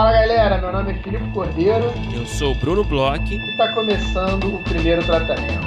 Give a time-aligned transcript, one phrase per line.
[0.00, 1.84] Fala galera, meu nome é Filipe Cordeiro.
[2.16, 3.22] Eu sou o Bruno Bloch.
[3.22, 5.60] E está começando o primeiro tratamento.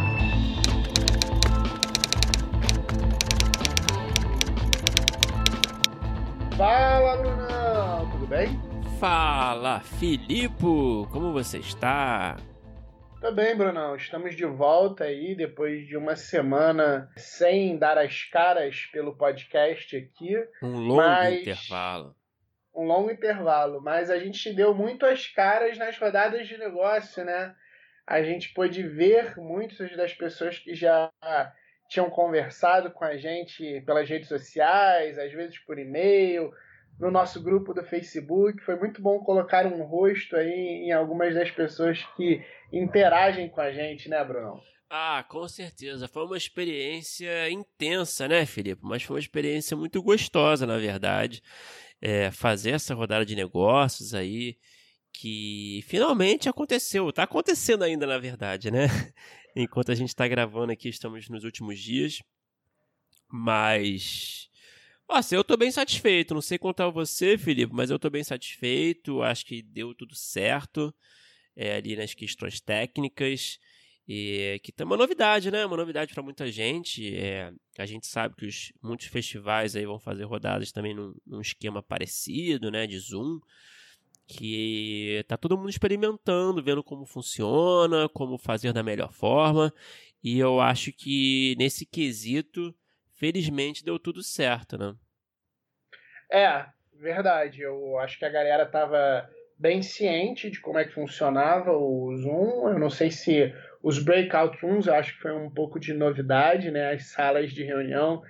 [6.58, 8.60] Fala Brunão, tudo bem?
[9.00, 10.64] Fala Filipe,
[11.12, 12.36] como você está?
[13.22, 13.96] Tô bem, Brunão.
[13.96, 20.44] Estamos de volta aí depois de uma semana sem dar as caras pelo podcast aqui.
[20.64, 21.40] Um longo mas...
[21.40, 22.16] intervalo
[22.76, 27.56] um longo intervalo, mas a gente deu muito as caras nas rodadas de negócio, né?
[28.06, 31.12] A gente pôde ver muitas das pessoas que já
[31.88, 36.52] tinham conversado com a gente pelas redes sociais, às vezes por e-mail,
[37.00, 38.62] no nosso grupo do Facebook.
[38.64, 43.72] Foi muito bom colocar um rosto aí em algumas das pessoas que interagem com a
[43.72, 44.60] gente, né, Bruno?
[44.90, 46.08] Ah, com certeza.
[46.08, 48.82] Foi uma experiência intensa, né, Felipe?
[48.84, 51.42] Mas foi uma experiência muito gostosa, na verdade
[52.06, 54.58] é, fazer essa rodada de negócios aí
[55.14, 57.08] que finalmente aconteceu.
[57.10, 58.88] Está acontecendo ainda, na verdade, né?
[59.56, 62.22] Enquanto a gente está gravando aqui, estamos nos últimos dias.
[63.32, 64.50] Mas.
[65.08, 66.34] Nossa, eu estou bem satisfeito.
[66.34, 69.22] Não sei contar você, Felipe, mas eu estou bem satisfeito.
[69.22, 70.94] Acho que deu tudo certo
[71.56, 73.60] é, ali nas questões técnicas.
[74.08, 75.66] E que tem uma novidade, né?
[75.66, 77.16] Uma novidade para muita gente.
[77.16, 81.40] É, a gente sabe que os, muitos festivais aí vão fazer rodadas também num, num,
[81.40, 82.86] esquema parecido, né?
[82.86, 83.40] De Zoom.
[84.28, 89.74] Que tá todo mundo experimentando, vendo como funciona, como fazer da melhor forma.
[90.22, 92.74] E eu acho que nesse quesito,
[93.14, 94.96] felizmente, deu tudo certo, né?
[96.32, 97.62] É, verdade.
[97.62, 102.70] Eu acho que a galera tava bem ciente de como é que funcionava o Zoom.
[102.70, 106.72] Eu não sei se os breakout rooms, eu acho que foi um pouco de novidade,
[106.72, 106.94] né?
[106.94, 108.24] As salas de reunião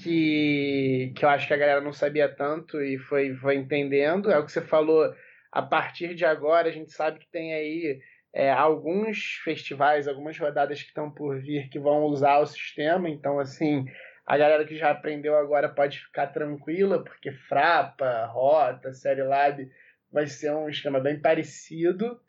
[0.00, 4.30] que, que eu acho que a galera não sabia tanto e foi, foi entendendo.
[4.30, 5.12] É o que você falou,
[5.50, 8.00] a partir de agora a gente sabe que tem aí
[8.32, 13.40] é, alguns festivais, algumas rodadas que estão por vir que vão usar o sistema, então
[13.40, 13.84] assim,
[14.24, 19.68] a galera que já aprendeu agora pode ficar tranquila, porque Frapa, Rota, Série Lab
[20.12, 22.20] vai ser um esquema bem parecido.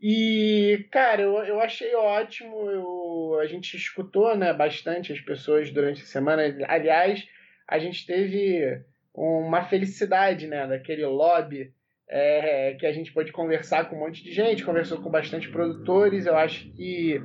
[0.00, 2.70] E, cara, eu, eu achei ótimo.
[2.70, 6.42] Eu, a gente escutou né, bastante as pessoas durante a semana.
[6.66, 7.26] Aliás,
[7.68, 8.80] a gente teve
[9.14, 11.72] uma felicidade né, daquele lobby
[12.08, 16.24] é, que a gente pôde conversar com um monte de gente, conversou com bastante produtores.
[16.24, 17.20] Eu acho que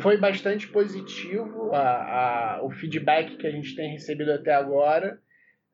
[0.00, 5.18] foi bastante positivo a, a, o feedback que a gente tem recebido até agora.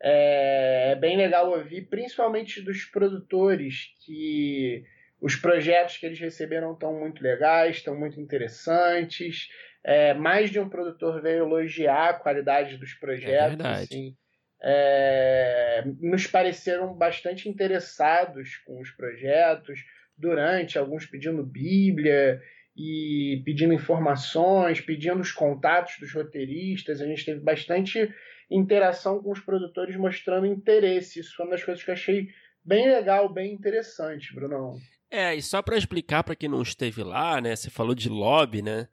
[0.03, 4.85] É, é bem legal ouvir, principalmente dos produtores que
[5.23, 9.47] os projetos que eles receberam estão muito legais, estão muito interessantes.
[9.85, 13.33] É, mais de um produtor veio elogiar a qualidade dos projetos.
[13.33, 13.83] É verdade.
[13.85, 14.17] Assim,
[14.61, 19.81] é, nos pareceram bastante interessados com os projetos,
[20.19, 22.41] durante, alguns pedindo Bíblia
[22.77, 27.01] e pedindo informações, pedindo os contatos dos roteiristas.
[27.01, 28.13] A gente teve bastante
[28.51, 31.21] interação com os produtores mostrando interesse.
[31.21, 32.29] Isso foi uma das coisas que eu achei
[32.65, 34.77] bem legal, bem interessante, Brunão.
[35.13, 37.55] É, e só para explicar para quem não esteve lá, né?
[37.55, 38.89] Você falou de lobby, né?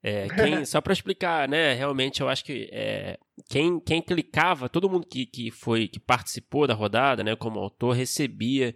[0.00, 1.74] É, quem, só para explicar, né?
[1.74, 3.18] Realmente eu acho que é,
[3.48, 7.96] quem, quem clicava, todo mundo que, que foi que participou da rodada, né, como autor,
[7.96, 8.72] recebia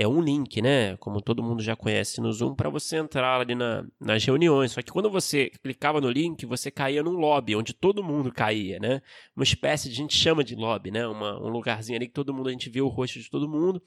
[0.00, 0.96] é, um link, né?
[0.98, 4.70] Como todo mundo já conhece no Zoom, para você entrar ali na, nas reuniões.
[4.70, 8.78] Só que quando você clicava no link, você caía num lobby, onde todo mundo caía,
[8.78, 9.02] né?
[9.34, 11.04] Uma espécie de, a gente chama de lobby, né?
[11.04, 13.82] Uma, um lugarzinho ali que todo mundo, a gente vê o rosto de todo mundo.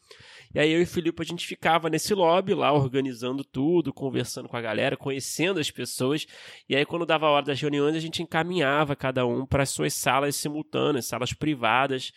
[0.53, 4.49] E aí eu e o Filipe, a gente ficava nesse lobby lá, organizando tudo, conversando
[4.49, 6.27] com a galera, conhecendo as pessoas.
[6.67, 9.93] E aí quando dava a hora das reuniões, a gente encaminhava cada um para suas
[9.93, 12.11] salas simultâneas, salas privadas,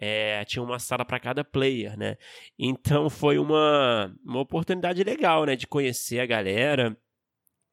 [0.00, 2.16] é, tinha uma sala para cada player, né?
[2.56, 5.56] Então foi uma, uma oportunidade legal, né?
[5.56, 6.96] De conhecer a galera,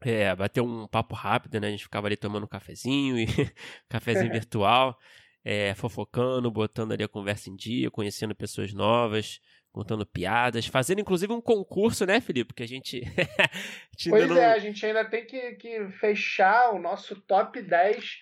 [0.02, 1.68] é, bater um papo rápido, né?
[1.68, 3.28] A gente ficava ali tomando um cafezinho e
[3.88, 4.98] cafezinho virtual,
[5.44, 9.40] é, fofocando, botando ali a conversa em dia, conhecendo pessoas novas,
[9.72, 12.56] contando piadas, fazendo inclusive um concurso, né, Felipe?
[12.56, 13.02] Que a gente.
[14.10, 14.38] pois não...
[14.38, 18.18] é, a gente ainda tem que, que fechar o nosso top 10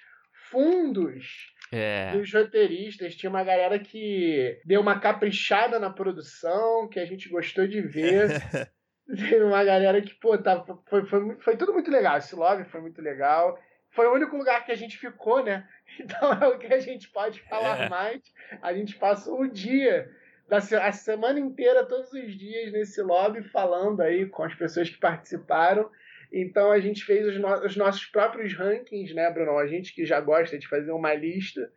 [0.52, 2.12] fundos é.
[2.12, 3.16] dos roteiristas.
[3.16, 8.30] Tinha uma galera que deu uma caprichada na produção, que a gente gostou de ver.
[9.08, 12.18] Teve uma galera que, pô, tá, foi, foi, foi tudo muito legal.
[12.18, 13.60] Esse lobby foi muito legal.
[13.92, 15.68] Foi o único lugar que a gente ficou, né?
[16.00, 17.90] Então é o que a gente pode falar é.
[17.90, 18.22] mais.
[18.64, 20.10] A gente passou o dia,
[20.50, 25.88] a semana inteira, todos os dias nesse lobby, falando aí com as pessoas que participaram.
[26.34, 29.60] Então a gente fez os, no os, nossos próprios rankings, né, Bruno?
[29.60, 31.72] A gente que já gosta de fazer uma lista.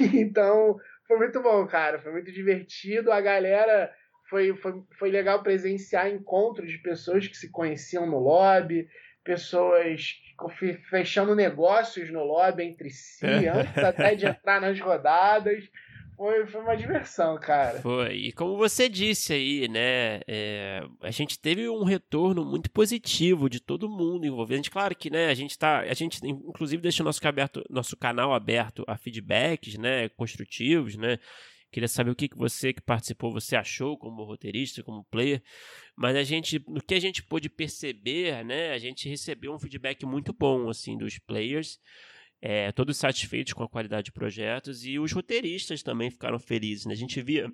[0.12, 2.00] Então foi muito bom, cara.
[2.00, 3.12] Foi muito divertido.
[3.12, 3.92] A galera
[4.28, 8.88] foi, foi, foi legal presenciar encontros de pessoas que se conheciam no lobby,
[9.22, 10.16] pessoas
[10.90, 15.62] fechando negócios no lobby entre si, antes até de entrar nas rodadas.
[16.16, 17.80] Foi, foi uma diversão, cara.
[17.80, 18.14] Foi.
[18.14, 20.20] E como você disse aí, né?
[20.26, 24.54] É, a gente teve um retorno muito positivo de todo mundo envolvido.
[24.54, 25.26] A gente, claro que, né?
[25.26, 25.80] A gente tá.
[25.80, 30.08] A gente, inclusive, deixa o nosso, aberto, nosso canal aberto a feedbacks, né?
[30.10, 31.18] Construtivos, né?
[31.70, 35.42] Queria saber o que, que você que participou, você achou como roteirista, como player.
[35.94, 38.72] Mas a gente, no que a gente pôde perceber, né?
[38.72, 41.78] A gente recebeu um feedback muito bom, assim, dos players
[42.40, 46.86] é, todos satisfeitos com a qualidade de projetos e os roteiristas também ficaram felizes.
[46.86, 46.92] Né?
[46.92, 47.50] A gente via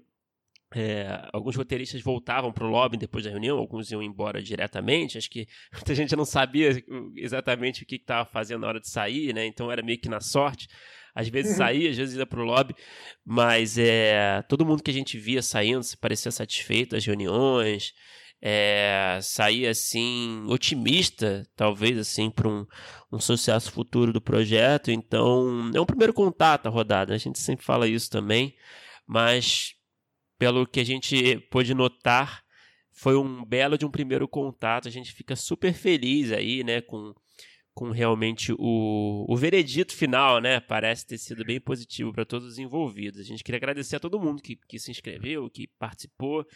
[0.75, 5.19] é, alguns roteiristas voltavam para o lobby depois da reunião, alguns iam embora diretamente.
[5.19, 6.83] Acho que muita gente não sabia
[7.17, 9.47] exatamente o que estava fazendo na hora de sair, né?
[9.47, 10.69] Então era meio que na sorte.
[11.15, 11.59] Às vezes uhum.
[11.59, 12.75] saía, às vezes ia para o lobby,
[13.23, 17.93] mas é, todo mundo que a gente via saindo se parecia satisfeito das reuniões
[18.45, 22.67] é, sair assim otimista, talvez assim para um,
[23.13, 24.91] um sucesso futuro do projeto.
[24.91, 27.15] Então é um primeiro contato a rodada.
[27.15, 28.57] A gente sempre fala isso também,
[29.07, 29.75] mas
[30.39, 32.43] pelo que a gente pôde notar
[32.91, 34.89] foi um belo de um primeiro contato.
[34.89, 37.15] A gente fica super feliz aí, né, com
[37.75, 40.61] com realmente o, o veredito final, né?
[40.61, 43.21] Parece ter sido bem positivo para todos os envolvidos.
[43.21, 46.47] A gente queria agradecer a todo mundo que, que se inscreveu, que participou.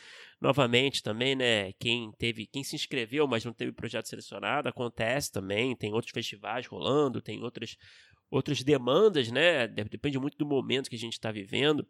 [0.40, 1.72] Novamente também, né?
[1.74, 5.74] Quem teve, quem se inscreveu, mas não teve projeto selecionado, acontece também.
[5.74, 7.76] Tem outros festivais rolando, tem outras,
[8.30, 9.66] outras demandas, né?
[9.66, 11.86] Depende muito do momento que a gente está vivendo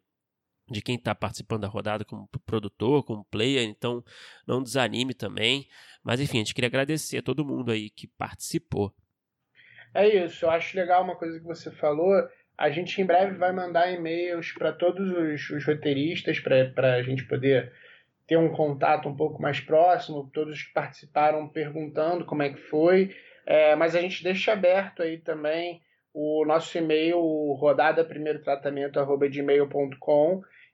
[0.70, 4.04] de quem está participando da rodada como produtor, como player, então
[4.46, 5.68] não desanime também.
[6.02, 8.94] Mas enfim, a gente queria agradecer a todo mundo aí que participou.
[9.96, 12.12] É isso, eu acho legal uma coisa que você falou.
[12.58, 17.24] A gente em breve vai mandar e-mails para todos os, os roteiristas para a gente
[17.24, 17.72] poder
[18.26, 23.16] ter um contato um pouco mais próximo, todos que participaram perguntando como é que foi.
[23.46, 25.80] É, mas a gente deixa aberto aí também
[26.12, 27.18] o nosso e-mail,
[27.52, 28.98] rodada primeiro tratamento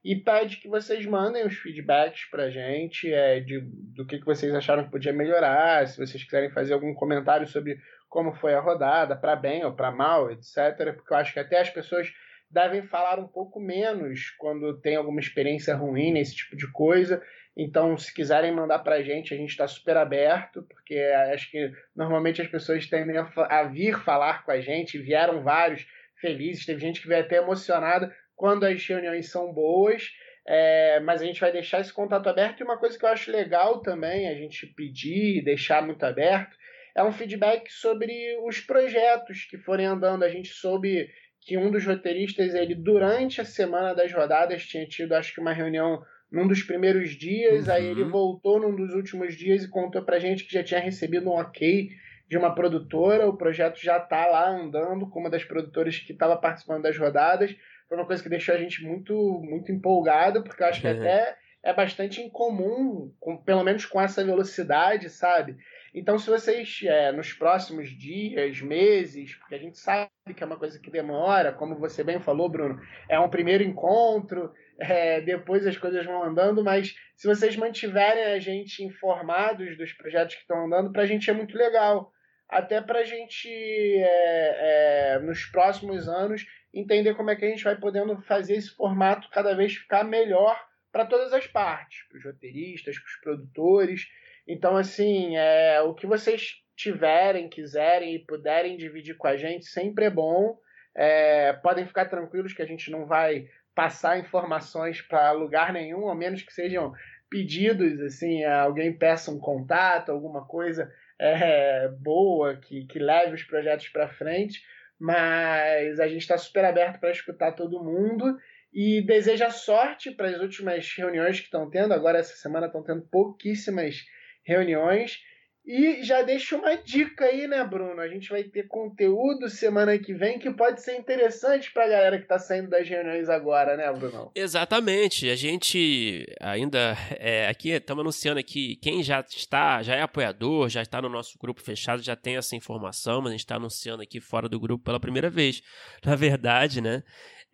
[0.04, 4.26] e pede que vocês mandem os feedbacks para a gente é, de, do que, que
[4.26, 7.78] vocês acharam que podia melhorar, se vocês quiserem fazer algum comentário sobre
[8.08, 10.92] como foi a rodada, para bem ou para mal, etc.
[10.94, 12.12] Porque eu acho que até as pessoas
[12.50, 17.22] devem falar um pouco menos quando tem alguma experiência ruim nesse tipo de coisa.
[17.56, 20.98] Então, se quiserem mandar para a gente, a gente está super aberto, porque
[21.32, 25.86] acho que normalmente as pessoas tendem a, vir falar com a gente, vieram vários
[26.20, 30.10] felizes, teve gente que veio até emocionada quando as reuniões são boas.
[30.46, 33.30] É, mas a gente vai deixar esse contato aberto e uma coisa que eu acho
[33.30, 36.56] legal também a gente pedir, deixar muito aberto,
[36.96, 38.12] é um feedback sobre
[38.44, 40.24] os projetos que forem andando.
[40.24, 41.08] A gente soube
[41.40, 45.52] que um dos roteiristas, ele durante a semana das rodadas tinha tido, acho que uma
[45.52, 47.74] reunião num dos primeiros dias, uhum.
[47.74, 48.10] aí ele uhum.
[48.10, 51.90] voltou num dos últimos dias e contou pra gente que já tinha recebido um ok
[52.28, 56.34] de uma produtora, o projeto já tá lá andando com uma das produtoras que estava
[56.36, 57.54] participando das rodadas.
[57.92, 60.98] Foi uma coisa que deixou a gente muito muito empolgado, porque eu acho que uhum.
[60.98, 65.58] até é bastante incomum, com, pelo menos com essa velocidade, sabe?
[65.94, 70.58] Então, se vocês, é, nos próximos dias, meses, porque a gente sabe que é uma
[70.58, 72.80] coisa que demora, como você bem falou, Bruno,
[73.10, 78.38] é um primeiro encontro, é, depois as coisas vão andando, mas se vocês mantiverem a
[78.38, 82.10] gente informados dos projetos que estão andando, para a gente é muito legal.
[82.48, 87.64] Até para a gente, é, é, nos próximos anos, entender como é que a gente
[87.64, 90.58] vai podendo fazer esse formato cada vez ficar melhor
[90.90, 94.08] para todas as partes, para os roteiristas, para os produtores.
[94.46, 100.06] Então, assim, é, o que vocês tiverem, quiserem e puderem dividir com a gente sempre
[100.06, 100.58] é bom.
[100.94, 106.14] É, podem ficar tranquilos que a gente não vai passar informações para lugar nenhum, a
[106.14, 106.92] menos que sejam
[107.30, 113.88] pedidos, assim, alguém peça um contato, alguma coisa é, boa que, que leve os projetos
[113.88, 114.62] para frente.
[115.02, 118.38] Mas a gente está super aberto para escutar todo mundo
[118.72, 121.92] e deseja sorte para as últimas reuniões que estão tendo.
[121.92, 123.96] Agora, essa semana, estão tendo pouquíssimas
[124.44, 125.18] reuniões.
[125.64, 128.00] E já deixo uma dica aí, né, Bruno?
[128.00, 132.18] A gente vai ter conteúdo semana que vem que pode ser interessante para a galera
[132.18, 134.32] que está saindo das reuniões agora, né, Bruno?
[134.34, 135.30] Exatamente.
[135.30, 140.82] A gente ainda é, aqui estamos anunciando aqui quem já está, já é apoiador, já
[140.82, 144.20] está no nosso grupo fechado, já tem essa informação, mas a gente está anunciando aqui
[144.20, 145.62] fora do grupo pela primeira vez.
[146.04, 147.04] Na verdade, né?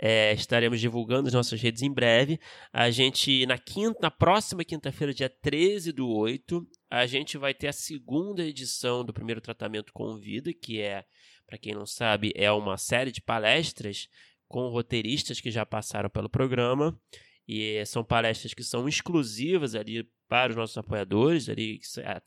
[0.00, 2.38] É, estaremos divulgando as nossas redes em breve.
[2.73, 7.68] A gente, na quinta, na próxima quinta-feira, dia 13 do 8, a gente vai ter
[7.68, 11.04] a segunda edição do primeiro tratamento com vida, que é,
[11.47, 14.09] para quem não sabe, é uma série de palestras
[14.49, 16.99] com roteiristas que já passaram pelo programa.
[17.47, 21.49] E são palestras que são exclusivas ali para os nossos apoiadores.
[21.49, 21.80] Ali,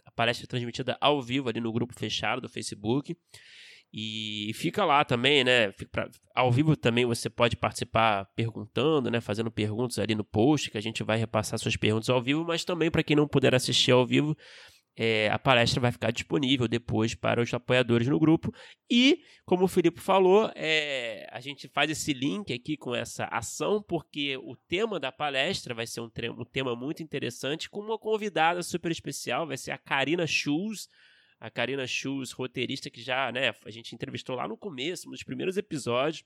[0.05, 3.15] a palestra é transmitida ao vivo ali no grupo fechado do Facebook.
[3.93, 5.71] E fica lá também, né?
[5.91, 9.19] Pra, ao vivo também você pode participar perguntando, né?
[9.19, 12.63] Fazendo perguntas ali no post, que a gente vai repassar suas perguntas ao vivo, mas
[12.63, 14.35] também para quem não puder assistir ao vivo,
[14.95, 18.53] é, a palestra vai ficar disponível depois para os apoiadores no grupo.
[18.89, 23.81] E, como o Felipe falou, é, a gente faz esse link aqui com essa ação,
[23.81, 28.61] porque o tema da palestra vai ser um, um tema muito interessante, com uma convidada
[28.63, 30.87] super especial, vai ser a Karina Schulz
[31.41, 35.57] a Karina Schulz, roteirista que já, né, a gente entrevistou lá no começo, nos primeiros
[35.57, 36.23] episódios.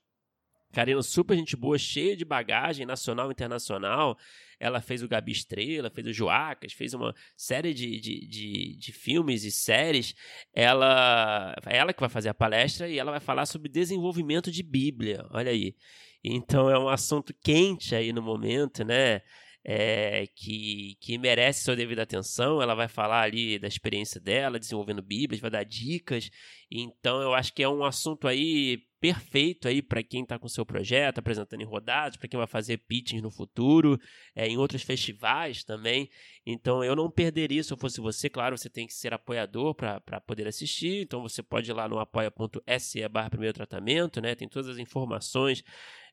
[0.73, 4.17] Karina, super gente boa, cheia de bagagem nacional e internacional.
[4.59, 8.91] Ela fez o Gabi Estrela, fez o Joacas, fez uma série de, de, de, de,
[8.91, 10.13] filmes e séries.
[10.53, 14.61] Ela, é ela que vai fazer a palestra e ela vai falar sobre desenvolvimento de
[14.61, 15.25] Bíblia.
[15.31, 15.75] Olha aí.
[16.21, 19.21] Então é um assunto quente aí no momento, né?
[19.67, 22.61] É, que, que merece sua devida atenção.
[22.61, 26.29] Ela vai falar ali da experiência dela, desenvolvendo Bíblias, vai dar dicas.
[26.69, 30.65] Então, eu acho que é um assunto aí perfeito aí para quem está com seu
[30.65, 33.99] projeto, apresentando em rodadas, para quem vai fazer pitchings no futuro,
[34.35, 36.09] é, em outros festivais também.
[36.43, 38.31] Então eu não perderia se eu fosse você.
[38.31, 41.03] Claro, você tem que ser apoiador para poder assistir.
[41.03, 44.33] Então você pode ir lá no apoia.se barra primeiro tratamento, né?
[44.33, 45.63] Tem todas as informações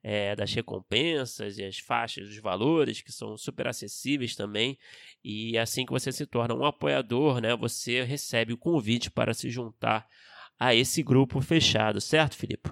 [0.02, 4.78] é, das recompensas e as faixas, os valores que são super acessíveis também.
[5.24, 9.48] E assim que você se torna um apoiador, né, você recebe o convite para se
[9.48, 10.06] juntar
[10.58, 12.70] a esse grupo fechado, certo, Filipe?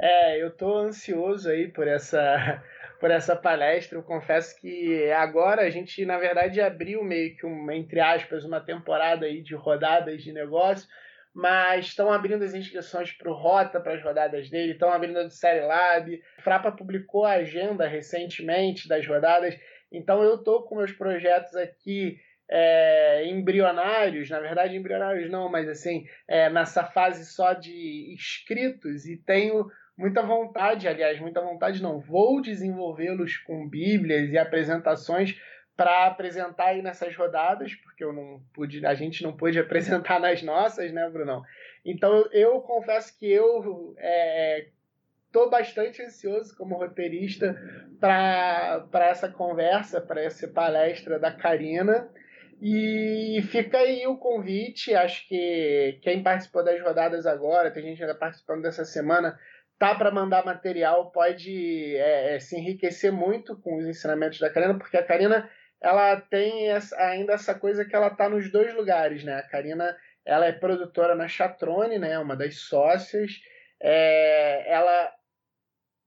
[0.00, 2.62] É, eu estou ansioso aí por essa
[2.98, 3.98] por essa palestra.
[3.98, 8.60] Eu confesso que agora a gente, na verdade, abriu meio que uma, entre aspas, uma
[8.60, 10.88] temporada aí de rodadas de negócio
[11.34, 15.22] mas estão abrindo as inscrições para o Rota, para as rodadas dele, estão abrindo a
[15.22, 16.22] do Série Lab.
[16.40, 19.58] Frapa publicou a agenda recentemente das rodadas,
[19.90, 22.18] então eu estou com meus projetos aqui
[22.54, 29.16] é, embrionários, na verdade embrionários não, mas assim, é, nessa fase só de inscritos e
[29.16, 29.66] tenho
[29.96, 35.34] muita vontade, aliás, muita vontade não, vou desenvolvê-los com bíblias e apresentações
[35.74, 40.42] para apresentar aí nessas rodadas, porque eu não pude, a gente não pôde apresentar nas
[40.42, 41.42] nossas, né, Brunão?
[41.82, 43.94] Então eu, confesso que eu
[45.26, 47.56] estou é, bastante ansioso como roteirista
[47.98, 52.10] para essa conversa, para essa palestra da Karina.
[52.64, 54.94] E fica aí o convite.
[54.94, 59.36] Acho que quem participou das rodadas agora, tem gente ainda participando dessa semana,
[59.80, 64.78] tá para mandar material, pode é, é, se enriquecer muito com os ensinamentos da Karina,
[64.78, 65.50] porque a Karina
[65.82, 69.34] ela tem essa, ainda essa coisa que ela tá nos dois lugares, né?
[69.38, 72.16] A Karina, ela é produtora na Chatrone, né?
[72.20, 73.40] Uma das sócias.
[73.82, 75.12] É, ela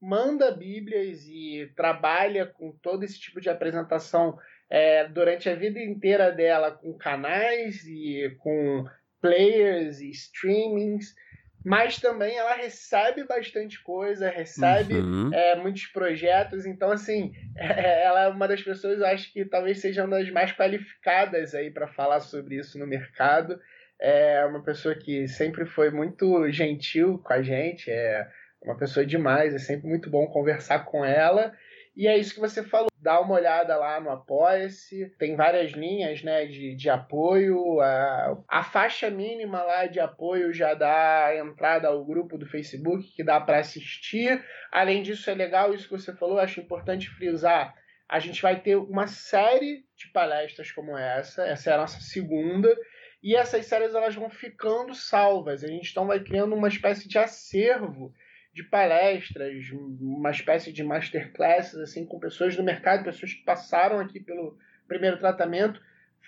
[0.00, 4.38] manda bíblias e trabalha com todo esse tipo de apresentação
[4.70, 8.84] é, durante a vida inteira dela com canais e com
[9.20, 11.14] players e streamings
[11.66, 15.34] mas também ela recebe bastante coisa, recebe uhum.
[15.34, 19.80] é, muitos projetos, então assim, é, ela é uma das pessoas, eu acho que talvez
[19.80, 23.58] seja uma das mais qualificadas aí para falar sobre isso no mercado.
[24.00, 28.28] É uma pessoa que sempre foi muito gentil com a gente, é
[28.62, 31.52] uma pessoa demais, é sempre muito bom conversar com ela.
[31.96, 32.90] E é isso que você falou.
[33.00, 35.08] Dá uma olhada lá no Apoia-se.
[35.18, 37.80] Tem várias linhas né, de, de apoio.
[37.80, 43.24] A, a faixa mínima lá de apoio já dá entrada ao grupo do Facebook, que
[43.24, 44.44] dá para assistir.
[44.70, 47.74] Além disso, é legal isso que você falou, acho importante frisar.
[48.06, 51.46] A gente vai ter uma série de palestras como essa.
[51.46, 52.76] Essa é a nossa segunda.
[53.22, 55.64] E essas séries elas vão ficando salvas.
[55.64, 58.12] A gente então vai criando uma espécie de acervo
[58.56, 59.70] de palestras,
[60.00, 64.56] uma espécie de masterclasses assim com pessoas do mercado, pessoas que passaram aqui pelo
[64.88, 65.78] primeiro tratamento,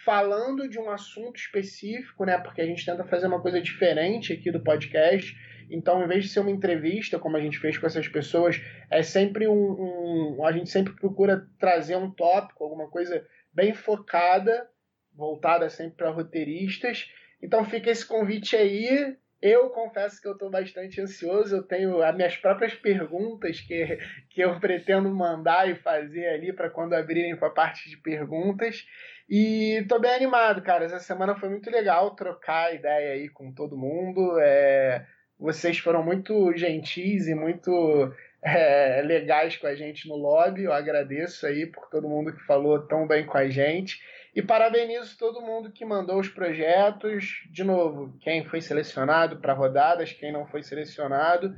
[0.04, 2.36] falando de um assunto específico, né?
[2.36, 5.34] Porque a gente tenta fazer uma coisa diferente aqui do podcast.
[5.70, 9.02] Então, em vez de ser uma entrevista, como a gente fez com essas pessoas, é
[9.02, 14.68] sempre um, um a gente sempre procura trazer um tópico, alguma coisa bem focada,
[15.14, 17.10] voltada sempre para roteiristas.
[17.42, 21.56] Então, fica esse convite aí eu confesso que eu estou bastante ansioso.
[21.56, 23.98] Eu tenho as minhas próprias perguntas que,
[24.30, 28.84] que eu pretendo mandar e fazer ali para quando abrirem para a parte de perguntas.
[29.28, 30.84] E estou bem animado, cara.
[30.84, 34.38] Essa semana foi muito legal trocar ideia aí com todo mundo.
[34.40, 35.06] É,
[35.38, 40.64] vocês foram muito gentis e muito é, legais com a gente no lobby.
[40.64, 44.00] Eu agradeço aí por todo mundo que falou tão bem com a gente.
[44.34, 47.42] E parabenizo todo mundo que mandou os projetos.
[47.50, 51.54] De novo, quem foi selecionado para rodadas, quem não foi selecionado.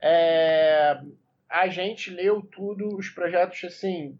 [0.00, 0.98] É...
[1.48, 4.18] A gente leu tudo, os projetos assim.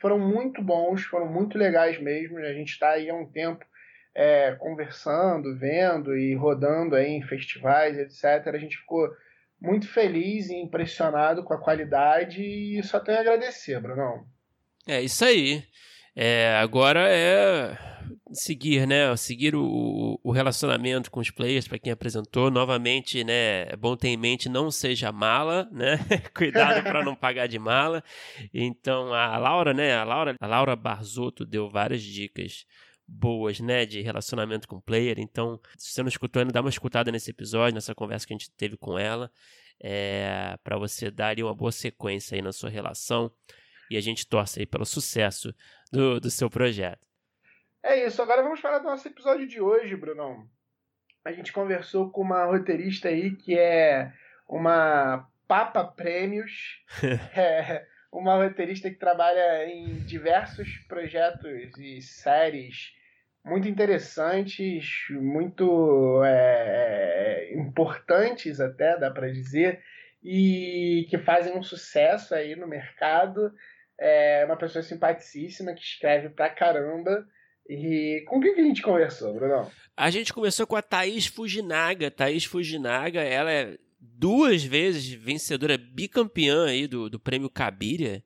[0.00, 2.38] foram muito bons, foram muito legais mesmo.
[2.38, 3.64] A gente está aí há um tempo
[4.14, 8.52] é, conversando, vendo e rodando aí em festivais, etc.
[8.54, 9.08] A gente ficou
[9.60, 14.24] muito feliz e impressionado com a qualidade e só tenho a agradecer, Brunão.
[14.86, 15.64] É isso aí.
[16.20, 17.78] É, agora é
[18.32, 19.16] seguir, né?
[19.16, 22.50] Seguir o, o relacionamento com os players, para quem apresentou.
[22.50, 23.68] Novamente, né?
[23.68, 25.96] É bom ter em mente, não seja mala, né?
[26.34, 28.02] Cuidado para não pagar de mala.
[28.52, 29.94] Então, a Laura, né?
[29.94, 32.66] A Laura, a Laura Barzotto deu várias dicas
[33.06, 35.20] boas, né, de relacionamento com o player.
[35.20, 38.36] Então, se você não escutou ainda, dá uma escutada nesse episódio, nessa conversa que a
[38.36, 39.30] gente teve com ela,
[39.80, 43.30] é, para você dar ali uma boa sequência aí na sua relação.
[43.90, 45.54] E a gente torce aí pelo sucesso
[45.92, 47.06] do, do seu projeto.
[47.82, 48.20] É isso.
[48.20, 50.48] Agora vamos falar do nosso episódio de hoje, Brunão.
[51.24, 54.12] A gente conversou com uma roteirista aí que é
[54.48, 56.82] uma Papa Prêmios.
[57.36, 62.96] é uma roteirista que trabalha em diversos projetos e séries
[63.44, 69.82] muito interessantes, muito é, importantes até, dá para dizer,
[70.22, 73.52] e que fazem um sucesso aí no mercado.
[74.00, 77.26] É uma pessoa simpaticíssima que escreve pra caramba.
[77.68, 79.70] E com quem que a gente conversou, Bruno?
[79.96, 82.10] A gente conversou com a Thaís Fujinaga.
[82.10, 88.22] Thaís Fujinaga, ela é duas vezes vencedora bicampeã aí do, do prêmio Cabiria.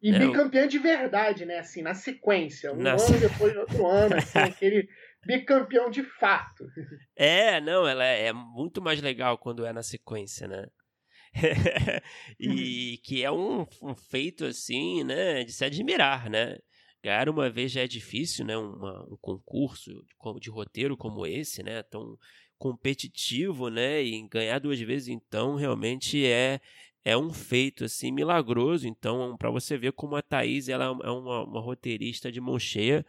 [0.00, 1.58] E é, bicampeã de verdade, né?
[1.58, 2.72] Assim, na sequência.
[2.72, 2.92] Um na...
[2.92, 4.86] ano depois, outro ano, assim, aquele
[5.26, 6.66] bicampeão de fato.
[7.16, 10.66] É, não, ela é, é muito mais legal quando é na sequência, né?
[12.38, 16.58] e que é um, um, feito assim, né, de se admirar, né?
[17.02, 18.56] Ganhar uma vez já é difícil, né?
[18.56, 21.82] Uma, um concurso de, de roteiro como esse, né?
[21.82, 22.16] Tão
[22.56, 24.02] competitivo, né?
[24.02, 26.60] E ganhar duas vezes, então, realmente é
[27.04, 28.88] é um feito assim milagroso.
[28.88, 33.04] Então, para você ver como a Thaís ela é uma, uma roteirista de mão cheia.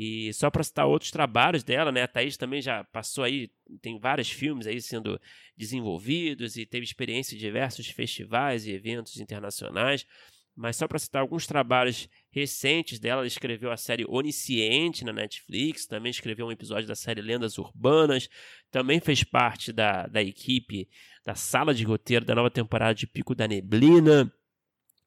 [0.00, 2.04] E só para citar outros trabalhos dela, né?
[2.04, 3.50] A Thaís também já passou aí,
[3.82, 5.20] tem vários filmes aí sendo
[5.56, 10.06] desenvolvidos e teve experiência em diversos festivais e eventos internacionais.
[10.54, 15.84] Mas só para citar alguns trabalhos recentes dela, ela escreveu a série Onisciente na Netflix,
[15.84, 18.28] também escreveu um episódio da série Lendas Urbanas,
[18.70, 20.88] também fez parte da, da equipe
[21.24, 24.32] da sala de roteiro da nova temporada de Pico da Neblina.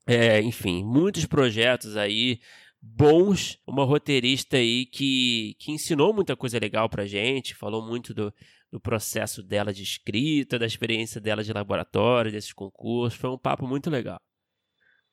[0.05, 2.41] É, enfim, muitos projetos aí
[2.81, 8.33] bons, uma roteirista aí que, que ensinou muita coisa legal pra gente, falou muito do,
[8.71, 13.67] do processo dela de escrita, da experiência dela de laboratório, desses concursos, foi um papo
[13.67, 14.19] muito legal.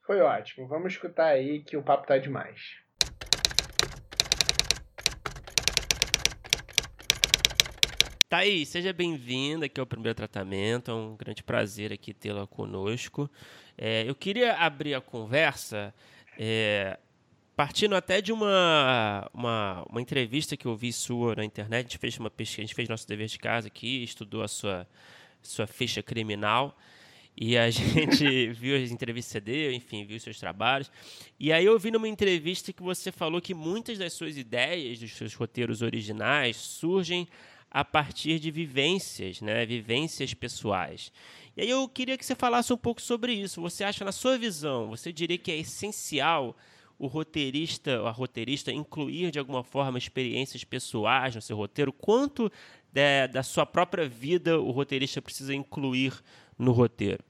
[0.07, 2.59] Foi ótimo, vamos escutar aí que o papo tá demais.
[8.28, 10.90] Thaís, seja bem-vinda aqui ao Primeiro Tratamento.
[10.90, 13.31] É um grande prazer aqui tê-la conosco.
[13.76, 15.94] É, eu queria abrir a conversa
[16.38, 16.98] é,
[17.59, 21.99] partindo até de uma, uma, uma, entrevista que eu vi sua na internet, a gente
[21.99, 24.87] fez uma pesquisa, a gente fez nosso dever de casa aqui, estudou a sua,
[25.42, 26.79] sua ficha criminal
[27.37, 30.88] e a gente viu as entrevistas que você deu, enfim, viu seus trabalhos.
[31.37, 35.11] E aí eu vi numa entrevista que você falou que muitas das suas ideias, dos
[35.16, 37.27] seus roteiros originais, surgem
[37.68, 39.66] a partir de vivências, né?
[39.66, 41.11] Vivências pessoais.
[41.57, 43.61] E aí eu queria que você falasse um pouco sobre isso.
[43.62, 46.57] Você acha, na sua visão, você diria que é essencial
[46.98, 51.92] o roteirista, a roteirista, incluir de alguma forma experiências pessoais no seu roteiro?
[51.92, 52.50] Quanto
[52.92, 56.12] de, da sua própria vida o roteirista precisa incluir
[56.58, 57.22] no roteiro?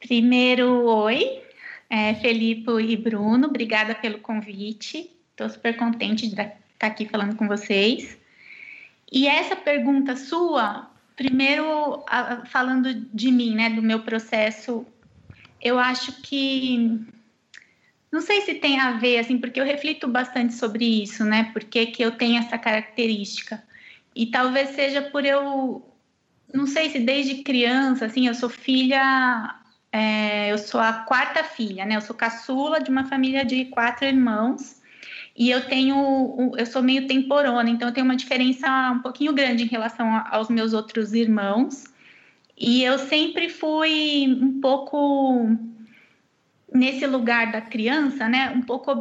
[0.00, 1.42] Primeiro, oi,
[1.88, 5.10] é, Felipe e Bruno, obrigada pelo convite.
[5.30, 8.18] Estou super contente de estar aqui falando com vocês.
[9.10, 12.04] E essa pergunta sua, primeiro
[12.46, 14.86] falando de mim, né, do meu processo
[15.64, 17.00] eu acho que
[18.12, 21.50] não sei se tem a ver, assim, porque eu reflito bastante sobre isso, né?
[21.52, 23.60] Porque que eu tenho essa característica.
[24.14, 25.84] E talvez seja por eu,
[26.52, 29.56] não sei se desde criança, assim, eu sou filha,
[29.90, 31.96] é, eu sou a quarta filha, né?
[31.96, 34.80] Eu sou caçula de uma família de quatro irmãos.
[35.36, 39.64] E eu tenho, eu sou meio temporona, então eu tenho uma diferença um pouquinho grande
[39.64, 41.92] em relação aos meus outros irmãos.
[42.56, 45.48] E eu sempre fui um pouco
[46.72, 48.50] nesse lugar da criança, né?
[48.50, 49.00] Um pouco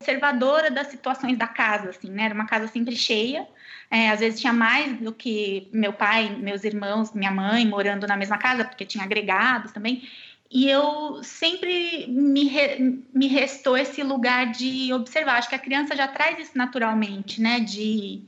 [0.00, 2.24] observadora das situações da casa, assim, né?
[2.24, 3.46] Era uma casa sempre cheia.
[3.90, 8.16] É, às vezes tinha mais do que meu pai, meus irmãos, minha mãe morando na
[8.16, 10.08] mesma casa, porque tinha agregados também.
[10.50, 15.38] E eu sempre me, re, me restou esse lugar de observar.
[15.38, 17.60] Acho que a criança já traz isso naturalmente, né?
[17.60, 18.22] De,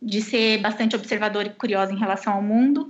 [0.00, 2.88] de ser bastante observadora e curiosa em relação ao mundo.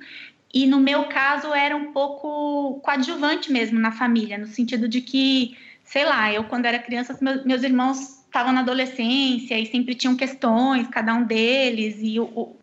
[0.56, 5.54] E no meu caso era um pouco coadjuvante mesmo na família, no sentido de que,
[5.84, 7.14] sei lá, eu quando era criança,
[7.44, 12.56] meus, irmãos estavam na adolescência e sempre tinham questões, cada um deles, e o,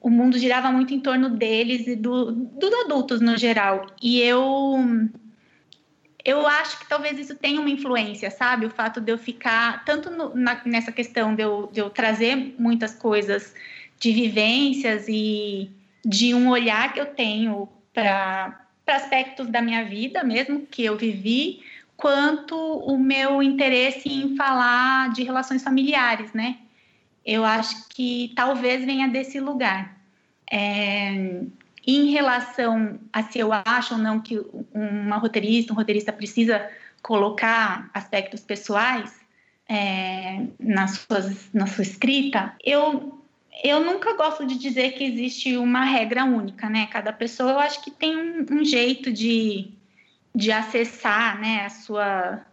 [0.00, 3.88] o mundo girava muito em torno deles e do, dos adultos no geral.
[4.00, 4.78] E eu
[6.24, 8.66] eu acho que talvez isso tenha uma influência, sabe?
[8.66, 12.54] O fato de eu ficar, tanto no, na, nessa questão de eu, de eu trazer
[12.56, 13.52] muitas coisas
[13.98, 15.72] de vivências e
[16.06, 21.64] de um olhar que eu tenho para aspectos da minha vida mesmo, que eu vivi,
[21.96, 26.58] quanto o meu interesse em falar de relações familiares, né?
[27.24, 29.96] Eu acho que talvez venha desse lugar.
[30.48, 31.42] É,
[31.84, 34.40] em relação a se eu acho ou não que
[34.72, 36.70] uma roteirista, um roteirista precisa
[37.02, 39.12] colocar aspectos pessoais
[39.68, 40.46] é,
[40.88, 43.20] suas, na sua escrita, eu,
[43.62, 46.86] eu nunca gosto de dizer que existe uma regra única, né?
[46.86, 49.70] Cada pessoa, eu acho que tem um, um jeito de,
[50.34, 52.44] de acessar, né, a sua,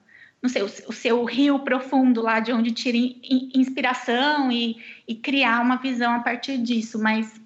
[0.41, 5.15] não sei, o, o, seu rio profundo lá de onde tira in, inspiração e, e
[5.15, 7.41] criar uma visão a partir disso, mas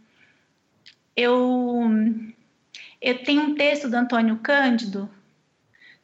[1.16, 1.92] eu,
[3.02, 5.10] eu tenho um texto do Antônio Cândido,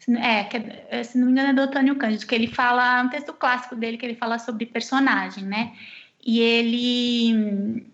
[0.10, 3.32] é, é, se não me engano é do Antônio Cândido, que ele fala, um texto
[3.32, 5.74] clássico dele, que ele fala sobre personagem, né?
[6.26, 7.86] E ele,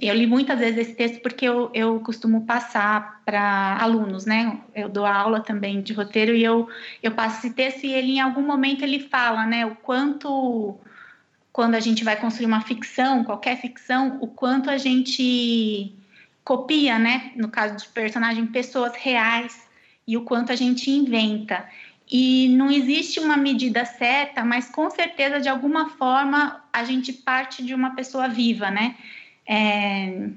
[0.00, 4.60] eu li muitas vezes esse texto porque eu, eu costumo passar para alunos, né?
[4.74, 6.68] Eu dou aula também de roteiro e eu,
[7.02, 9.66] eu passo esse texto e ele, em algum momento, ele fala, né?
[9.66, 10.78] O quanto,
[11.52, 15.94] quando a gente vai construir uma ficção, qualquer ficção, o quanto a gente
[16.44, 19.68] copia, né, no caso de personagem, pessoas reais
[20.06, 21.64] e o quanto a gente inventa.
[22.10, 27.64] E não existe uma medida certa, mas com certeza, de alguma forma, a gente parte
[27.64, 28.96] de uma pessoa viva, né?
[29.46, 30.28] É,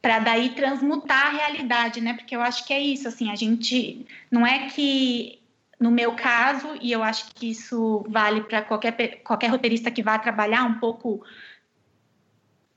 [0.00, 2.14] para daí transmutar a realidade, né?
[2.14, 5.38] Porque eu acho que é isso, assim, a gente não é que
[5.78, 10.18] no meu caso, e eu acho que isso vale para qualquer, qualquer roteirista que vá
[10.18, 11.22] trabalhar um pouco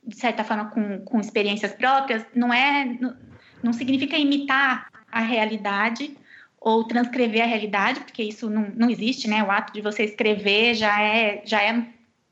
[0.03, 3.15] de certa forma, com, com experiências próprias, não é, não,
[3.63, 6.17] não significa imitar a realidade
[6.61, 9.43] ou transcrever a realidade, porque isso não, não existe, né?
[9.43, 11.87] O ato de você escrever já é, já é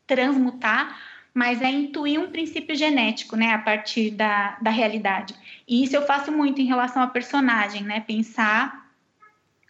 [0.06, 0.96] transmutar,
[1.34, 3.54] mas é intuir um princípio genético, né?
[3.54, 5.34] A partir da, da realidade.
[5.68, 8.02] E isso eu faço muito em relação a personagem, né?
[8.02, 8.92] Pensar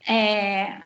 [0.06, 0.82] é,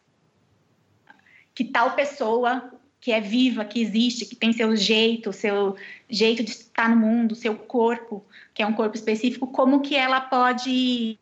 [1.56, 5.76] que tal pessoa que é viva, que existe, que tem seu jeito, seu
[6.08, 10.22] jeito de estar no mundo, seu corpo, que é um corpo específico, como que ela
[10.22, 11.20] pode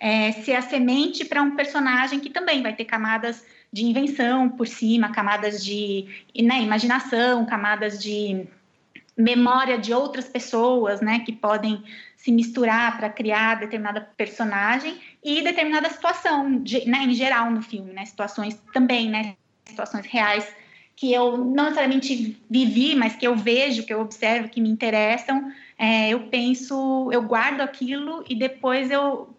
[0.00, 4.66] é, ser a semente para um personagem que também vai ter camadas de invenção por
[4.66, 6.06] cima, camadas de
[6.42, 8.46] né, imaginação, camadas de
[9.16, 11.82] memória de outras pessoas, né, que podem
[12.16, 18.04] se misturar para criar determinada personagem e determinada situação, né, em geral no filme, né,
[18.04, 19.34] situações também, né,
[19.66, 20.48] situações reais
[20.94, 25.52] que eu não necessariamente vivi, mas que eu vejo, que eu observo, que me interessam,
[25.78, 29.37] é, eu penso, eu guardo aquilo e depois eu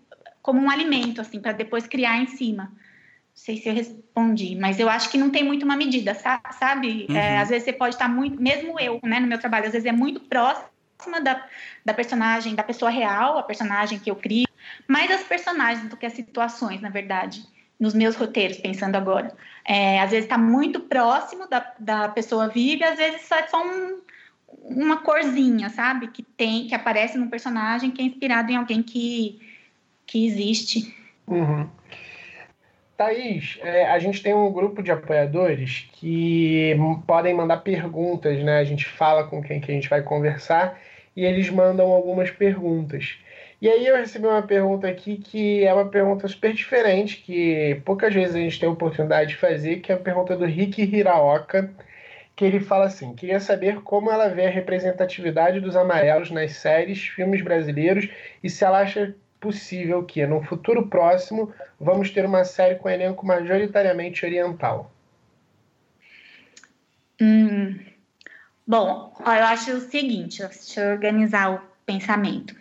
[0.49, 2.63] como um alimento, assim, para depois criar em cima.
[2.63, 7.05] Não sei se eu respondi, mas eu acho que não tem muito uma medida, sabe?
[7.07, 7.17] É, uhum.
[7.17, 9.85] É, às vezes você pode estar muito, mesmo eu, né, no meu trabalho, às vezes
[9.85, 11.45] é muito próxima da,
[11.85, 14.47] da personagem, da pessoa real, a personagem que eu crio,
[14.87, 17.45] mais as personagens do que as situações, na verdade
[17.79, 19.33] nos meus roteiros, pensando agora.
[19.63, 23.65] É, às vezes está muito próximo da, da pessoa viva, às vezes só é só
[23.65, 24.01] um,
[24.63, 26.07] uma corzinha, sabe?
[26.09, 29.39] Que tem, que aparece num personagem que é inspirado em alguém que,
[30.09, 30.93] que existe.
[31.27, 31.69] Uhum.
[32.97, 36.75] Thaís, é, a gente tem um grupo de apoiadores que
[37.07, 38.59] podem mandar perguntas, né?
[38.59, 40.77] A gente fala com quem que a gente vai conversar
[41.15, 43.17] e eles mandam algumas perguntas.
[43.61, 48.13] E aí eu recebi uma pergunta aqui que é uma pergunta super diferente, que poucas
[48.13, 51.69] vezes a gente tem a oportunidade de fazer, que é a pergunta do Rick Hiraoka,
[52.35, 56.99] que ele fala assim: queria saber como ela vê a representatividade dos amarelos nas séries,
[56.99, 58.09] filmes brasileiros
[58.43, 63.25] e se ela acha possível que, no futuro próximo, vamos ter uma série com elenco
[63.25, 64.91] majoritariamente oriental.
[67.21, 67.79] Hum,
[68.67, 72.55] bom, eu acho o seguinte, deixa eu organizar o pensamento.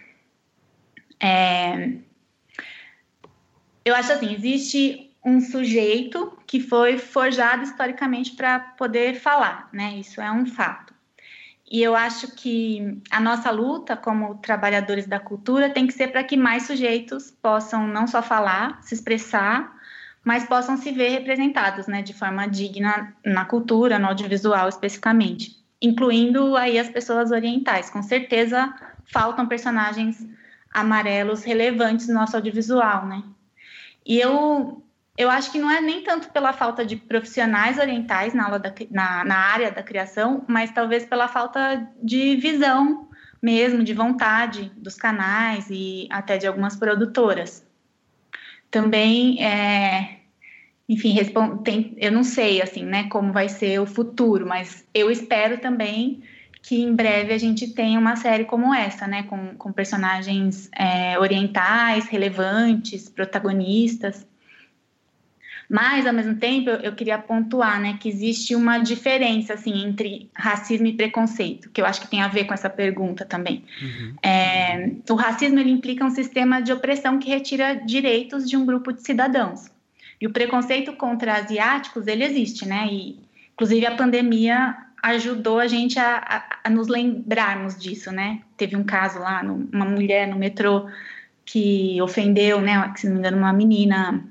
[1.20, 1.92] É,
[3.84, 9.94] eu acho assim, existe um sujeito que foi forjado historicamente para poder falar, né?
[9.94, 10.87] Isso é um fato.
[11.70, 16.24] E eu acho que a nossa luta como trabalhadores da cultura tem que ser para
[16.24, 19.76] que mais sujeitos possam não só falar, se expressar,
[20.24, 26.56] mas possam se ver representados, né, de forma digna na cultura, no audiovisual especificamente, incluindo
[26.56, 27.90] aí as pessoas orientais.
[27.90, 28.74] Com certeza
[29.12, 30.26] faltam personagens
[30.72, 33.22] amarelos relevantes no nosso audiovisual, né?
[34.04, 34.82] E eu,
[35.18, 38.72] eu acho que não é nem tanto pela falta de profissionais orientais na, aula da,
[38.88, 43.08] na, na área da criação, mas talvez pela falta de visão
[43.42, 47.66] mesmo, de vontade dos canais e até de algumas produtoras.
[48.70, 50.20] Também, é,
[50.88, 51.16] enfim,
[51.64, 56.22] tem, eu não sei, assim, né, como vai ser o futuro, mas eu espero também
[56.62, 61.18] que em breve a gente tenha uma série como essa, né, com, com personagens é,
[61.18, 64.24] orientais, relevantes, protagonistas.
[65.68, 70.30] Mas, ao mesmo tempo, eu, eu, queria pontuar, né, que existe uma diferença, assim, entre
[70.34, 73.64] racismo e preconceito, que eu acho que tem a ver com essa pergunta também.
[73.82, 74.14] Uhum.
[74.22, 78.92] É, o racismo, ele implica um sistema de opressão que retira direitos de um grupo
[78.92, 79.70] de cidadãos.
[80.18, 83.18] E o preconceito contra asiáticos, ele existe, né, e,
[83.52, 88.40] inclusive, a pandemia ajudou a gente a, a, a, nos lembrarmos disso, né?
[88.56, 90.88] Teve um caso lá, no, uma mulher no metrô
[91.44, 94.24] que ofendeu, né, se não me engano, uma menina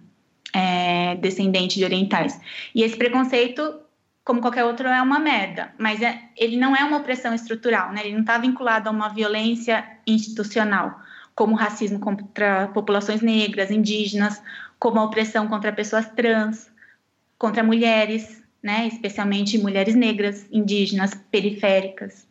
[0.53, 2.39] é, descendente de orientais.
[2.73, 3.79] E esse preconceito,
[4.23, 8.01] como qualquer outro, é uma merda, mas é, ele não é uma opressão estrutural, né?
[8.03, 10.99] Ele não está vinculado a uma violência institucional,
[11.35, 14.41] como o racismo contra populações negras, indígenas,
[14.79, 16.69] como a opressão contra pessoas trans,
[17.37, 18.87] contra mulheres, né?
[18.87, 22.26] Especialmente mulheres negras, indígenas, periféricas.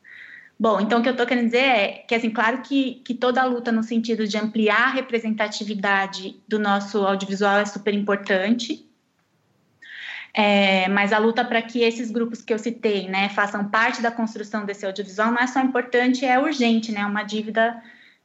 [0.58, 3.42] Bom, então o que eu estou querendo dizer é que, assim, claro que, que toda
[3.42, 8.88] a luta no sentido de ampliar a representatividade do nosso audiovisual é super importante,
[10.32, 14.10] é, mas a luta para que esses grupos que eu citei, né, façam parte da
[14.10, 17.82] construção desse audiovisual não é só importante, é urgente, né, é uma dívida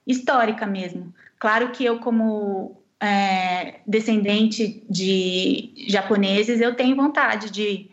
[0.08, 1.14] histórica mesmo.
[1.38, 7.92] Claro que eu, como é, descendente de japoneses, eu tenho vontade de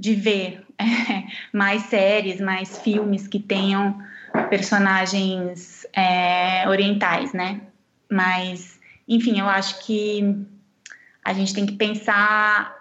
[0.00, 3.98] de ver é, mais séries, mais filmes que tenham
[4.48, 7.60] personagens é, orientais, né?
[8.10, 10.36] Mas, enfim, eu acho que
[11.24, 12.76] a gente tem que pensar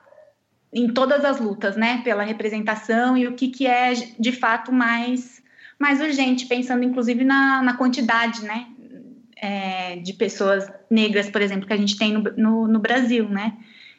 [0.72, 2.02] em todas as lutas, né?
[2.04, 5.42] Pela representação e o que, que é de fato mais,
[5.78, 8.68] mais urgente, pensando inclusive na, na quantidade, né?
[9.42, 13.54] É, de pessoas negras, por exemplo, que a gente tem no, no, no Brasil, né?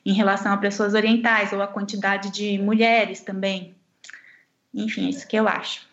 [0.05, 3.75] em relação a pessoas orientais ou a quantidade de mulheres também.
[4.73, 5.89] Enfim, é isso que eu acho.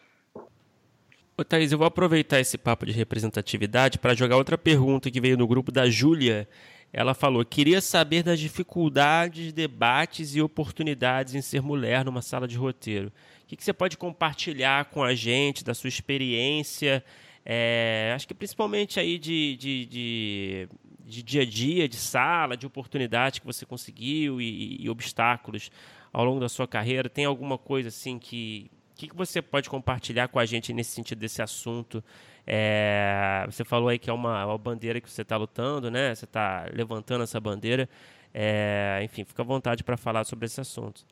[1.37, 5.37] Ô, Thaís, eu vou aproveitar esse papo de representatividade para jogar outra pergunta que veio
[5.37, 6.47] no grupo da Júlia.
[6.91, 12.57] Ela falou: queria saber das dificuldades, debates e oportunidades em ser mulher numa sala de
[12.57, 13.11] roteiro.
[13.43, 17.03] O que, que você pode compartilhar com a gente da sua experiência?
[17.45, 20.69] É, acho que principalmente aí de, de, de,
[21.05, 25.71] de dia a dia, de sala, de oportunidade que você conseguiu e, e, obstáculos
[26.11, 27.09] ao longo da sua carreira?
[27.09, 31.19] Tem alguma coisa assim que que, que você pode compartilhar com a gente nesse sentido
[31.19, 32.03] desse assunto?
[32.45, 36.13] É, você falou aí que é uma, uma bandeira que você está lutando, né?
[36.15, 37.87] Você está levantando essa bandeira.
[38.33, 41.05] É, enfim, fica à vontade para falar sobre esse assunto.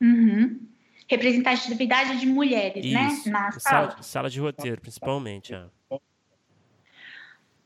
[0.00, 0.60] Uhum.
[1.08, 3.08] Representatividade de mulheres, né?
[3.08, 3.28] Isso.
[3.28, 3.32] né?
[3.32, 3.90] Na sala.
[3.90, 4.02] sala.
[4.02, 5.52] Sala de roteiro, principalmente.
[5.52, 5.66] É.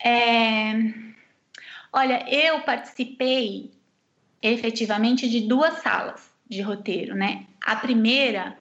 [0.03, 0.75] É...
[1.93, 3.71] Olha, eu participei
[4.53, 7.47] efetivamente de duas salas de roteiro, né?
[7.65, 8.57] A primeira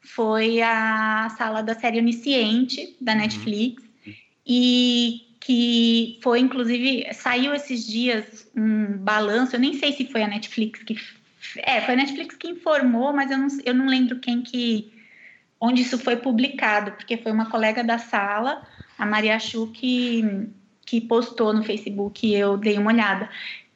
[0.00, 3.18] foi a sala da série Onisciente, da uhum.
[3.18, 4.14] Netflix, uhum.
[4.46, 10.28] e que foi, inclusive, saiu esses dias um balanço, eu nem sei se foi a
[10.28, 10.96] Netflix que...
[11.58, 14.92] É, foi a Netflix que informou, mas eu não, eu não lembro quem que...
[15.60, 18.66] onde isso foi publicado, porque foi uma colega da sala,
[18.96, 20.48] a Maria Chu, que
[20.86, 23.28] que postou no Facebook e eu dei uma olhada,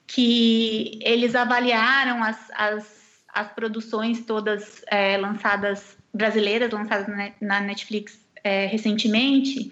[0.09, 7.07] que eles avaliaram as, as, as produções todas é, lançadas, brasileiras, lançadas
[7.41, 9.71] na Netflix é, recentemente,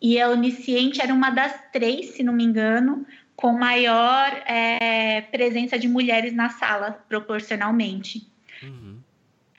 [0.00, 5.78] e a Onisciente era uma das três, se não me engano, com maior é, presença
[5.78, 8.26] de mulheres na sala, proporcionalmente.
[8.62, 8.98] Uhum.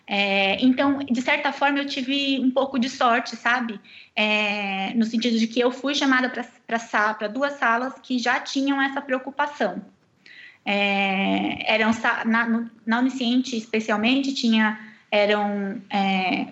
[0.05, 3.79] É, então, de certa forma, eu tive um pouco de sorte, sabe?
[4.15, 9.01] É, no sentido de que eu fui chamada para duas salas que já tinham essa
[9.01, 9.81] preocupação.
[10.65, 11.91] É, eram
[12.25, 14.79] na, na Unisciente, especialmente, tinha
[15.11, 16.47] eram é,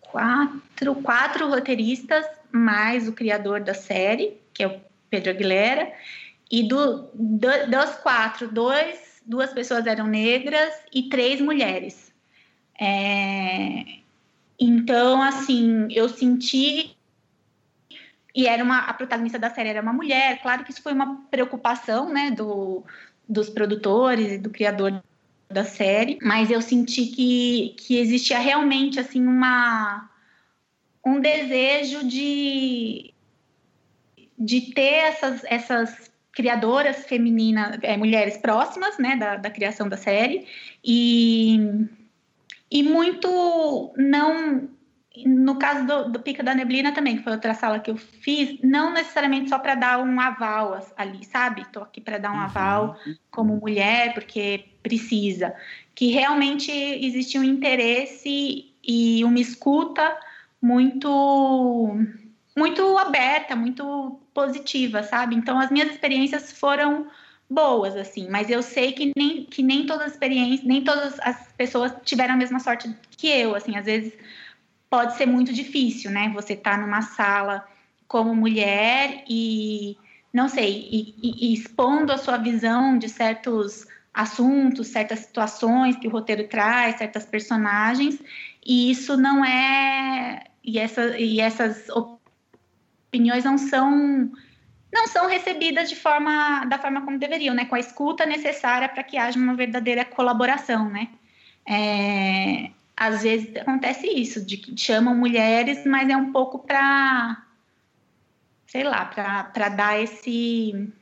[0.00, 5.92] quatro, quatro roteiristas mais o criador da série, que é o Pedro Aguilera,
[6.50, 12.10] e do, do, dos quatro, dois, duas pessoas eram negras e três mulheres.
[12.80, 13.84] É,
[14.58, 16.96] então, assim, eu senti
[18.34, 20.40] e era uma a protagonista da série era uma mulher.
[20.40, 22.84] Claro que isso foi uma preocupação, né, do,
[23.28, 25.02] dos produtores e do criador
[25.50, 30.10] da série, mas eu senti que, que existia realmente assim uma
[31.04, 33.14] um desejo de
[34.38, 40.46] de ter essas, essas criadoras femininas, é, mulheres próximas, né, da, da criação da série,
[40.84, 41.58] e,
[42.70, 44.68] e muito não
[45.26, 48.58] no caso do, do Pica da Neblina também, que foi outra sala que eu fiz,
[48.62, 51.62] não necessariamente só para dar um aval ali, sabe?
[51.62, 52.40] Estou aqui para dar um uhum.
[52.40, 52.96] aval
[53.30, 55.54] como mulher, porque precisa.
[55.94, 60.16] Que realmente existe um interesse e uma escuta
[60.60, 61.96] muito
[62.56, 65.36] muito aberta, muito positiva, sabe?
[65.36, 67.06] Então as minhas experiências foram
[67.48, 71.52] boas assim, mas eu sei que nem que nem todas as experiências, nem todas as
[71.56, 74.12] pessoas tiveram a mesma sorte que eu, assim, às vezes
[74.90, 76.30] pode ser muito difícil, né?
[76.34, 77.66] Você tá numa sala
[78.06, 79.96] como mulher e
[80.32, 86.06] não sei, e, e, e expondo a sua visão de certos assuntos, certas situações que
[86.06, 88.18] o roteiro traz, certas personagens,
[88.64, 91.88] e isso não é e, essa, e essas
[93.08, 94.30] opiniões não são
[94.92, 97.66] não são recebidas de forma da forma como deveriam, né?
[97.66, 101.08] Com a escuta necessária para que haja uma verdadeira colaboração, né?
[101.68, 107.44] É, às vezes acontece isso, de que chamam mulheres, mas é um pouco para
[108.66, 110.92] sei lá, para dar esse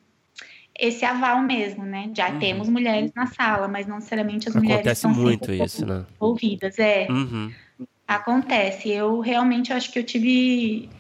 [0.79, 2.11] esse aval mesmo, né?
[2.15, 2.39] Já uhum.
[2.39, 6.05] temos mulheres na sala, mas não necessariamente as Acontece mulheres estão muito isso, né?
[6.21, 7.09] ouvidas, é.
[7.11, 7.51] Uhum.
[8.07, 8.91] Acontece.
[8.91, 10.91] Eu realmente acho que eu tive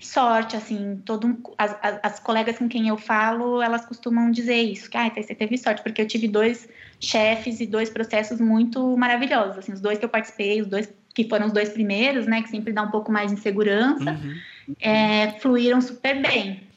[0.00, 4.90] sorte, assim, todo as, as, as, colegas com quem eu falo, elas costumam dizer isso,
[4.90, 9.58] que ah, você teve sorte, porque eu tive dois chefes e dois processos muito maravilhosos,
[9.58, 12.48] assim, os dois que eu participei, os dois que foram os dois primeiros, né, que
[12.48, 14.36] sempre dá um pouco mais de insegurança, uhum.
[14.80, 16.69] é, fluíram super bem.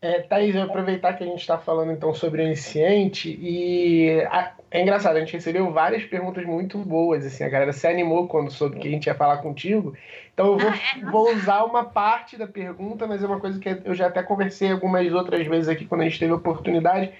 [0.00, 4.52] É, Thaís, eu aproveitar que a gente está falando então sobre o iniciante e a,
[4.70, 8.50] é engraçado, a gente recebeu várias perguntas muito boas, assim, a galera se animou quando
[8.50, 9.94] soube que a gente ia falar contigo,
[10.34, 11.10] então eu vou, ah, é?
[11.10, 14.70] vou usar uma parte da pergunta, mas é uma coisa que eu já até conversei
[14.70, 17.10] algumas outras vezes aqui quando a gente teve a oportunidade,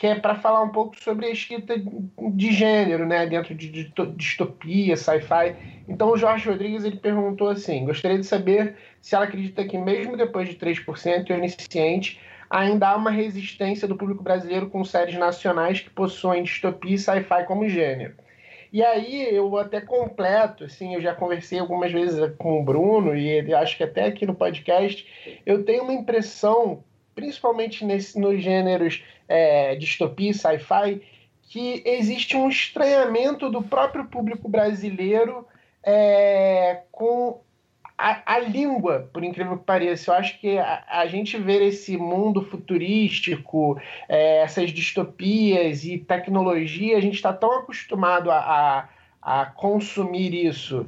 [0.00, 1.74] que é para falar um pouco sobre a escrita
[2.32, 5.54] de gênero, né, dentro de distopia, sci-fi.
[5.86, 10.16] Então o Jorge Rodrigues ele perguntou assim: gostaria de saber se ela acredita que mesmo
[10.16, 15.80] depois de 3% e onisciente, ainda há uma resistência do público brasileiro com séries nacionais
[15.80, 18.14] que possuem distopia e sci-fi como gênero.
[18.72, 23.52] E aí eu até completo, assim, eu já conversei algumas vezes com o Bruno e
[23.52, 25.06] acho que até aqui no podcast,
[25.44, 26.82] eu tenho uma impressão,
[27.14, 31.00] principalmente nesse, nos gêneros é, distopia sci-fi,
[31.42, 35.46] que existe um estranhamento do próprio público brasileiro
[35.82, 37.40] é, com
[37.96, 41.96] a, a, língua, por incrível que pareça, eu acho que a, a gente ver esse
[41.96, 49.46] mundo futurístico, é, essas distopias e tecnologia, a gente está tão acostumado a, a, a
[49.46, 50.86] consumir isso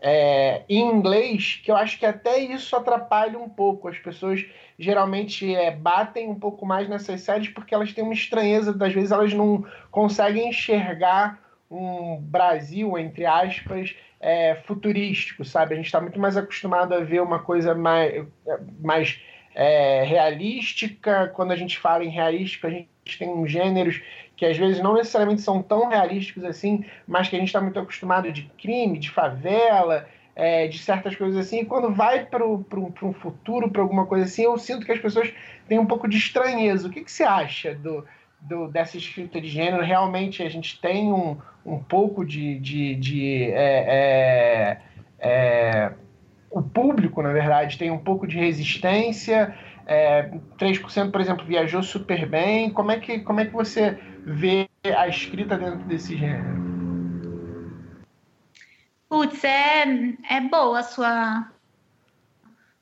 [0.00, 3.88] é, em inglês que eu acho que até isso atrapalha um pouco.
[3.88, 4.44] As pessoas
[4.78, 9.10] geralmente é, batem um pouco mais nessas séries porque elas têm uma estranheza, às vezes
[9.10, 15.74] elas não conseguem enxergar um Brasil, entre aspas, é, futurístico, sabe?
[15.74, 18.24] A gente está muito mais acostumado a ver uma coisa mais,
[18.80, 19.20] mais
[19.54, 21.28] é, realística.
[21.34, 22.88] Quando a gente fala em realístico, a gente
[23.18, 24.00] tem uns gêneros
[24.36, 27.78] que às vezes não necessariamente são tão realísticos assim, mas que a gente está muito
[27.78, 31.60] acostumado de crime, de favela, é, de certas coisas assim.
[31.60, 35.34] E quando vai para um futuro, para alguma coisa assim, eu sinto que as pessoas
[35.66, 36.86] têm um pouco de estranheza.
[36.86, 38.06] O que, que você acha do,
[38.40, 42.56] do, dessa escrita de gênero, realmente a gente tem um, um pouco de.
[42.60, 44.78] de, de é,
[45.18, 45.92] é, é,
[46.50, 49.54] o público, na verdade, tem um pouco de resistência.
[49.88, 52.70] É, 3%, por exemplo, viajou super bem.
[52.70, 56.67] Como é, que, como é que você vê a escrita dentro desse gênero?
[59.08, 59.84] Putz, é,
[60.28, 61.50] é boa a sua,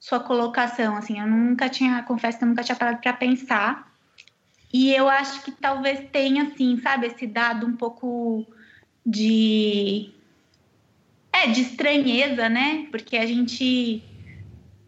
[0.01, 0.97] sua colocação.
[0.97, 3.87] Assim, eu nunca tinha, confesso que eu nunca tinha parado para pensar
[4.73, 8.47] e eu acho que talvez tenha, assim, sabe, esse dado um pouco
[9.05, 10.11] de.
[11.33, 12.87] É, de estranheza, né?
[12.91, 14.03] Porque a gente.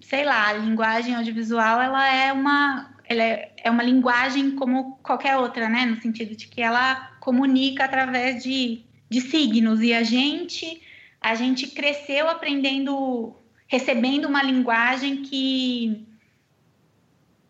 [0.01, 2.95] Sei lá, a linguagem audiovisual, ela é uma.
[3.09, 5.87] Ela é, é uma linguagem como qualquer outra, né?
[5.87, 9.81] No sentido de que ela comunica através de, de signos.
[9.81, 10.83] E a gente.
[11.21, 13.35] A gente cresceu aprendendo.
[13.67, 16.07] recebendo uma linguagem que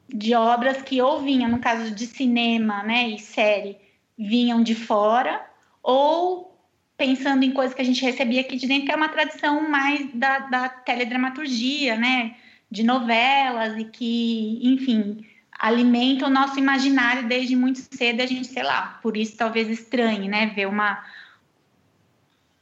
[0.08, 3.76] de obras que ou vinham, no caso de cinema né, e série,
[4.16, 5.44] vinham de fora,
[5.82, 6.58] ou
[6.96, 10.12] pensando em coisas que a gente recebia aqui de dentro, que é uma tradição mais
[10.14, 12.34] da, da teledramaturgia, né,
[12.70, 15.24] de novelas e que, enfim,
[15.58, 20.28] alimenta o nosso imaginário desde muito cedo, a gente, sei lá, por isso talvez estranhe,
[20.28, 21.04] né, ver uma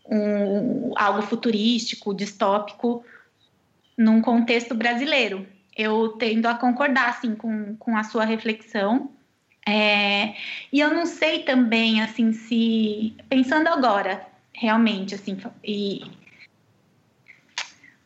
[0.08, 3.04] um, algo futurístico, distópico
[3.96, 5.46] num contexto brasileiro.
[5.76, 9.10] Eu tendo a concordar assim com, com a sua reflexão.
[9.68, 10.34] É,
[10.72, 16.04] e eu não sei também assim se pensando agora realmente assim e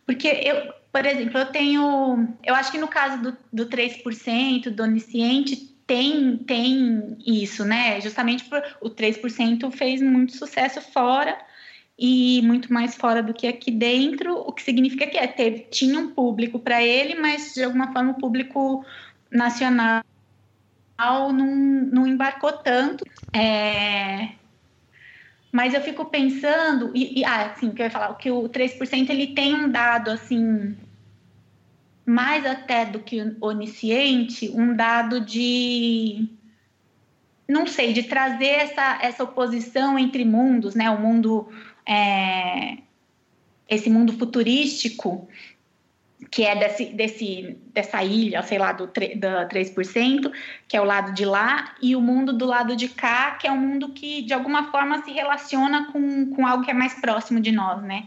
[0.07, 4.83] porque eu por exemplo eu tenho eu acho que no caso do, do 3% do
[4.83, 11.39] onisciente tem tem isso né justamente por o 3% fez muito sucesso fora
[12.01, 15.29] e muito mais fora do que aqui dentro, o que significa que é,
[15.71, 18.83] tinha um público para ele, mas de alguma forma o público
[19.31, 20.03] nacional
[20.99, 21.55] não,
[21.93, 23.05] não embarcou tanto.
[23.35, 24.31] É,
[25.53, 29.11] mas eu fico pensando, e, e ah, assim, que eu ia falar, que o 3%
[29.11, 30.75] ele tem um dado assim,
[32.07, 36.31] mais até do que onisciente, um dado de
[37.47, 40.89] não sei, de trazer essa, essa oposição entre mundos, né?
[40.89, 41.49] O mundo
[41.91, 42.79] é,
[43.69, 45.29] esse mundo futurístico,
[46.31, 48.87] que é desse, desse, dessa ilha, sei lá, do,
[49.17, 50.33] da 3%,
[50.69, 53.51] que é o lado de lá, e o mundo do lado de cá, que é
[53.51, 57.41] um mundo que, de alguma forma, se relaciona com, com algo que é mais próximo
[57.41, 58.07] de nós, né?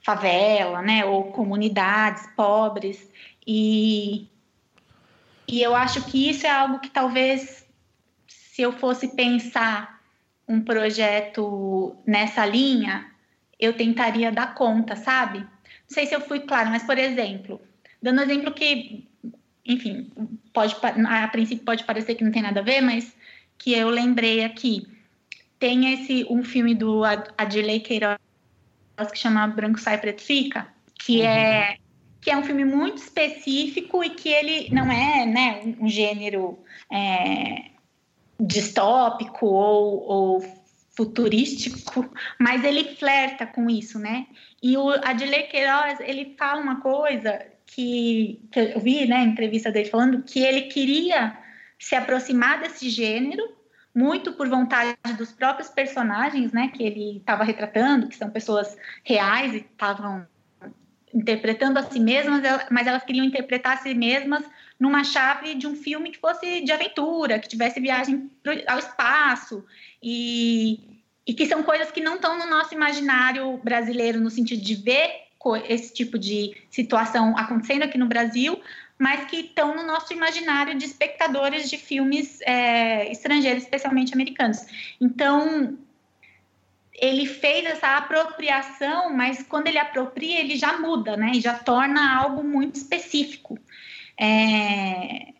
[0.00, 1.04] Favela, né?
[1.04, 3.10] Ou comunidades pobres.
[3.44, 4.28] E,
[5.48, 7.66] e eu acho que isso é algo que talvez,
[8.28, 10.00] se eu fosse pensar
[10.46, 13.13] um projeto nessa linha,
[13.58, 15.38] eu tentaria dar conta, sabe?
[15.38, 15.46] Não
[15.88, 17.60] sei se eu fui claro, mas por exemplo,
[18.02, 19.06] dando exemplo que,
[19.64, 20.10] enfim,
[20.52, 20.76] pode
[21.06, 23.14] a princípio pode parecer que não tem nada a ver, mas
[23.58, 24.86] que eu lembrei aqui.
[25.58, 27.02] Tem esse um filme do
[27.38, 28.18] Adilei Queiroz
[29.10, 30.66] que chama Branco Sai Preto Fica,
[30.98, 31.26] que uhum.
[31.26, 31.76] é
[32.20, 36.58] que é um filme muito específico e que ele não é né, um gênero
[36.90, 37.66] é,
[38.40, 40.63] distópico ou, ou
[40.96, 44.26] futurístico, mas ele flerta com isso, né?
[44.62, 49.90] E o Adilei Queiroz, ele fala uma coisa que, que eu vi, né, entrevista dele
[49.90, 51.36] falando que ele queria
[51.78, 53.42] se aproximar desse gênero
[53.94, 59.54] muito por vontade dos próprios personagens, né, que ele estava retratando, que são pessoas reais
[59.54, 60.26] e estavam
[61.14, 64.44] interpretando a si mesmas, mas elas queriam interpretar a si mesmas
[64.80, 68.28] numa chave de um filme que fosse de aventura, que tivesse viagem
[68.66, 69.64] ao espaço
[70.04, 74.74] e, e que são coisas que não estão no nosso imaginário brasileiro no sentido de
[74.74, 75.24] ver
[75.66, 78.60] esse tipo de situação acontecendo aqui no Brasil,
[78.98, 84.58] mas que estão no nosso imaginário de espectadores de filmes é, estrangeiros, especialmente americanos.
[85.00, 85.76] Então,
[86.94, 91.32] ele fez essa apropriação, mas quando ele apropria, ele já muda, né?
[91.34, 93.58] E já torna algo muito específico.
[94.18, 95.33] É...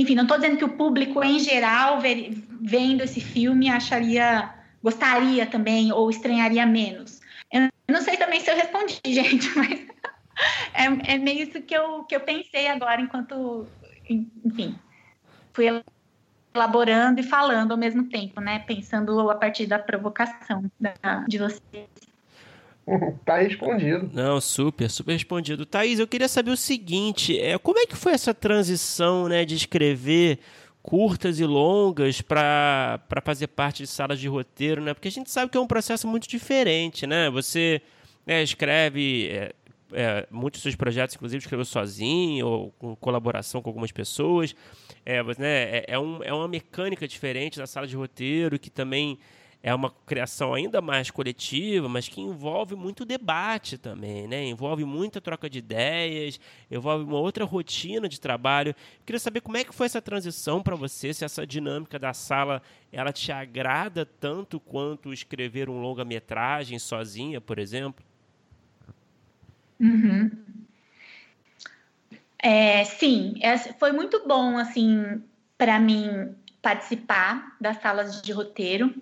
[0.00, 4.50] Enfim, não estou dizendo que o público em geral, vendo esse filme, acharia,
[4.82, 7.20] gostaria também ou estranharia menos.
[7.52, 9.86] Eu não sei também se eu respondi, gente, mas
[10.72, 13.66] é, é meio isso que eu, que eu pensei agora, enquanto,
[14.08, 14.74] enfim,
[15.52, 15.82] fui
[16.54, 18.60] elaborando e falando ao mesmo tempo, né?
[18.60, 22.09] Pensando a partir da provocação da, de vocês.
[23.24, 24.10] tá respondido.
[24.12, 25.66] Não, super, super respondido.
[25.66, 29.54] Thaís, eu queria saber o seguinte: é, como é que foi essa transição né, de
[29.54, 30.38] escrever
[30.82, 34.94] curtas e longas para fazer parte de salas de roteiro, né?
[34.94, 37.30] Porque a gente sabe que é um processo muito diferente, né?
[37.30, 37.82] Você
[38.26, 39.28] né, escreve.
[39.28, 39.52] É,
[39.92, 44.54] é, muitos dos seus projetos, inclusive, escreveu sozinho ou com colaboração com algumas pessoas.
[45.04, 49.18] É, né, é, é, um, é uma mecânica diferente da sala de roteiro que também
[49.62, 54.44] é uma criação ainda mais coletiva, mas que envolve muito debate também, né?
[54.46, 56.40] Envolve muita troca de ideias,
[56.70, 58.70] envolve uma outra rotina de trabalho.
[58.70, 62.14] Eu queria saber como é que foi essa transição para você, se essa dinâmica da
[62.14, 68.02] sala ela te agrada tanto quanto escrever um longa-metragem sozinha, por exemplo?
[69.78, 70.30] Uhum.
[72.42, 75.22] É, sim, é, foi muito bom assim
[75.58, 78.94] para mim participar das salas de roteiro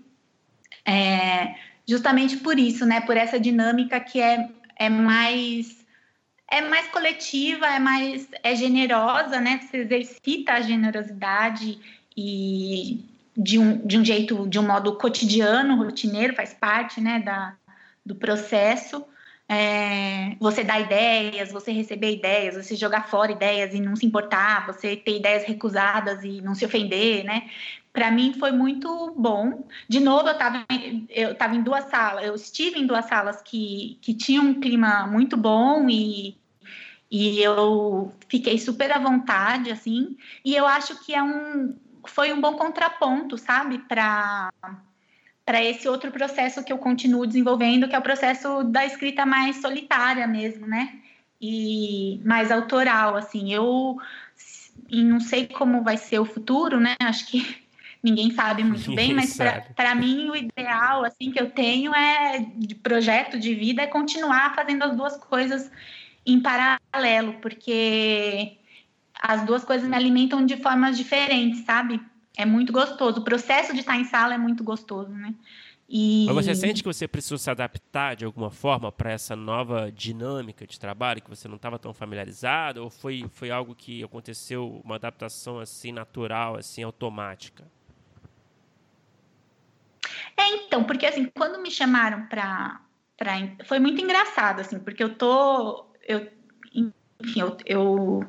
[0.88, 1.54] é,
[1.86, 3.02] justamente por isso, né?
[3.02, 5.76] Por essa dinâmica que é, é mais
[6.50, 9.60] é mais coletiva, é mais é generosa, né?
[9.60, 11.78] Você exercita a generosidade
[12.16, 13.04] e
[13.36, 17.54] de um, de um jeito, de um modo cotidiano, rotineiro, faz parte, né, da,
[18.04, 19.04] do processo.
[19.48, 24.66] É, você dar ideias, você receber ideias, você jogar fora ideias e não se importar,
[24.66, 27.48] você ter ideias recusadas e não se ofender, né?
[27.98, 29.66] para mim foi muito bom.
[29.88, 30.64] De novo, eu estava
[31.08, 35.04] eu tava em duas salas, eu estive em duas salas que, que tinham um clima
[35.08, 36.36] muito bom e,
[37.10, 40.16] e eu fiquei super à vontade, assim.
[40.44, 41.76] E eu acho que é um,
[42.06, 44.50] foi um bom contraponto, sabe, para
[45.48, 49.56] para esse outro processo que eu continuo desenvolvendo, que é o processo da escrita mais
[49.56, 51.00] solitária mesmo, né?
[51.40, 53.52] e mais autoral, assim.
[53.52, 53.96] Eu
[54.90, 56.96] não sei como vai ser o futuro, né?
[57.00, 57.56] Acho que
[58.02, 59.36] ninguém sabe muito bem, mas
[59.74, 64.54] para mim o ideal assim que eu tenho é de projeto de vida é continuar
[64.54, 65.70] fazendo as duas coisas
[66.24, 68.56] em paralelo, porque
[69.20, 72.00] as duas coisas me alimentam de formas diferentes, sabe?
[72.38, 73.20] É muito gostoso.
[73.20, 75.34] O processo de estar em sala é muito gostoso, né?
[75.88, 76.24] E...
[76.26, 80.64] Mas você sente que você precisou se adaptar de alguma forma para essa nova dinâmica
[80.64, 84.94] de trabalho que você não estava tão familiarizado ou foi, foi algo que aconteceu uma
[84.94, 87.66] adaptação assim natural, assim automática?
[90.36, 92.80] É, então, porque assim, quando me chamaram para
[93.16, 93.32] para
[93.64, 96.28] foi muito engraçado assim, porque eu tô eu
[96.72, 98.20] enfim, eu, eu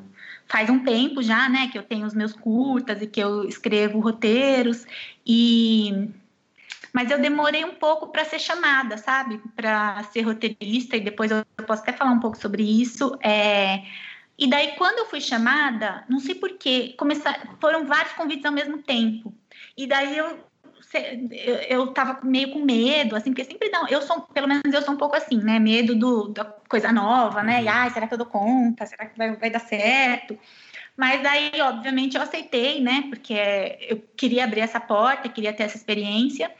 [0.50, 4.00] faz um tempo já, né, que eu tenho os meus curtas e que eu escrevo
[4.00, 4.84] roteiros
[5.24, 6.10] e
[6.92, 11.44] mas eu demorei um pouco para ser chamada, sabe, para ser roteirista e depois eu
[11.64, 13.16] posso até falar um pouco sobre isso.
[13.22, 13.84] É...
[14.36, 17.56] E daí quando eu fui chamada, não sei porquê, começar...
[17.60, 19.32] foram vários convites ao mesmo tempo.
[19.76, 20.49] E daí eu
[21.68, 24.94] eu tava meio com medo, assim, porque sempre não, eu sou, pelo menos eu sou
[24.94, 27.70] um pouco assim, né, medo do, da coisa nova, né, e, uhum.
[27.72, 30.38] ai, será que eu dou conta, será que vai, vai dar certo?
[30.96, 33.34] Mas aí, obviamente, eu aceitei, né, porque
[33.88, 36.50] eu queria abrir essa porta, queria ter essa experiência,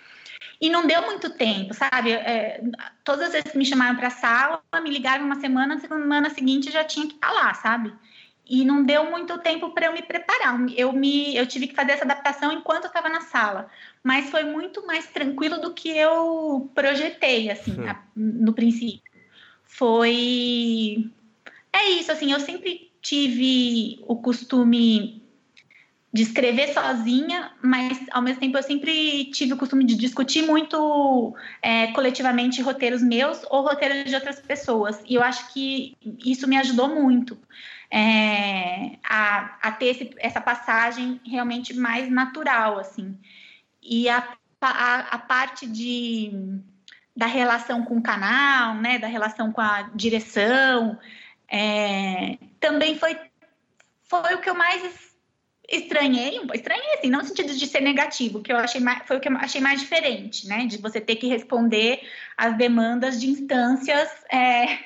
[0.60, 2.12] e não deu muito tempo, sabe?
[2.12, 2.62] É,
[3.02, 6.30] todas as vezes que me chamaram para a sala, me ligaram uma semana, na semana
[6.30, 7.92] seguinte já tinha que estar lá, sabe?
[8.50, 10.58] e não deu muito tempo para eu me preparar.
[10.76, 13.70] Eu me, eu tive que fazer essa adaptação enquanto eu estava na sala,
[14.02, 17.94] mas foi muito mais tranquilo do que eu projetei, assim, hum.
[18.16, 19.02] no princípio.
[19.64, 21.10] Foi,
[21.72, 25.20] é isso, assim, eu sempre tive o costume
[26.12, 31.34] de escrever sozinha, mas ao mesmo tempo eu sempre tive o costume de discutir muito
[31.62, 35.00] é, coletivamente roteiros meus ou roteiros de outras pessoas.
[35.06, 37.38] E eu acho que isso me ajudou muito
[37.90, 43.16] é, a, a, ter esse, essa passagem realmente mais natural, assim.
[43.82, 46.32] E a, a, a, parte de,
[47.16, 50.98] da relação com o canal, né, da relação com a direção,
[51.48, 53.16] é, também foi,
[54.02, 55.10] foi o que eu mais
[55.68, 59.20] estranhei, estranhei assim, não no sentido de ser negativo, que eu achei mais, foi o
[59.20, 62.00] que eu achei mais diferente, né, de você ter que responder
[62.36, 64.78] às demandas de instâncias é,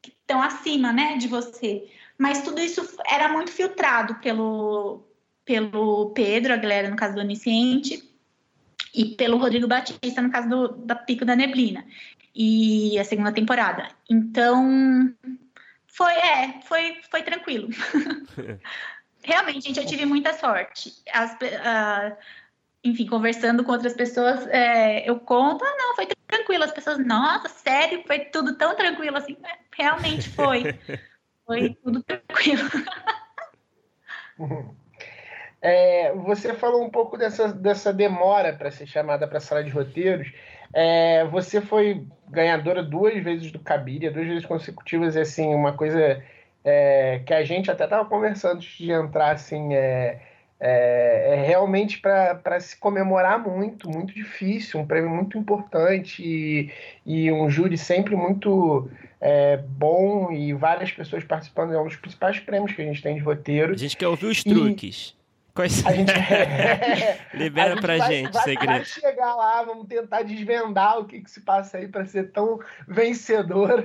[0.00, 1.90] que estão acima, né, de você.
[2.16, 5.07] Mas tudo isso era muito filtrado pelo,
[5.48, 8.06] pelo Pedro Aguilera, no caso do Onisciente,
[8.94, 11.86] e pelo Rodrigo Batista, no caso do, da Pico da Neblina,
[12.34, 13.88] e a segunda temporada.
[14.10, 15.10] Então,
[15.86, 17.70] foi, é, foi, foi tranquilo.
[19.24, 20.92] Realmente, gente, eu tive muita sorte.
[21.14, 22.14] As, uh,
[22.84, 26.64] enfim, conversando com outras pessoas, é, eu conto, ah, não, foi tranquilo.
[26.64, 29.34] As pessoas, nossa, sério, foi tudo tão tranquilo assim.
[29.42, 30.78] É, realmente foi.
[31.48, 32.68] Foi tudo tranquilo.
[35.60, 39.70] É, você falou um pouco dessa, dessa demora para ser chamada para a sala de
[39.70, 40.30] roteiros.
[40.72, 46.22] É, você foi ganhadora duas vezes do Cabiria, duas vezes consecutivas, e assim, uma coisa
[46.64, 50.20] é, que a gente até estava conversando antes de entrar, assim, é,
[50.60, 56.70] é, é realmente para se comemorar muito, muito difícil, um prêmio muito importante e,
[57.06, 58.90] e um júri sempre muito
[59.20, 61.72] é, bom e várias pessoas participando.
[61.72, 63.72] É um dos principais prêmios que a gente tem de roteiro.
[63.72, 65.17] A gente quer ouvir os truques.
[65.58, 65.84] Quais...
[65.84, 66.12] A gente,
[67.34, 68.72] Libera a gente pra vai, gente, vai, segredo.
[68.74, 72.60] Vai chegar lá, vamos tentar desvendar o que, que se passa aí para ser tão
[72.86, 73.84] vencedor.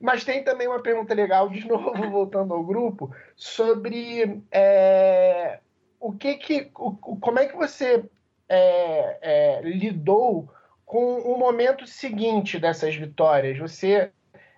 [0.00, 5.60] Mas tem também uma pergunta legal, de novo, voltando ao grupo, sobre é,
[6.00, 8.04] o que que, o, como é que você
[8.48, 10.52] é, é, lidou
[10.84, 13.56] com o momento seguinte dessas vitórias?
[13.58, 14.10] Você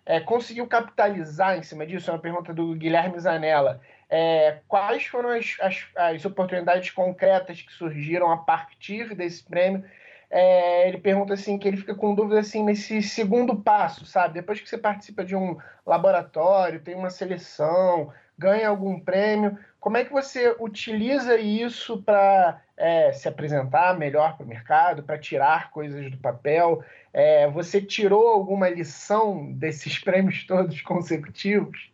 [0.06, 2.08] é, conseguiu capitalizar em cima disso?
[2.08, 3.82] É uma pergunta do Guilherme Zanella.
[4.14, 9.82] É, quais foram as, as, as, oportunidades concretas que surgiram a partir desse prêmio?
[10.28, 14.34] É, ele pergunta assim que ele fica com dúvida assim nesse segundo passo, sabe?
[14.34, 15.56] Depois que você participa de um
[15.86, 23.12] laboratório, tem uma seleção, ganha algum prêmio, como é que você utiliza isso para é,
[23.12, 26.84] se apresentar melhor para o mercado, para tirar coisas do papel?
[27.14, 31.90] É, você tirou alguma lição desses prêmios todos consecutivos?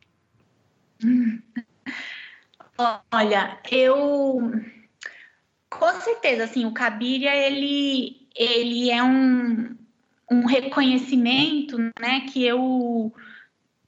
[3.13, 4.53] Olha, eu
[5.69, 9.77] com certeza, assim, o Cabiria ele ele é um,
[10.31, 13.13] um reconhecimento, né, que eu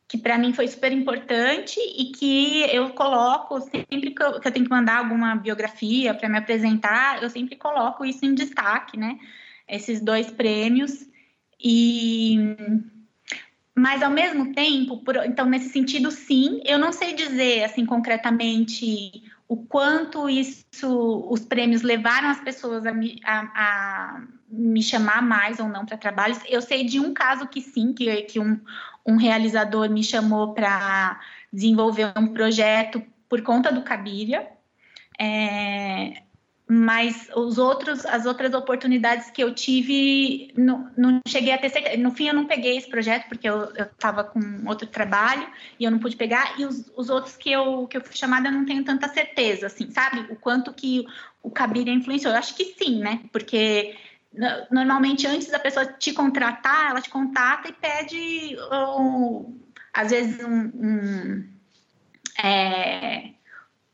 [0.09, 4.53] que para mim foi super importante e que eu coloco sempre que eu, que eu
[4.53, 9.17] tenho que mandar alguma biografia para me apresentar, eu sempre coloco isso em destaque, né?
[9.69, 11.07] Esses dois prêmios.
[11.63, 12.37] E
[13.75, 19.23] mas ao mesmo tempo, por, então nesse sentido, sim, eu não sei dizer assim concretamente
[19.49, 20.65] o quanto isso,
[21.29, 25.97] os prêmios levaram as pessoas a me, a, a me chamar mais ou não para
[25.97, 26.39] trabalhos.
[26.49, 28.61] Eu sei de um caso que sim, que, que um,
[29.05, 31.19] um realizador me chamou para
[31.53, 34.49] desenvolver um projeto por conta do Cabiria.
[35.19, 36.23] É,
[36.73, 41.97] mas os outros, as outras oportunidades que eu tive, não, não cheguei a ter certeza.
[41.97, 45.49] No fim, eu não peguei esse projeto porque eu estava com outro trabalho
[45.81, 46.55] e eu não pude pegar.
[46.61, 49.67] E os, os outros que eu, que eu fui chamada, eu não tenho tanta certeza,
[49.67, 50.33] assim, sabe?
[50.33, 51.05] O quanto que
[51.43, 52.33] o Cabiria influenciou.
[52.33, 53.21] Eu acho que sim, né?
[53.33, 53.97] Porque
[54.71, 59.57] normalmente antes da pessoa te contratar, ela te contata e pede, ou,
[59.93, 61.49] às vezes, um, um
[62.41, 63.31] é,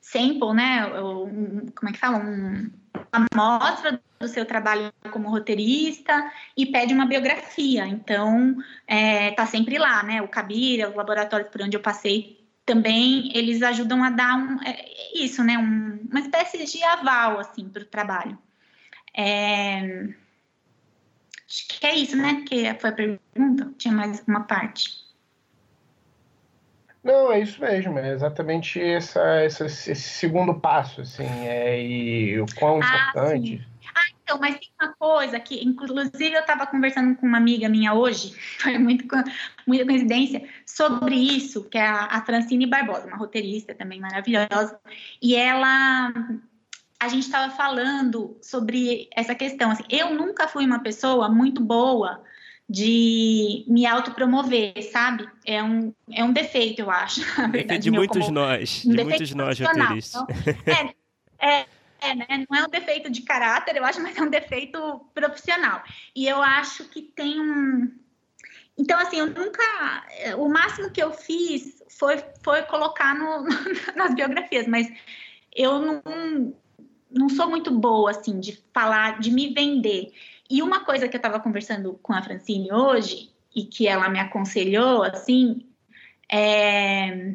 [0.06, 0.86] sample, né?
[1.00, 2.18] Um, como é que fala?
[2.18, 2.70] Um,
[3.12, 7.86] uma amostra do seu trabalho como roteirista e pede uma biografia.
[7.86, 10.22] Então, é, tá sempre lá, né?
[10.22, 14.86] O Cabira, os laboratórios por onde eu passei também, eles ajudam a dar um, é,
[15.14, 15.58] isso, né?
[15.58, 18.38] Um, uma espécie de aval, assim, para o trabalho.
[19.16, 20.08] É,
[21.48, 22.44] acho que é isso, né?
[22.46, 23.72] Que foi a pergunta.
[23.76, 25.05] Tinha mais uma parte.
[27.06, 32.46] Não, é isso mesmo, é exatamente essa, essa, esse segundo passo, assim, é, e o
[32.58, 33.58] quão ah, importante.
[33.58, 33.64] Sim.
[33.94, 37.94] Ah, então, mas tem uma coisa que, inclusive, eu estava conversando com uma amiga minha
[37.94, 39.06] hoje, foi muito,
[39.64, 44.76] muita coincidência, sobre isso, que é a, a Francine Barbosa, uma roteirista também maravilhosa,
[45.22, 46.12] e ela
[46.98, 49.70] a gente estava falando sobre essa questão.
[49.70, 52.24] Assim, eu nunca fui uma pessoa muito boa
[52.68, 55.28] de me autopromover, sabe?
[55.44, 57.20] É um, é um defeito, eu acho.
[57.50, 60.22] Verdade, de muitos como, nós, um de muitos nós roteiristas.
[60.22, 60.94] Então,
[61.38, 61.66] é, é,
[62.00, 62.46] é, né?
[62.50, 65.82] Não é um defeito de caráter, eu acho, mas é um defeito profissional.
[66.14, 67.92] E eu acho que tem um.
[68.76, 69.62] Então, assim, eu nunca.
[70.36, 73.46] O máximo que eu fiz foi, foi colocar no,
[73.94, 74.92] nas biografias, mas
[75.54, 76.54] eu não,
[77.10, 80.12] não sou muito boa, assim, de falar, de me vender.
[80.48, 84.20] E uma coisa que eu estava conversando com a Francine hoje, e que ela me
[84.20, 85.66] aconselhou, assim,
[86.30, 87.32] é...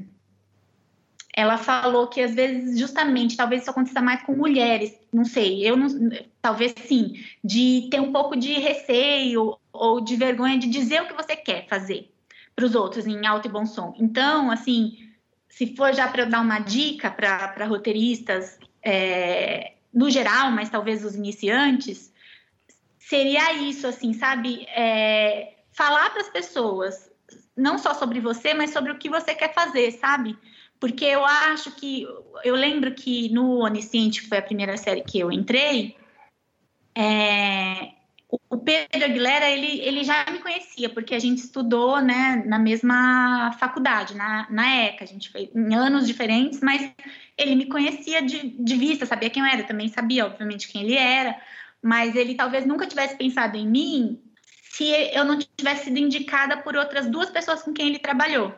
[1.36, 5.76] ela falou que às vezes, justamente, talvez isso aconteça mais com mulheres, não sei, eu
[5.76, 5.88] não,
[6.40, 11.14] talvez sim, de ter um pouco de receio ou de vergonha de dizer o que
[11.14, 12.14] você quer fazer
[12.56, 13.96] para os outros em alto e bom som.
[13.98, 15.10] Então, assim,
[15.50, 21.04] se for já para eu dar uma dica para roteiristas é, no geral, mas talvez
[21.04, 22.11] os iniciantes,
[23.08, 24.66] seria isso, assim, sabe?
[24.70, 27.12] É, falar para as pessoas,
[27.58, 30.38] não só sobre você, mas sobre o que você quer fazer, sabe?
[30.80, 32.08] Porque eu acho que.
[32.44, 35.96] Eu lembro que no Onisciente, que foi a primeira série que eu entrei,
[36.96, 37.92] é,
[38.50, 43.52] o Pedro Aguilera, ele, ele já me conhecia, porque a gente estudou né, na mesma
[43.60, 46.92] faculdade, na, na ECA, a gente fez em anos diferentes, mas
[47.38, 50.96] ele me conhecia de, de vista, sabia quem eu era, também sabia, obviamente, quem ele
[50.96, 51.40] era,
[51.82, 54.22] mas ele talvez nunca tivesse pensado em mim
[54.64, 58.54] se eu não tivesse sido indicada por outras duas pessoas com quem ele trabalhou.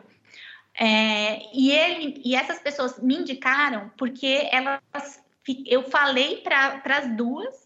[0.78, 5.22] É, e ele e essas pessoas me indicaram porque elas
[5.66, 7.63] eu falei para as duas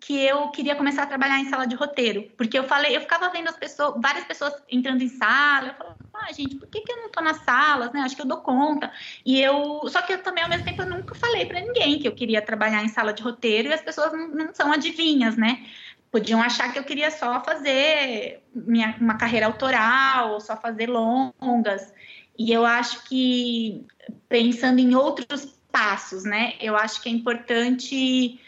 [0.00, 3.28] que eu queria começar a trabalhar em sala de roteiro, porque eu falei, eu ficava
[3.28, 6.90] vendo as pessoas, várias pessoas entrando em sala, eu falava, ah, gente, por que, que
[6.90, 8.00] eu não tô nas salas, né?
[8.00, 8.90] Acho que eu dou conta.
[9.24, 12.08] E eu, só que eu também ao mesmo tempo eu nunca falei para ninguém que
[12.08, 15.66] eu queria trabalhar em sala de roteiro e as pessoas não, não são adivinhas, né?
[16.10, 21.92] Podiam achar que eu queria só fazer minha, uma carreira autoral, só fazer longas.
[22.38, 23.86] E eu acho que
[24.28, 26.54] pensando em outros passos, né?
[26.60, 28.40] Eu acho que é importante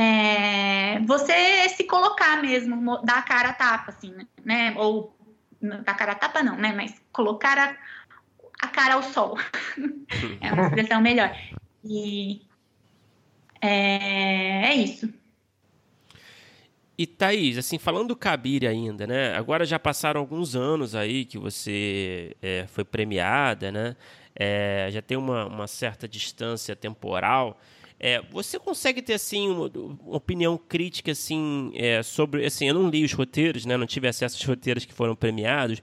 [0.00, 4.74] é, você se colocar mesmo, dar a cara a tapa, assim, né?
[4.78, 5.14] Ou
[5.60, 6.72] dar a cara a tapa não, né?
[6.72, 7.76] Mas colocar a,
[8.62, 9.38] a cara ao sol.
[10.40, 11.36] é uma expressão melhor.
[11.84, 12.40] E
[13.60, 15.12] é, é isso.
[16.96, 19.34] E Thaís, assim, falando do Kabir ainda, né?
[19.34, 23.96] Agora já passaram alguns anos aí que você é, foi premiada, né?
[24.34, 27.58] É, já tem uma, uma certa distância temporal.
[28.02, 32.88] É, você consegue ter assim uma, uma opinião crítica assim é, sobre assim eu não
[32.88, 35.82] li os roteiros né não tive acesso aos roteiros que foram premiados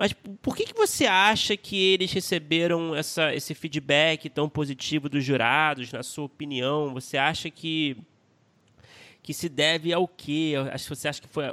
[0.00, 5.22] mas por que, que você acha que eles receberam essa, esse feedback tão positivo dos
[5.22, 6.94] jurados na sua opinião?
[6.94, 7.98] Você acha que
[9.30, 10.54] que se deve ao quê?
[10.72, 11.44] Que você acha que foi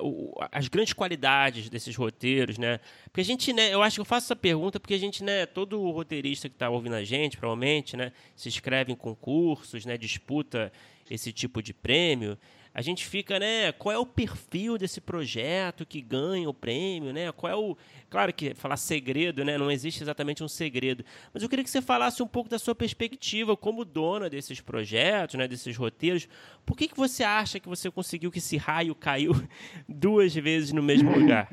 [0.52, 2.80] as grandes qualidades desses roteiros, né?
[3.04, 5.46] Porque a gente, né, eu acho que eu faço essa pergunta porque a gente, né,
[5.46, 10.72] todo roteirista que está ouvindo a gente, provavelmente, né, se inscreve em concursos, né, disputa
[11.08, 12.36] esse tipo de prêmio
[12.78, 13.72] a gente fica, né?
[13.72, 17.32] Qual é o perfil desse projeto que ganha o prêmio, né?
[17.32, 17.76] Qual é o.
[18.08, 19.58] Claro que falar segredo, né?
[19.58, 21.04] Não existe exatamente um segredo.
[21.34, 25.34] Mas eu queria que você falasse um pouco da sua perspectiva como dona desses projetos,
[25.34, 25.48] né?
[25.48, 26.30] Desses roteiros.
[26.64, 29.34] Por que, que você acha que você conseguiu que esse raio caiu
[29.90, 31.50] duas vezes no mesmo lugar?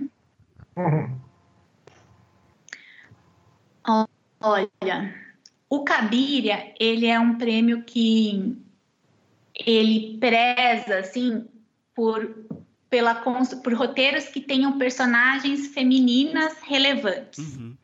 [4.43, 5.15] Olha,
[5.71, 8.63] o Cabiria, ele é um prêmio que
[9.55, 11.47] ele preza assim
[11.95, 12.45] por
[12.91, 17.77] pela por roteiros que tenham personagens femininas relevantes, uhum.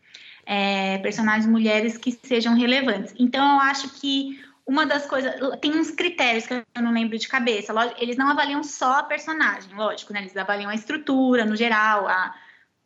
[0.47, 3.13] é, personagens mulheres que sejam relevantes.
[3.19, 7.27] Então eu acho que uma das coisas tem uns critérios que eu não lembro de
[7.27, 7.73] cabeça.
[7.73, 10.21] Lógico, eles não avaliam só a personagem, lógico, né?
[10.21, 12.33] Eles avaliam a estrutura no geral, a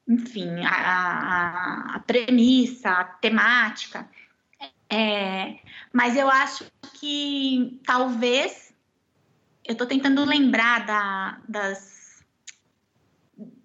[0.09, 4.09] enfim, a, a, a premissa, a temática.
[4.89, 5.57] É,
[5.93, 6.65] mas eu acho
[6.95, 8.74] que talvez
[9.65, 12.23] eu estou tentando lembrar da, das,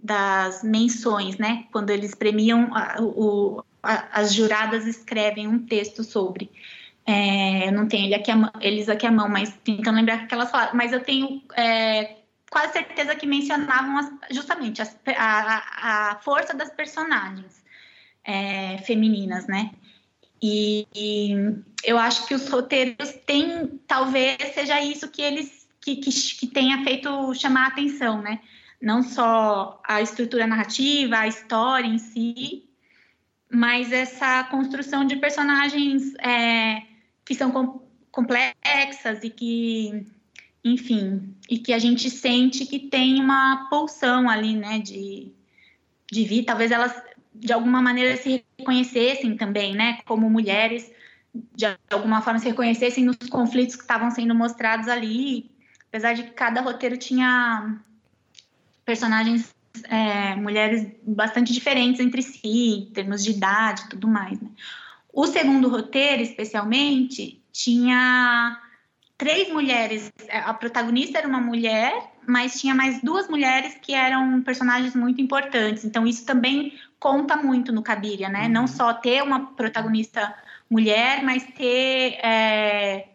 [0.02, 1.66] das menções, né?
[1.72, 6.50] Quando eles premiam, a, o, a, as juradas escrevem um texto sobre.
[7.06, 10.34] É, eu não tenho ele aqui a, eles aqui à mão, mas tentando lembrar que
[10.34, 10.76] elas falaram.
[10.76, 12.18] Mas eu tenho é,
[12.50, 17.62] quase certeza que mencionavam as, justamente as, a, a, força das personagens
[18.24, 19.72] é, femininas, né?
[20.42, 21.34] E, e,
[21.84, 25.59] eu acho que os roteiros têm, talvez seja isso que eles
[25.96, 28.40] que, que, que tenha feito chamar a atenção, né?
[28.82, 32.64] Não só a estrutura narrativa, a história em si,
[33.52, 36.84] mas essa construção de personagens é,
[37.26, 37.82] que são com,
[38.12, 40.06] complexas e que,
[40.64, 45.32] enfim, e que a gente sente que tem uma pulsão ali, né, de,
[46.12, 46.46] de vir.
[46.46, 46.94] Talvez elas,
[47.34, 50.90] de alguma maneira, se reconhecessem também, né, como mulheres,
[51.34, 55.52] de alguma forma se reconhecessem nos conflitos que estavam sendo mostrados ali
[55.90, 57.78] apesar de que cada roteiro tinha
[58.86, 59.54] personagens
[59.90, 64.40] é, mulheres bastante diferentes entre si, em termos de idade e tudo mais.
[64.40, 64.50] Né?
[65.12, 68.60] O segundo roteiro, especialmente, tinha
[69.18, 70.12] três mulheres.
[70.32, 75.84] A protagonista era uma mulher, mas tinha mais duas mulheres que eram personagens muito importantes.
[75.84, 78.44] Então, isso também conta muito no Cabiria, né?
[78.44, 78.50] Uhum.
[78.50, 80.34] Não só ter uma protagonista
[80.70, 83.10] mulher, mas ter é,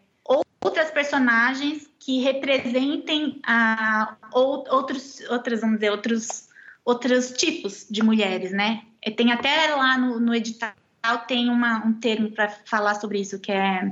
[0.63, 6.49] outras personagens que representem a, ou, outros, outras, vamos dizer, outros,
[6.85, 8.83] outros tipos de mulheres, né?
[9.17, 10.71] Tem até lá no, no edital
[11.27, 13.91] tem uma, um termo para falar sobre isso, que é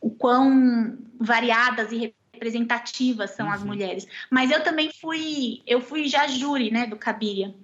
[0.00, 3.52] o quão variadas e representativas são uhum.
[3.52, 4.06] as mulheres.
[4.30, 7.54] Mas eu também fui, eu fui já júri, né, do Cabiria.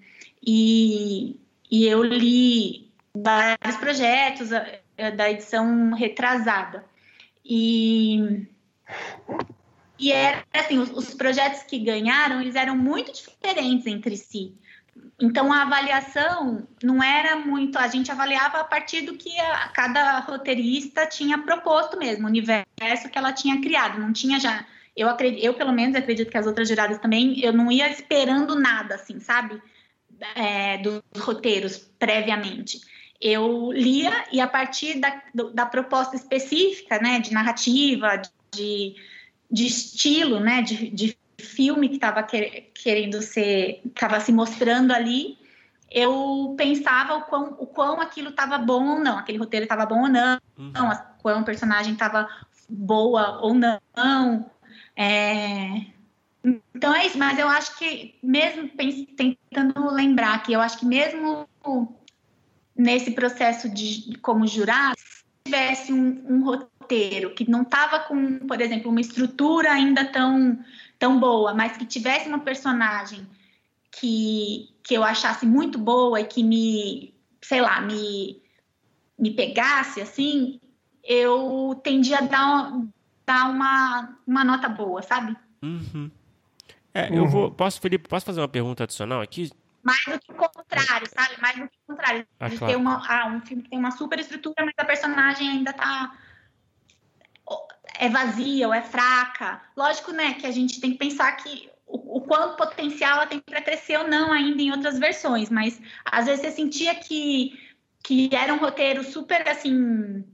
[0.46, 1.34] E,
[1.70, 6.84] e eu li vários projetos eh, da edição retrasada.
[7.42, 8.46] E
[9.98, 14.54] e era assim, os, os, projetos que ganharam, eles eram muito diferentes entre si.
[15.20, 20.20] Então a avaliação não era muito, a gente avaliava a partir do que a, cada
[20.20, 24.64] roteirista tinha proposto mesmo, o universo que ela tinha criado, não tinha já
[24.98, 28.58] eu acredito, eu pelo menos acredito que as outras juradas também, eu não ia esperando
[28.58, 29.62] nada assim, sabe?
[30.34, 32.80] É, dos roteiros previamente.
[33.20, 35.22] Eu lia e a partir da,
[35.54, 38.20] da proposta específica, né, de narrativa,
[38.52, 38.96] de,
[39.50, 45.38] de estilo, né, de, de filme que estava querendo ser, estava se mostrando ali,
[45.90, 50.02] eu pensava o quão, o quão aquilo estava bom ou não, aquele roteiro estava bom
[50.02, 50.72] ou não, uhum.
[50.72, 52.28] o quão o personagem estava
[52.68, 54.50] boa ou não.
[54.96, 55.86] É...
[56.74, 58.70] Então é isso, mas eu acho que mesmo
[59.16, 61.48] tentando lembrar que eu acho que mesmo
[62.76, 68.38] nesse processo de como jurado, se tivesse um, um roteiro roteiro, que não estava com,
[68.38, 70.58] por exemplo, uma estrutura ainda tão,
[70.98, 73.26] tão boa, mas que tivesse uma personagem
[73.90, 78.40] que, que eu achasse muito boa e que me, sei lá, me,
[79.18, 80.58] me pegasse, assim,
[81.04, 82.72] eu tendia a dar,
[83.26, 85.36] dar uma, uma nota boa, sabe?
[85.62, 86.10] Uhum.
[86.94, 87.50] É, eu vou.
[87.50, 89.50] Posso, Felipe, posso fazer uma pergunta adicional aqui?
[89.82, 91.40] Mais do que o contrário, sabe?
[91.40, 92.26] Mais do que o contrário.
[92.40, 92.66] Ah, claro.
[92.66, 96.12] ter uma, ah, um filme que tem uma super estrutura, mas a personagem ainda tá
[97.98, 99.60] é vazia ou é fraca.
[99.76, 103.40] Lógico, né, que a gente tem que pensar que o, o quanto potencial ela tem
[103.40, 107.58] para crescer ou não ainda em outras versões, mas às vezes você sentia que,
[108.02, 110.24] que era um roteiro super assim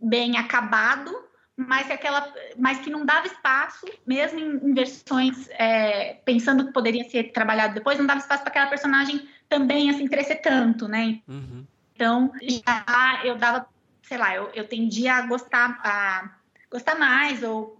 [0.00, 1.10] bem acabado,
[1.56, 6.72] mas que aquela, mas que não dava espaço, mesmo em, em versões é, pensando que
[6.72, 11.20] poderia ser trabalhado depois, não dava espaço para aquela personagem também assim crescer tanto, né?
[11.26, 11.66] Uhum.
[11.94, 13.66] Então já eu dava,
[14.02, 16.39] sei lá, eu, eu tendia a gostar a
[16.70, 17.78] gostar mais ou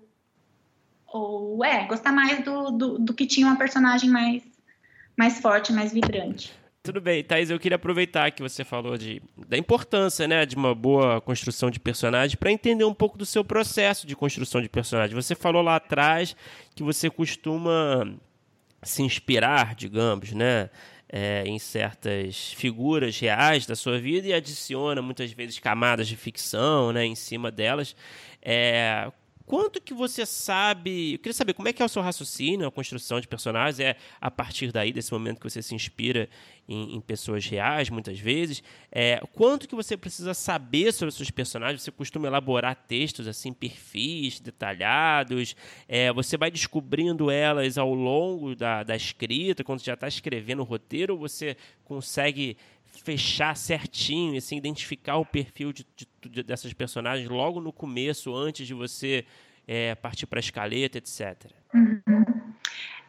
[1.06, 4.42] ou é gostar mais do, do, do que tinha uma personagem mais
[5.16, 6.52] mais forte, mais vibrante.
[6.82, 10.74] Tudo bem, Thaís, eu queria aproveitar que você falou de, da importância né, de uma
[10.74, 15.14] boa construção de personagem para entender um pouco do seu processo de construção de personagem.
[15.14, 16.34] Você falou lá atrás
[16.74, 18.10] que você costuma
[18.82, 20.70] se inspirar, digamos, né,
[21.06, 26.92] é, em certas figuras reais da sua vida e adiciona muitas vezes camadas de ficção
[26.92, 27.94] né, em cima delas.
[28.42, 29.10] É,
[29.50, 31.14] quanto que você sabe.
[31.14, 33.80] Eu queria saber como é que é o seu raciocínio, a construção de personagens.
[33.80, 36.28] É a partir daí, desse momento que você se inspira
[36.68, 38.62] em, em pessoas reais, muitas vezes.
[38.92, 41.82] É, quanto que você precisa saber sobre os seus personagens?
[41.82, 45.56] Você costuma elaborar textos, assim, perfis detalhados?
[45.88, 50.64] É, você vai descobrindo elas ao longo da, da escrita, quando já está escrevendo o
[50.64, 52.56] roteiro, ou você consegue
[53.04, 55.86] fechar certinho, assim, identificar o perfil de,
[56.22, 59.24] de, dessas personagens logo no começo, antes de você
[59.66, 61.50] é, partir para a escaleta, etc.
[61.74, 62.54] Uhum.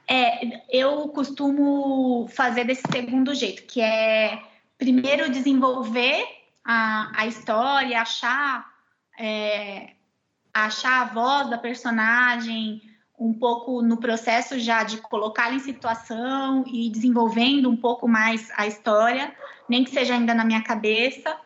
[0.08, 4.42] É, eu costumo fazer desse segundo jeito, que é
[4.78, 6.26] primeiro desenvolver
[6.66, 8.66] a, a história, achar,
[9.18, 9.92] é,
[10.54, 12.82] achar a voz da personagem,
[13.22, 18.66] um pouco no processo já de colocá-la em situação e desenvolvendo um pouco mais a
[18.66, 19.32] história,
[19.70, 21.38] nem que seja ainda na minha cabeça,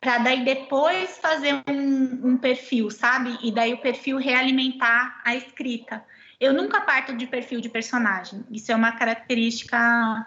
[0.00, 3.36] para daí depois fazer um, um, perfil, sabe?
[3.42, 6.04] E daí o perfil realimentar a escrita.
[6.40, 8.44] Eu nunca parto de perfil de personagem.
[8.48, 10.24] Isso é uma característica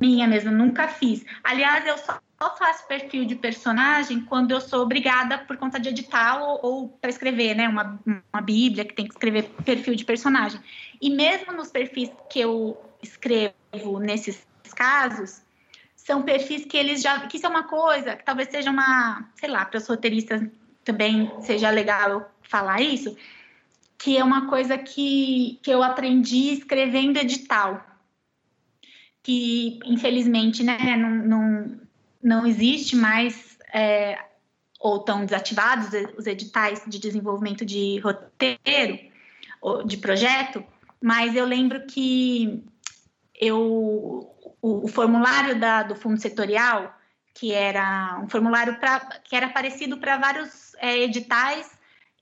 [0.00, 1.24] minha mesmo, nunca fiz.
[1.44, 2.18] Aliás, eu só
[2.56, 7.10] faço perfil de personagem quando eu sou obrigada por conta de edital ou, ou para
[7.10, 7.68] escrever, né?
[7.68, 10.60] Uma, uma bíblia que tem que escrever perfil de personagem.
[11.00, 14.42] E mesmo nos perfis que eu escrevo nesses
[14.74, 15.42] casos,
[15.94, 17.20] são perfis que eles já.
[17.26, 19.28] que isso é uma coisa, que talvez seja uma.
[19.34, 20.42] sei lá, para os roteiristas
[20.82, 23.14] também seja legal falar isso,
[23.98, 27.86] que é uma coisa que, que eu aprendi escrevendo edital
[29.22, 31.80] que infelizmente né, não, não,
[32.22, 34.18] não existe mais é,
[34.78, 38.98] ou estão desativados os editais de desenvolvimento de roteiro
[39.60, 40.64] ou de projeto,
[41.02, 42.64] mas eu lembro que
[43.34, 44.30] eu
[44.62, 46.94] o, o formulário da, do fundo setorial
[47.34, 51.70] que era um formulário pra, que era parecido para vários é, editais,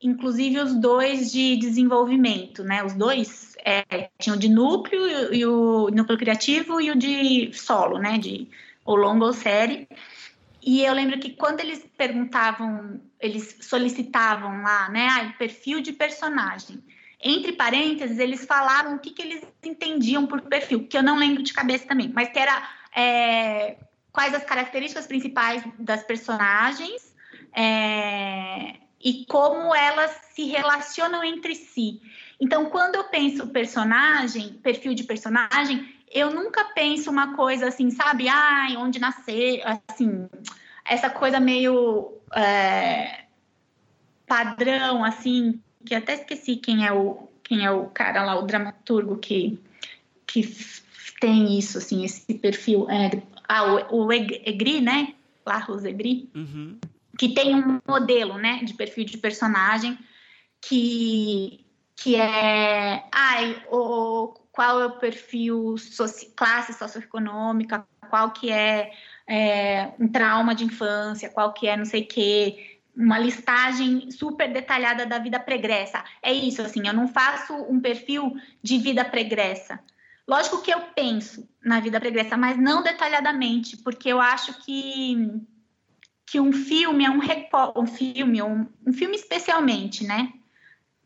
[0.01, 2.85] inclusive os dois de desenvolvimento, né?
[2.85, 7.99] Os dois é, tinha o de núcleo e o núcleo criativo e o de solo,
[7.99, 8.49] né, de
[8.89, 9.87] ou longa ou série.
[10.63, 16.83] E eu lembro que quando eles perguntavam, eles solicitavam lá, né, ah, perfil de personagem.
[17.23, 21.43] Entre parênteses, eles falaram o que, que eles entendiam por perfil, que eu não lembro
[21.43, 22.67] de cabeça também, mas que era
[22.97, 23.77] é,
[24.11, 27.15] quais as características principais das personagens
[27.55, 32.01] é, e como elas se relacionam entre si.
[32.41, 38.29] Então, quando eu penso personagem, perfil de personagem, eu nunca penso uma coisa assim, sabe?
[38.29, 40.29] Ai, onde nascer, assim,
[40.85, 43.25] essa coisa meio é,
[44.27, 49.17] padrão, assim, que até esqueci quem é o quem é o cara lá, o dramaturgo
[49.17, 49.59] que
[50.27, 50.43] que
[51.21, 52.89] tem isso, assim, esse perfil.
[52.91, 55.15] É, ah, o, o Egri, né?
[55.47, 56.79] Larros Egri, uhum.
[57.19, 59.99] que tem um modelo, né, de perfil de personagem
[60.61, 61.65] que
[61.97, 68.91] que é ai, o, qual é o perfil soci, classe socioeconômica, qual que é,
[69.25, 74.53] é, um trauma de infância, qual que é não sei o quê, uma listagem super
[74.53, 76.03] detalhada da vida pregressa.
[76.21, 79.79] É isso, assim, eu não faço um perfil de vida pregressa.
[80.27, 85.41] Lógico que eu penso na vida pregressa, mas não detalhadamente, porque eu acho que,
[86.27, 87.21] que um filme é um,
[87.77, 90.33] um filme, um, um filme especialmente, né?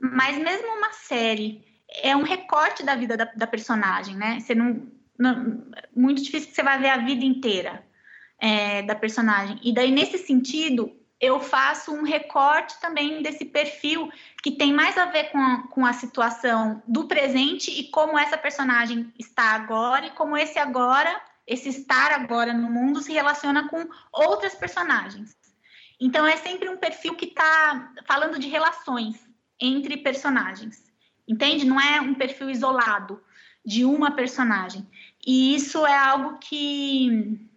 [0.00, 4.40] Mas mesmo uma série é um recorte da vida da, da personagem, né?
[4.40, 4.86] Você não,
[5.18, 5.64] não,
[5.94, 7.84] muito difícil que você vai ver a vida inteira
[8.38, 9.58] é, da personagem.
[9.62, 10.90] E daí nesse sentido
[11.20, 14.10] eu faço um recorte também desse perfil
[14.42, 18.36] que tem mais a ver com a, com a situação do presente e como essa
[18.36, 23.86] personagem está agora e como esse agora, esse estar agora no mundo se relaciona com
[24.12, 25.36] outras personagens.
[26.00, 29.24] Então é sempre um perfil que está falando de relações
[29.60, 30.91] entre personagens.
[31.26, 31.64] Entende?
[31.64, 33.20] Não é um perfil isolado
[33.64, 34.86] de uma personagem.
[35.26, 37.48] E isso é algo que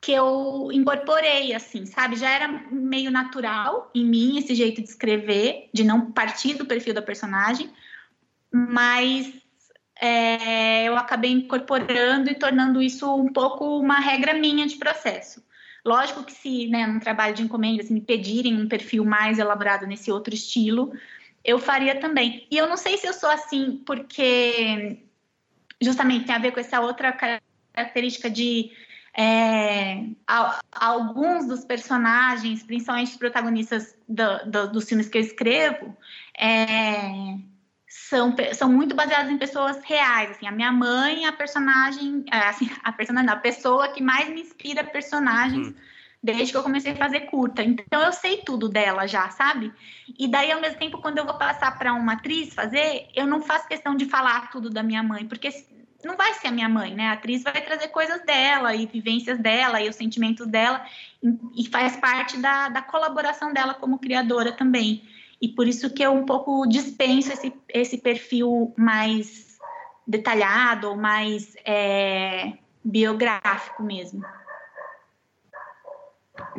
[0.00, 2.16] que eu incorporei assim, sabe?
[2.16, 6.94] Já era meio natural em mim esse jeito de escrever, de não partir do perfil
[6.94, 7.70] da personagem,
[8.50, 9.32] mas
[10.00, 15.44] é, eu acabei incorporando e tornando isso um pouco uma regra minha de processo.
[15.84, 19.86] Lógico que se, né, num trabalho de encomenda, se me pedirem um perfil mais elaborado
[19.86, 20.92] nesse outro estilo,
[21.48, 22.46] eu faria também.
[22.50, 25.02] E eu não sei se eu sou assim porque
[25.80, 27.10] justamente tem a ver com essa outra
[27.74, 28.70] característica de
[29.16, 30.04] é,
[30.70, 35.96] alguns dos personagens, principalmente os protagonistas do, do, dos filmes que eu escrevo,
[36.38, 37.38] é,
[37.88, 40.32] são, são muito baseados em pessoas reais.
[40.32, 44.42] Assim, a minha mãe, a personagem, é, assim, a personagem, a pessoa que mais me
[44.42, 45.68] inspira personagens.
[45.68, 45.74] Uhum.
[46.22, 47.62] Desde que eu comecei a fazer curta.
[47.62, 49.72] Então eu sei tudo dela já, sabe?
[50.18, 53.40] E daí, ao mesmo tempo, quando eu vou passar para uma atriz fazer, eu não
[53.40, 55.48] faço questão de falar tudo da minha mãe, porque
[56.04, 57.08] não vai ser a minha mãe, né?
[57.08, 60.84] A atriz vai trazer coisas dela e vivências dela e os sentimentos dela
[61.56, 65.02] e, faz parte da, da colaboração dela como criadora também.
[65.40, 69.58] E por isso que eu um pouco dispenso esse, esse perfil mais
[70.06, 72.54] detalhado, mais é,
[72.84, 74.24] biográfico mesmo.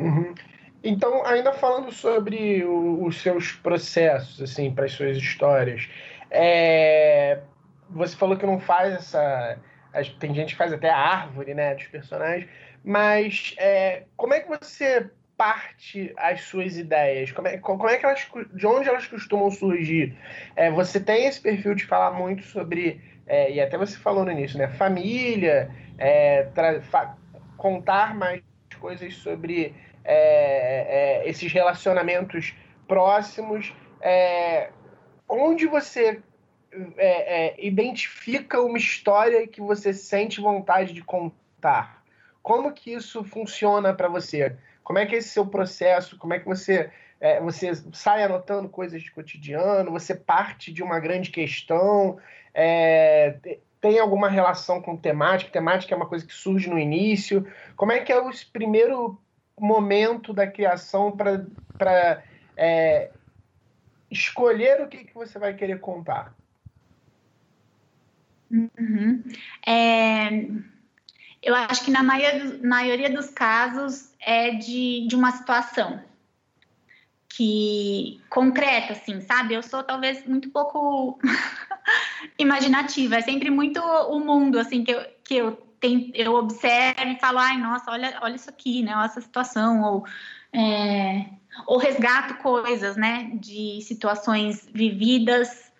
[0.00, 0.34] Uhum.
[0.82, 5.88] Então, ainda falando sobre o, os seus processos, assim, para as suas histórias,
[6.30, 7.40] é,
[7.88, 9.58] você falou que não faz essa.
[10.18, 12.48] Tem gente que faz até a árvore, né, dos personagens,
[12.84, 17.32] mas é, como é que você parte as suas ideias?
[17.32, 20.16] Como é, como é que elas, de onde elas costumam surgir?
[20.54, 24.30] É, você tem esse perfil de falar muito sobre, é, e até você falou no
[24.30, 24.68] início, né?
[24.68, 26.46] Família, é,
[27.56, 28.42] contar mais
[28.78, 29.74] coisas sobre
[30.04, 32.54] é, é, esses relacionamentos
[32.86, 33.74] próximos.
[34.00, 34.70] É,
[35.28, 36.22] onde você
[37.58, 42.02] identifica uma história que você sente vontade de contar?
[42.42, 44.56] Como que isso funciona para você?
[44.84, 46.16] Como é que é esse seu processo?
[46.16, 46.90] Como é que você
[47.20, 49.90] é, você sai anotando coisas de cotidiano?
[49.92, 52.18] Você parte de uma grande questão?
[52.54, 53.36] É,
[53.80, 55.50] tem alguma relação com temática?
[55.50, 57.46] Temática é uma coisa que surge no início.
[57.76, 59.20] Como é que é o primeiro
[59.60, 62.24] momento da criação para
[62.56, 63.10] é,
[64.10, 66.34] escolher o que, que você vai querer contar?
[68.50, 69.22] Uhum.
[69.66, 70.28] É,
[71.42, 76.02] eu acho que na maioria, maioria dos casos é de, de uma situação
[77.28, 79.54] que concreta, assim, sabe?
[79.54, 81.18] Eu sou talvez muito pouco
[82.36, 87.18] imaginativa, é sempre muito o mundo, assim, que eu, que eu, tenho, eu observo e
[87.18, 88.94] falo, ai, nossa, olha, olha isso aqui, né?
[88.94, 90.06] Olha essa situação, ou,
[90.52, 91.26] é,
[91.66, 93.30] ou resgato coisas, né?
[93.34, 95.72] De situações vividas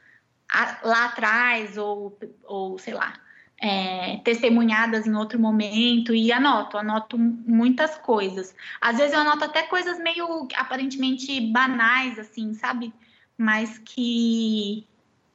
[0.83, 3.13] lá atrás, ou, ou sei lá,
[3.61, 8.55] é, testemunhadas em outro momento e anoto, anoto muitas coisas.
[8.81, 12.93] Às vezes eu anoto até coisas meio aparentemente banais, assim, sabe?
[13.37, 14.87] Mas que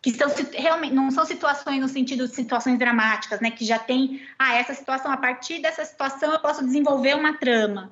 [0.06, 3.50] que são realmente não são situações no sentido de situações dramáticas, né?
[3.50, 7.90] Que já tem, ah, essa situação a partir dessa situação eu posso desenvolver uma trama.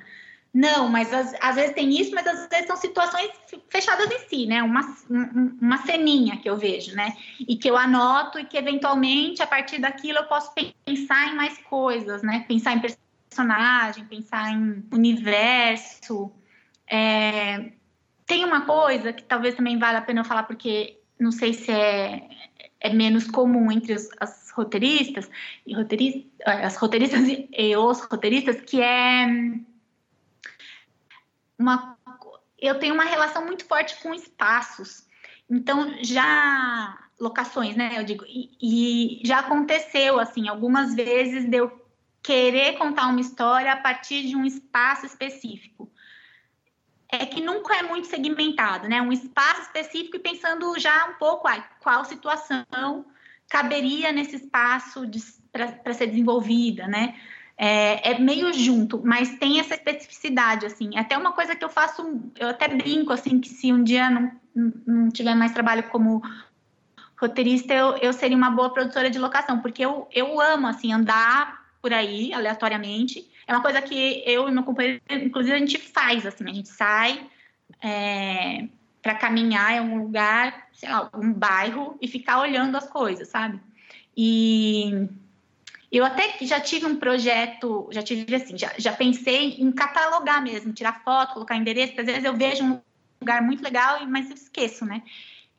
[0.53, 3.32] Não, mas às, às, vezes tem isso, mas às vezes são situações
[3.68, 4.61] fechadas em si, né?
[4.61, 4.95] Uma,
[5.59, 7.18] uma ceninha que eu vejo, né?
[7.39, 10.53] E que eu anoto e que eventualmente a partir daquilo eu posso
[10.86, 12.45] pensar em mais coisas, né?
[12.47, 12.82] Pensar em
[13.32, 16.32] personagem, pensar em universo.
[16.88, 17.72] É...
[18.28, 21.72] Tem uma coisa que talvez também vale a pena eu falar, porque não sei se
[21.72, 22.30] é,
[22.80, 25.30] é menos comum entre os, as roteiristas
[25.66, 27.22] e roteiristas, as roteiristas
[27.52, 29.26] e os roteiristas, que é
[31.58, 31.98] uma,
[32.60, 35.08] eu tenho uma relação muito forte com espaços.
[35.50, 37.94] Então, já locações, né?
[37.98, 41.84] Eu digo, e, e, já aconteceu assim algumas vezes de eu
[42.22, 45.92] querer contar uma história a partir de um espaço específico.
[47.16, 48.99] É que nunca é muito segmentado, né?
[48.99, 53.05] Um espaço específico e pensando já um pouco ah, qual situação
[53.47, 55.03] caberia nesse espaço
[55.51, 57.14] para ser desenvolvida, né?
[57.55, 60.97] É, é, meio junto, mas tem essa especificidade, assim.
[60.97, 64.32] Até uma coisa que eu faço, eu até brinco, assim, que se um dia não,
[64.88, 66.20] não tiver mais trabalho como
[67.16, 71.64] roteirista, eu, eu seria uma boa produtora de locação, porque eu, eu amo, assim, andar
[71.80, 73.30] por aí, aleatoriamente.
[73.48, 76.70] É uma coisa que eu e meu companheiro, inclusive, a gente faz, assim, a gente
[76.70, 77.28] sai
[77.82, 78.68] é,
[79.02, 83.60] para caminhar em algum lugar, sei lá, um bairro, e ficar olhando as coisas, sabe?
[84.16, 85.08] E
[85.91, 90.74] eu até já tive um projeto, já tive assim, já, já pensei em catalogar mesmo,
[90.74, 92.82] tirar foto, colocar endereço, às vezes eu vejo um
[93.22, 95.04] lugar muito legal, mas eu esqueço, né?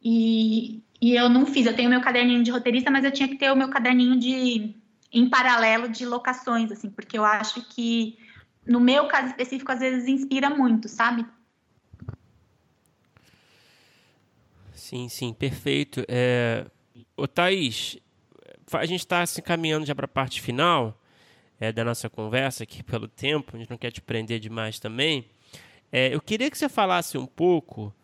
[0.03, 3.37] E, e eu não fiz, eu tenho meu caderninho de roteirista, mas eu tinha que
[3.37, 4.75] ter o meu caderninho de
[5.15, 8.19] em paralelo de locações, assim, porque eu acho que
[8.67, 11.25] no meu caso específico às vezes inspira muito, sabe?
[14.75, 16.05] Sim, sim, perfeito.
[16.09, 16.67] É...
[17.17, 17.97] Ô, Thaís,
[18.73, 21.01] a gente está se encaminhando já para a parte final
[21.61, 25.27] é, da nossa conversa aqui pelo tempo, a gente não quer te prender demais também.
[25.93, 27.95] É, eu queria que você falasse um pouco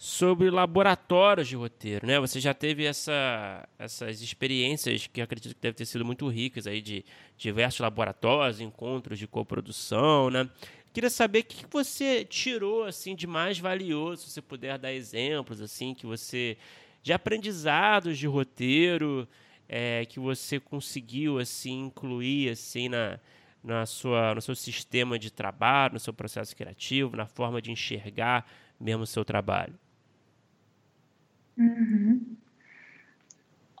[0.00, 2.20] sobre laboratórios de roteiro, né?
[2.20, 6.80] Você já teve essa, essas experiências que acredito que devem ter sido muito ricas aí
[6.80, 7.04] de
[7.36, 10.48] diversos laboratórios, encontros de coprodução, né?
[10.92, 15.60] Queria saber o que você tirou assim de mais valioso, se você puder dar exemplos
[15.60, 16.56] assim que você
[17.02, 19.28] de aprendizados de roteiro
[19.68, 23.18] é, que você conseguiu assim incluir assim na,
[23.64, 28.48] na sua no seu sistema de trabalho, no seu processo criativo, na forma de enxergar
[28.78, 29.74] mesmo o seu trabalho.
[31.58, 32.36] Uhum.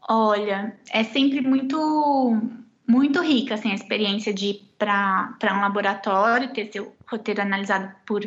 [0.08, 2.40] Olha, é sempre muito
[2.86, 8.26] muito rica assim, a experiência de ir para um laboratório, ter seu roteiro analisado por,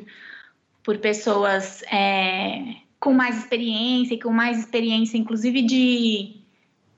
[0.84, 6.36] por pessoas é, com mais experiência, com mais experiência, inclusive de,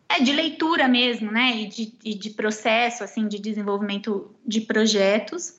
[0.09, 1.61] é, de leitura mesmo, né?
[1.61, 5.57] E de, e de processo, assim, de desenvolvimento de projetos.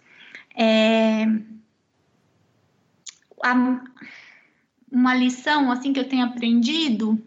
[0.54, 1.24] É,
[3.42, 3.80] a,
[4.94, 7.20] uma lição assim que eu tenho aprendido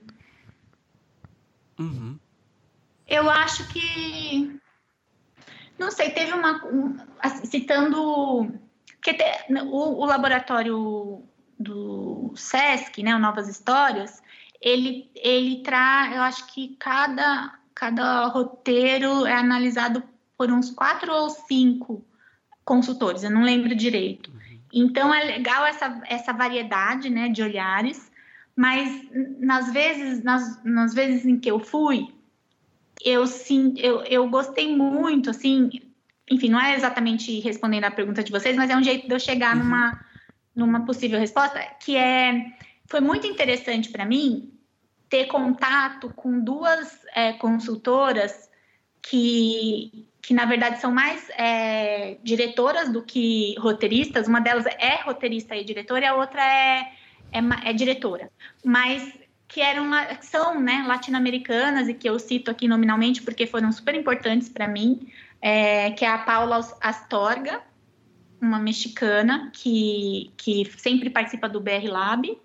[1.78, 2.18] uhum.
[3.06, 4.60] eu acho que
[5.78, 6.98] não sei teve uma um,
[7.44, 8.52] citando
[9.02, 9.24] que te,
[9.66, 11.24] o, o, laboratório
[11.60, 14.24] do Sesc né o Novas Histórias
[14.62, 20.02] ele ele traz eu acho que cada cada roteiro é analisado
[20.38, 22.04] por uns quatro ou cinco
[22.64, 24.32] consultores eu não lembro direito
[24.80, 28.12] então é legal essa, essa variedade né, de olhares,
[28.56, 29.08] mas
[29.40, 32.08] nas vezes, nas, nas vezes em que eu fui,
[33.04, 35.70] eu sim, eu, eu gostei muito, assim,
[36.30, 39.20] enfim, não é exatamente respondendo a pergunta de vocês, mas é um jeito de eu
[39.20, 39.64] chegar uhum.
[39.64, 40.06] numa,
[40.56, 42.54] numa possível resposta, que é
[42.90, 44.52] foi muito interessante para mim
[45.10, 48.50] ter contato com duas é, consultoras
[49.02, 54.28] que que na verdade são mais é, diretoras do que roteiristas.
[54.28, 56.92] Uma delas é roteirista e diretora, e a outra é,
[57.32, 58.30] é, é diretora.
[58.62, 59.10] Mas
[59.48, 64.50] que eram são né, latino-americanas e que eu cito aqui nominalmente porque foram super importantes
[64.50, 65.08] para mim,
[65.42, 67.62] é, que é a Paula Astorga,
[68.42, 72.38] uma mexicana que, que sempre participa do BR Lab,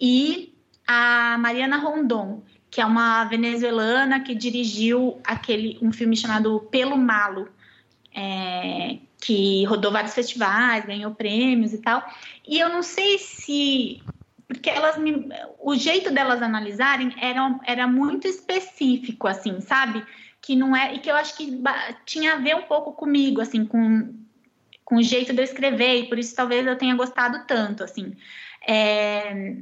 [0.00, 0.54] e
[0.86, 2.42] a Mariana Rondon,
[2.76, 7.48] que é uma venezuelana que dirigiu aquele um filme chamado Pelo Malo,
[8.14, 12.06] é, que rodou vários festivais, ganhou prêmios e tal.
[12.46, 14.02] E eu não sei se
[14.46, 15.26] porque elas me,
[15.58, 20.04] o jeito delas analisarem era, era muito específico, assim, sabe?
[20.42, 21.58] Que não é e que eu acho que
[22.04, 24.14] tinha a ver um pouco comigo, assim, com,
[24.84, 28.14] com o jeito de eu escrever e por isso talvez eu tenha gostado tanto, assim.
[28.68, 29.56] É,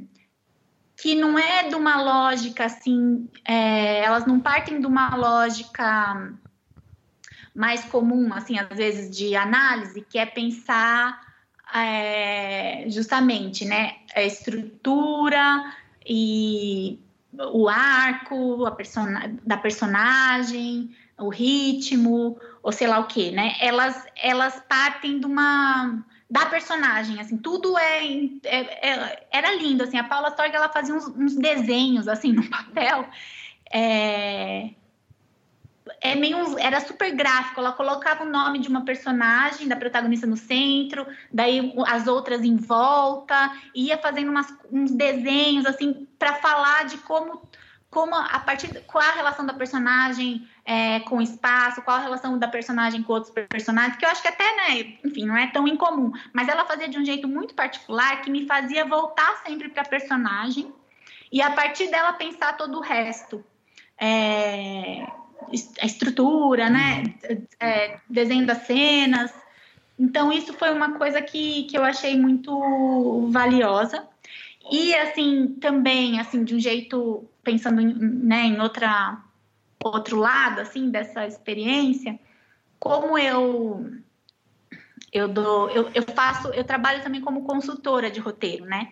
[0.97, 6.33] que não é de uma lógica assim, é, elas não partem de uma lógica
[7.53, 11.19] mais comum, assim, às vezes de análise, que é pensar
[11.73, 15.73] é, justamente, né, a estrutura
[16.05, 16.99] e
[17.37, 23.55] o arco a persona, da personagem, o ritmo, ou sei lá o que, né?
[23.59, 28.03] Elas, elas partem de uma da personagem, assim, tudo é,
[28.43, 32.49] é, é, era lindo, assim, a Paula Storg, ela fazia uns, uns desenhos, assim, no
[32.49, 33.07] papel,
[33.71, 34.71] é,
[36.01, 40.35] é meio, era super gráfico, ela colocava o nome de uma personagem, da protagonista no
[40.35, 46.97] centro, daí as outras em volta, ia fazendo umas, uns desenhos, assim, para falar de
[46.99, 47.37] como
[47.95, 52.37] como a partir qual a relação da personagem é, com o espaço, qual a relação
[52.37, 55.65] da personagem com outros personagens, que eu acho que até, né, enfim, não é tão
[55.65, 59.83] incomum, mas ela fazia de um jeito muito particular que me fazia voltar sempre para
[59.83, 60.73] a personagem
[61.31, 63.41] e a partir dela pensar todo o resto.
[63.97, 65.07] É,
[65.81, 67.01] a estrutura, né,
[67.61, 69.33] é, desenho das cenas.
[69.97, 74.05] Então, isso foi uma coisa que, que eu achei muito valiosa.
[74.71, 79.21] E, assim, também, assim, de um jeito pensando em, né, em outra,
[79.83, 82.19] outro lado, assim, dessa experiência,
[82.79, 83.91] como eu
[85.15, 88.91] eu dou, eu, eu faço, eu trabalho também como consultora de roteiro, né?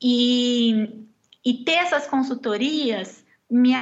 [0.00, 1.04] E,
[1.44, 3.74] e ter essas consultorias me,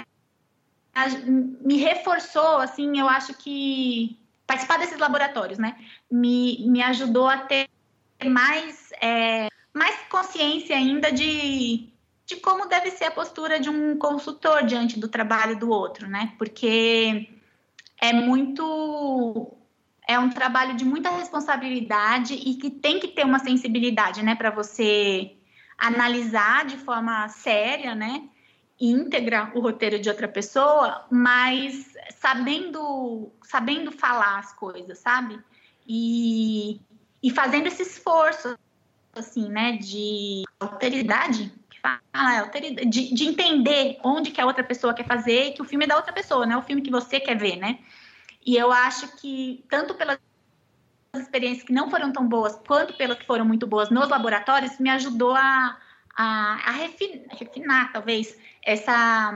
[1.61, 5.77] me reforçou, assim, eu acho que participar desses laboratórios, né?
[6.11, 7.69] Me, me ajudou a ter
[8.25, 11.93] mais, é, mais consciência ainda de
[12.27, 16.35] de como deve ser a postura de um consultor diante do trabalho do outro, né?
[16.37, 17.27] Porque
[17.99, 19.57] é muito
[20.07, 24.51] é um trabalho de muita responsabilidade e que tem que ter uma sensibilidade, né, para
[24.51, 25.37] você
[25.79, 28.29] analisar de forma séria, né?
[28.81, 35.39] íntegra o roteiro de outra pessoa, mas sabendo, sabendo falar as coisas, sabe?
[35.87, 36.81] E,
[37.23, 38.57] e fazendo esse esforço,
[39.19, 41.53] assim, né, de alteridade,
[42.13, 45.89] alteridade, de, de entender onde que a outra pessoa quer fazer, que o filme é
[45.89, 47.79] da outra pessoa, não é o filme que você quer ver, né?
[48.45, 50.19] E eu acho que, tanto pelas
[51.15, 54.91] experiências que não foram tão boas, quanto pelas que foram muito boas nos laboratórios, me
[54.91, 55.77] ajudou a,
[56.17, 59.33] a, a refinar, refinar, talvez, essa,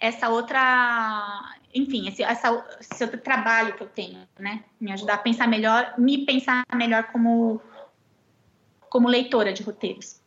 [0.00, 4.64] essa outra, enfim, esse, essa, esse outro trabalho que eu tenho, né?
[4.80, 7.60] Me ajudar a pensar melhor, me pensar melhor como,
[8.90, 10.20] como leitora de roteiros.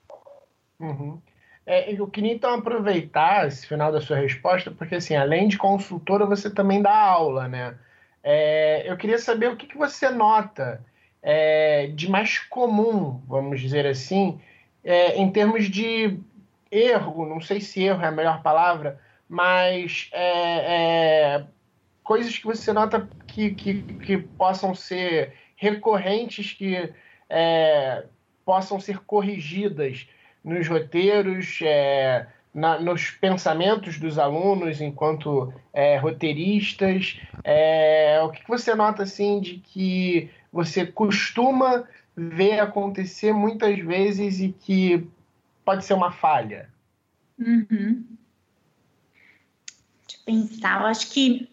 [0.80, 1.22] Uhum.
[1.65, 6.26] É, eu queria então aproveitar esse final da sua resposta, porque assim, além de consultora,
[6.26, 7.76] você também dá aula, né?
[8.23, 10.84] É, eu queria saber o que, que você nota
[11.22, 14.40] é, de mais comum, vamos dizer assim,
[14.84, 16.18] é, em termos de
[16.72, 18.99] erro, não sei se erro é a melhor palavra,
[19.30, 21.45] mas é, é,
[22.03, 26.94] coisas que você nota que, que, que possam ser recorrentes, que
[28.45, 30.07] possam ser corrigidas
[30.44, 37.20] nos roteiros, é, na, nos pensamentos dos alunos enquanto é, roteiristas?
[37.44, 44.52] É, o que, você nota assim de que você costuma ver acontecer muitas vezes e
[44.52, 45.07] que
[45.65, 46.70] pode ser uma falha?
[47.40, 48.06] Uhum.
[50.06, 51.49] Deixa eu pensar, eu acho que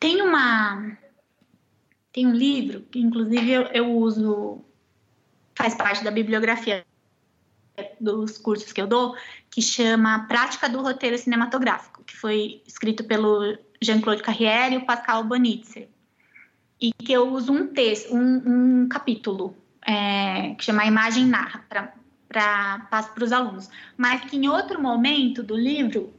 [0.00, 0.96] tem uma
[2.12, 4.64] tem um livro que inclusive eu, eu uso
[5.54, 6.84] faz parte da bibliografia
[8.00, 9.16] dos cursos que eu dou,
[9.50, 15.24] que chama Prática do Roteiro Cinematográfico, que foi escrito pelo Jean-Claude Carrière e o Pascal
[15.24, 15.88] Bonitzer.
[16.80, 19.56] E que eu uso um texto, um, um capítulo,
[19.86, 21.92] é, que chama Imagem Narra, para
[22.32, 23.68] para os alunos.
[23.96, 26.12] Mas que em outro momento do livro,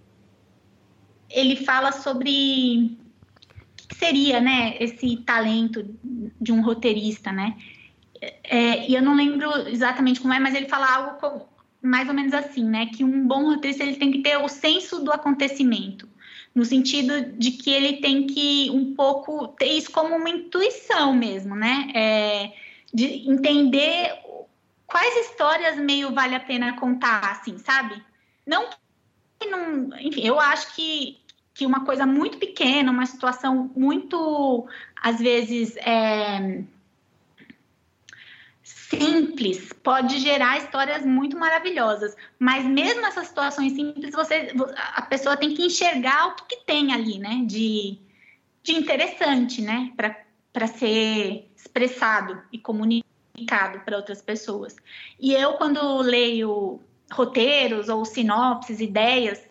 [1.29, 2.97] ele fala sobre
[3.83, 5.83] o que seria né, esse talento
[6.39, 7.57] de um roteirista, né?
[8.43, 11.47] É, e eu não lembro exatamente como é, mas ele fala algo como,
[11.81, 12.87] mais ou menos assim, né?
[12.87, 16.07] Que um bom roteirista ele tem que ter o senso do acontecimento,
[16.53, 21.55] no sentido de que ele tem que um pouco ter isso como uma intuição mesmo,
[21.55, 21.91] né?
[21.93, 22.53] É,
[22.93, 24.11] de entender
[24.87, 28.01] quais histórias meio vale a pena contar, assim, sabe?
[28.45, 28.69] Não
[29.39, 31.21] que não, enfim, eu acho que
[31.53, 34.67] que uma coisa muito pequena, uma situação muito,
[35.01, 36.63] às vezes, é,
[38.63, 44.53] simples pode gerar histórias muito maravilhosas, mas mesmo essas situações simples, você,
[44.95, 47.99] a pessoa tem que enxergar o que, que tem ali, né, de,
[48.63, 54.75] de interessante, né, para ser expressado e comunicado para outras pessoas.
[55.19, 56.79] E eu, quando leio
[57.11, 59.41] roteiros ou sinopses, ideias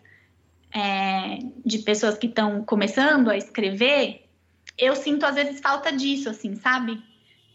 [0.73, 4.27] é, de pessoas que estão começando a escrever,
[4.75, 6.99] eu sinto às vezes falta disso, assim, sabe?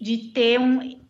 [0.01, 1.08] De ter um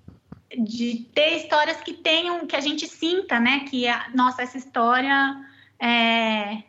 [0.57, 3.61] de ter histórias que tenham, que a gente sinta, né?
[3.69, 5.37] Que, a, nossa, essa história
[5.79, 6.63] é,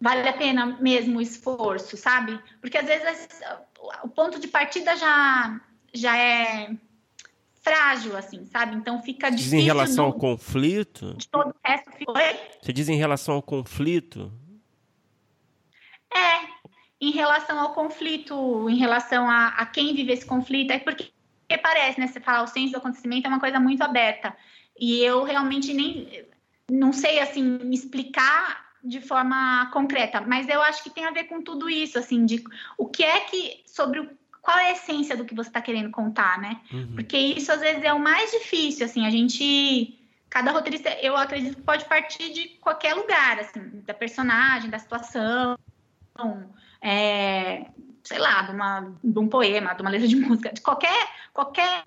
[0.00, 2.38] vale a pena mesmo o esforço, sabe?
[2.60, 3.28] Porque às vezes
[4.02, 5.60] o ponto de partida já,
[5.94, 6.76] já é
[7.62, 8.76] frágil, assim, sabe?
[8.76, 9.52] Então fica difícil.
[9.52, 11.14] Diz em relação ao conflito?
[11.14, 12.38] De todo o resto foi.
[12.60, 14.32] Você diz em relação ao conflito?
[16.12, 16.48] É,
[17.00, 21.11] em relação ao conflito, em relação a, a quem vive esse conflito, é porque
[21.52, 22.06] porque parece, né?
[22.06, 24.34] Você falar o senso do acontecimento é uma coisa muito aberta.
[24.78, 26.24] E eu realmente nem
[26.70, 31.24] não sei assim me explicar de forma concreta, mas eu acho que tem a ver
[31.24, 32.42] com tudo isso, assim, de
[32.76, 34.10] o que é que sobre o,
[34.40, 36.60] qual é a essência do que você está querendo contar, né?
[36.72, 36.94] Uhum.
[36.96, 39.98] Porque isso às vezes é o mais difícil, assim, a gente
[40.28, 45.58] cada roteirista, eu acredito que pode partir de qualquer lugar, assim, da personagem, da situação,
[46.80, 47.66] é,
[48.04, 51.84] sei lá, de, uma, de um poema, de uma letra de música, de qualquer, qualquer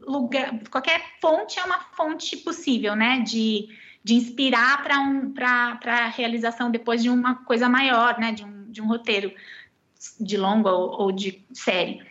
[0.00, 3.20] lugar, qualquer fonte é uma fonte possível, né?
[3.20, 3.68] De,
[4.02, 8.32] de inspirar para um, a realização depois de uma coisa maior, né?
[8.32, 9.32] De um, de um roteiro
[10.18, 12.02] de longa ou, ou de série.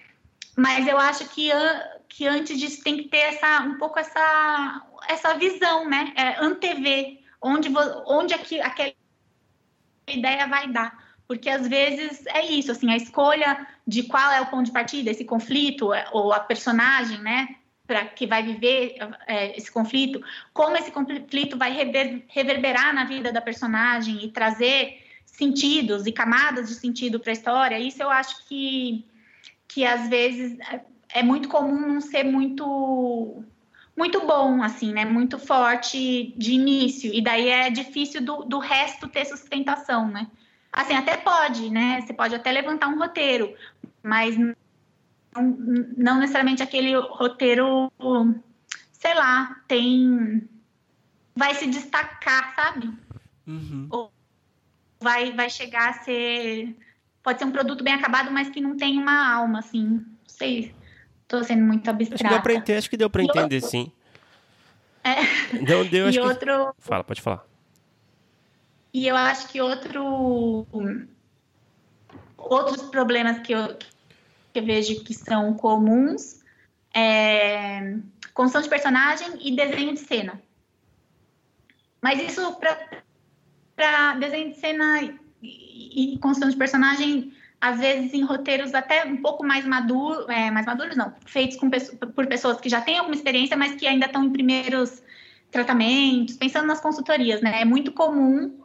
[0.55, 1.49] Mas eu acho que,
[2.07, 6.13] que antes disso tem que ter essa, um pouco essa, essa visão, né?
[6.15, 7.69] É, antever onde,
[8.05, 8.93] onde aqui, aquela
[10.07, 10.98] ideia vai dar
[11.29, 15.11] porque às vezes é isso, assim, a escolha de qual é o ponto de partida,
[15.11, 18.95] esse conflito, é, ou a personagem, né, para que vai viver
[19.27, 25.03] é, esse conflito, como esse conflito vai rever, reverberar na vida da personagem e trazer
[25.23, 29.05] sentidos e camadas de sentido para a história, isso eu acho que,
[29.67, 33.43] que às vezes é, é muito comum não ser muito
[33.95, 35.03] muito bom, assim, né?
[35.03, 37.13] Muito forte de início.
[37.13, 40.27] E daí é difícil do, do resto ter sustentação, né?
[40.71, 42.01] Assim, até pode, né?
[42.01, 43.53] Você pode até levantar um roteiro,
[44.03, 44.53] mas não,
[45.97, 47.91] não necessariamente aquele roteiro,
[48.91, 50.47] sei lá, tem.
[51.35, 52.89] vai se destacar, sabe?
[53.47, 53.87] Uhum.
[53.89, 54.11] Ou
[54.99, 56.75] vai, vai chegar a ser.
[57.23, 59.85] Pode ser um produto bem acabado, mas que não tem uma alma, assim.
[59.85, 60.73] Não sei.
[61.27, 62.15] Tô sendo muito abstrata.
[62.15, 63.69] Acho que deu pra entender, acho que deu pra entender outro...
[63.69, 63.91] sim.
[65.03, 65.57] É.
[65.63, 66.73] Deu, deu, e outro...
[66.73, 66.81] Que...
[66.81, 67.48] Fala, pode falar.
[68.93, 70.65] E eu acho que outro
[72.37, 73.75] outros problemas que eu,
[74.53, 76.39] que eu vejo que são comuns
[76.93, 77.95] é
[78.33, 80.41] construção de personagem e desenho de cena.
[82.01, 82.57] Mas isso
[83.75, 85.01] para desenho de cena
[85.43, 90.49] e, e construção de personagem, às vezes em roteiros até um pouco mais maduros, é,
[90.49, 94.05] mais maduros não, feitos com, por pessoas que já têm alguma experiência, mas que ainda
[94.05, 95.03] estão em primeiros
[95.51, 97.61] tratamentos, pensando nas consultorias, né?
[97.61, 98.57] É muito comum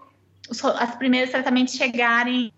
[0.50, 2.52] os, os primeiros tratamentos chegarem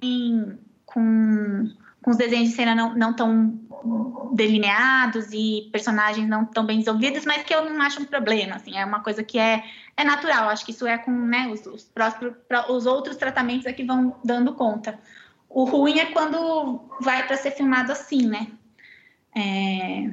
[0.00, 1.70] em, com,
[2.02, 3.60] com os desenhos de cena não, não tão
[4.32, 8.76] delineados e personagens não tão bem desenvolvidos, mas que eu não acho um problema, assim,
[8.76, 9.64] é uma coisa que é,
[9.96, 12.34] é natural, acho que isso é com, né, os, os, próximos,
[12.68, 14.98] os outros tratamentos é que vão dando conta.
[15.48, 18.48] O ruim é quando vai para ser filmado assim, né,
[19.34, 20.10] é,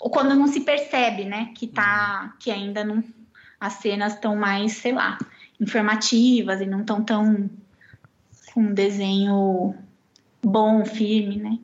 [0.00, 3.02] ou quando não se percebe, né, que tá, que ainda não,
[3.60, 5.18] as cenas estão mais, sei lá,
[5.62, 7.48] informativas e não estão tão
[8.52, 9.74] com um desenho
[10.42, 11.58] bom, firme, né?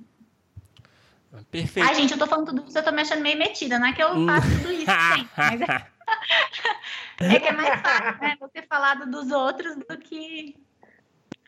[1.51, 1.87] Perfeito.
[1.87, 3.93] Ai, gente, eu tô falando tudo isso, eu tô me achando meio metida, não é
[3.93, 5.87] que eu faço tudo isso sempre, mas é...
[7.37, 8.37] é que é mais fácil, né?
[8.41, 10.57] Você falar dos outros do que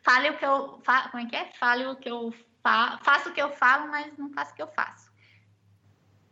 [0.02, 1.08] fale o que eu fa...
[1.08, 1.50] como é que é?
[1.58, 2.98] Fale o que eu fa...
[3.02, 5.09] faço o que eu falo, mas não faço o que eu faço.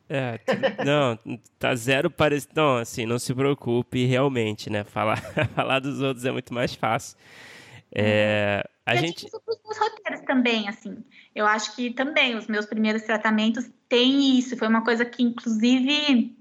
[0.08, 0.40] É,
[0.84, 1.18] não,
[1.58, 2.52] tá zero parecido.
[2.56, 4.84] Não, assim, não se preocupe, realmente, né?
[4.84, 5.20] Falar,
[5.54, 7.16] falar dos outros é muito mais fácil.
[7.94, 9.26] É, a eu gente...
[9.26, 11.04] isso os roteiros também, assim.
[11.34, 14.56] Eu acho que também os meus primeiros tratamentos têm isso.
[14.56, 16.34] Foi uma coisa que, inclusive,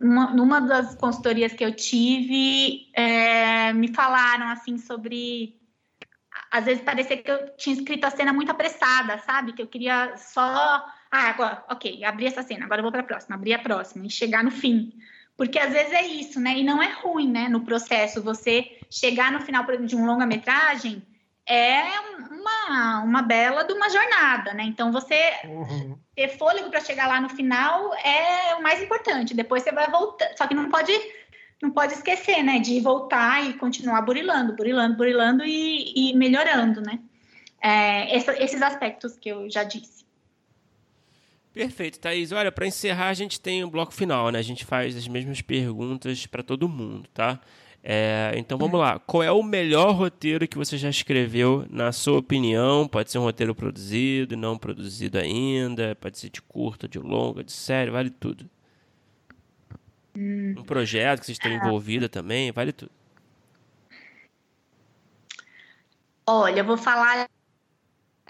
[0.00, 5.60] uma, numa das consultorias que eu tive, é, me falaram, assim, sobre
[6.50, 9.54] às vezes parecia que eu tinha escrito a cena muito apressada, sabe?
[9.54, 13.04] Que eu queria só ah, agora, ok, abri essa cena, agora eu vou para a
[13.04, 14.94] próxima, abrir a próxima e chegar no fim.
[15.36, 16.58] Porque às vezes é isso, né?
[16.58, 17.50] E não é ruim, né?
[17.50, 21.02] No processo, você chegar no final de um longa-metragem
[21.46, 21.82] é
[22.30, 24.62] uma, uma bela de uma jornada, né?
[24.64, 25.98] Então você uhum.
[26.16, 29.34] ter fôlego para chegar lá no final é o mais importante.
[29.34, 30.92] Depois você vai voltar, só que não pode
[31.60, 32.58] não pode esquecer, né?
[32.58, 36.98] De voltar e continuar burilando, burilando, burilando e, e melhorando, né?
[37.60, 40.02] É, essa, esses aspectos que eu já disse.
[41.52, 42.32] Perfeito, Thaís.
[42.32, 44.38] Olha, para encerrar, a gente tem um bloco final, né?
[44.38, 47.40] A gente faz as mesmas perguntas para todo mundo, tá?
[47.84, 48.98] É, então vamos lá.
[49.00, 52.88] Qual é o melhor roteiro que você já escreveu, na sua opinião?
[52.88, 57.52] Pode ser um roteiro produzido, não produzido ainda, pode ser de curta, de longa, de
[57.52, 58.48] série, vale tudo.
[60.16, 60.54] Hum.
[60.58, 61.66] Um projeto que você esteja ah.
[61.66, 62.92] envolvida também, vale tudo.
[66.24, 67.28] Olha, eu vou falar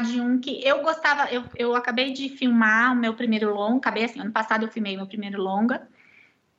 [0.01, 4.05] de um que eu gostava, eu, eu acabei de filmar o meu primeiro longa, acabei
[4.05, 5.87] assim, ano passado eu filmei meu primeiro longa,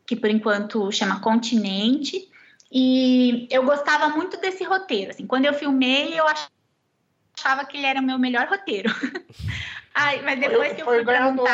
[0.05, 2.30] que por enquanto chama Continente,
[2.72, 7.99] e eu gostava muito desse roteiro, assim, quando eu filmei eu achava que ele era
[7.99, 8.89] o meu melhor roteiro.
[9.95, 11.47] Ai, mas depois foi, que eu foi fui ganhador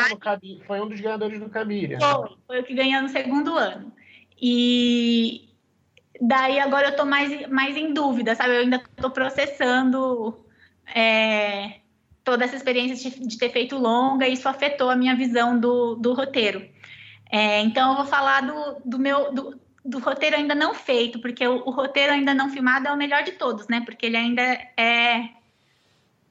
[0.66, 1.98] Foi um dos ganhadores do Cabiria.
[2.00, 3.92] Foi, foi o que ganhou no segundo ano.
[4.40, 5.50] E
[6.18, 8.54] daí agora eu tô mais, mais em dúvida, sabe?
[8.54, 10.42] Eu ainda tô processando
[10.94, 11.80] é,
[12.24, 16.12] toda essa experiência de, de, ter feito longa, isso afetou a minha visão do, do
[16.12, 16.66] roteiro.
[17.30, 21.46] É, então, eu vou falar do, do meu do, do, roteiro ainda não feito, porque
[21.46, 23.82] o, o, roteiro ainda não filmado é o melhor de todos, né?
[23.84, 24.42] Porque ele ainda
[24.76, 25.30] é,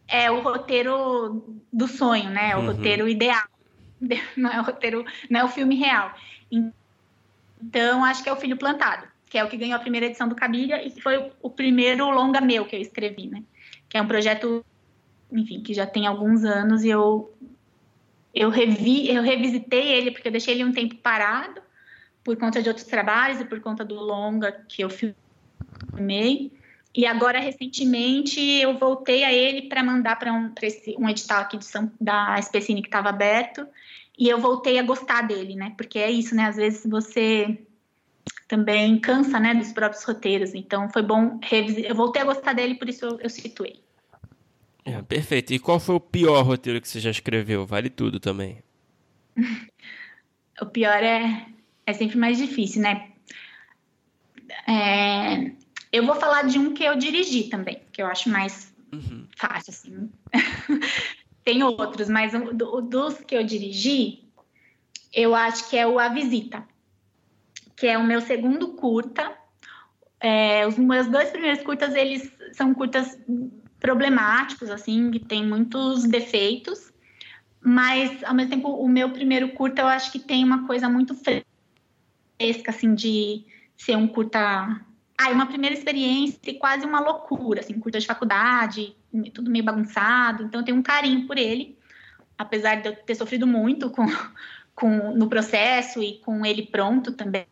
[0.07, 2.51] é o roteiro do sonho, né?
[2.51, 2.67] É o uhum.
[2.67, 3.47] roteiro ideal.
[4.37, 6.13] Não é o roteiro, não é o filme real.
[7.61, 10.29] Então, acho que é o Filho Plantado, que é o que ganhou a primeira edição
[10.29, 13.43] do Cabilha e foi o primeiro longa meu que eu escrevi, né?
[13.89, 14.63] Que é um projeto,
[15.31, 17.35] enfim, que já tem alguns anos e eu
[18.33, 21.61] eu revi, eu revisitei ele porque eu deixei ele um tempo parado
[22.23, 26.53] por conta de outros trabalhos e por conta do longa que eu filmei.
[26.95, 30.53] E agora, recentemente, eu voltei a ele para mandar para um,
[30.97, 33.67] um edital aqui de São, da Especine que estava aberto.
[34.17, 35.73] E eu voltei a gostar dele, né?
[35.77, 36.45] Porque é isso, né?
[36.45, 37.65] Às vezes você
[38.49, 40.53] também cansa, né, dos próprios roteiros.
[40.55, 41.83] Então foi bom revisar.
[41.83, 43.79] Eu voltei a gostar dele, por isso eu, eu situei.
[44.83, 45.53] É, perfeito.
[45.53, 47.65] E qual foi o pior roteiro que você já escreveu?
[47.65, 48.63] Vale tudo também.
[50.59, 51.45] o pior é,
[51.85, 53.11] é sempre mais difícil, né?
[54.67, 55.51] É,
[55.91, 59.27] eu vou falar de um que eu dirigi também, que eu acho mais uhum.
[59.37, 60.09] fácil, assim.
[61.45, 64.23] Tem outros, mas um, do, dos que eu dirigi,
[65.13, 66.67] eu acho que é o A Visita,
[67.79, 69.31] que é o meu segundo curta.
[70.19, 73.17] É, os meus dois primeiros curtas, eles são curtas
[73.79, 76.91] problemáticos, assim, que tem muitos defeitos,
[77.61, 81.15] mas, ao mesmo tempo, o meu primeiro curta, eu acho que tem uma coisa muito
[81.15, 83.45] fresca, assim, de
[83.77, 84.39] ser um curta...
[85.17, 88.95] Ah, uma primeira experiência e quase uma loucura, assim, curta de faculdade,
[89.33, 91.77] tudo meio bagunçado, então eu tenho um carinho por ele,
[92.37, 94.05] apesar de eu ter sofrido muito com,
[94.75, 97.45] com no processo e com ele pronto também,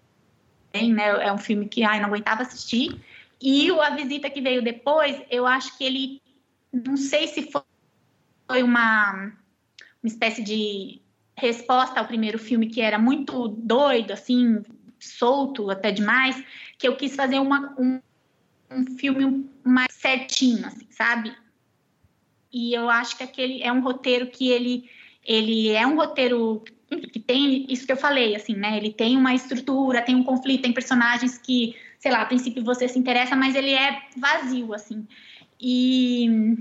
[0.94, 1.26] né?
[1.26, 3.00] É um filme que ai, não aguentava assistir.
[3.42, 6.22] E a visita que veio depois, eu acho que ele,
[6.74, 9.34] não sei se foi uma, uma
[10.04, 11.02] espécie de
[11.36, 14.64] resposta ao primeiro filme que era muito doido, assim,
[15.00, 16.44] solto até demais,
[16.78, 18.02] que eu quis fazer uma, um,
[18.72, 21.36] um filme mais certinho, assim, sabe?
[22.52, 24.90] E eu acho que aquele é um roteiro que ele,
[25.24, 28.78] ele é um roteiro que tem isso que eu falei, assim, né?
[28.78, 32.88] Ele tem uma estrutura, tem um conflito, tem personagens que, sei lá, a princípio você
[32.88, 35.06] se interessa, mas ele é vazio, assim.
[35.60, 36.56] E,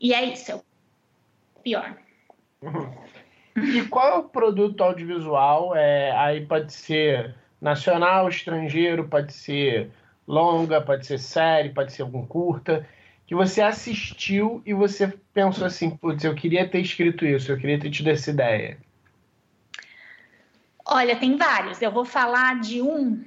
[0.00, 0.62] e é isso, é o
[1.62, 1.96] pior.
[2.62, 2.94] Uhum.
[3.56, 5.74] E qual é o produto audiovisual?
[5.74, 9.90] É, aí pode ser nacional, estrangeiro, pode ser
[10.28, 12.86] longa, pode ser série, pode ser algum curta
[13.26, 17.78] que você assistiu e você pensou assim, putz, eu queria ter escrito isso, eu queria
[17.78, 18.78] ter tido essa ideia?
[20.86, 21.82] Olha, tem vários.
[21.82, 23.24] Eu vou falar de um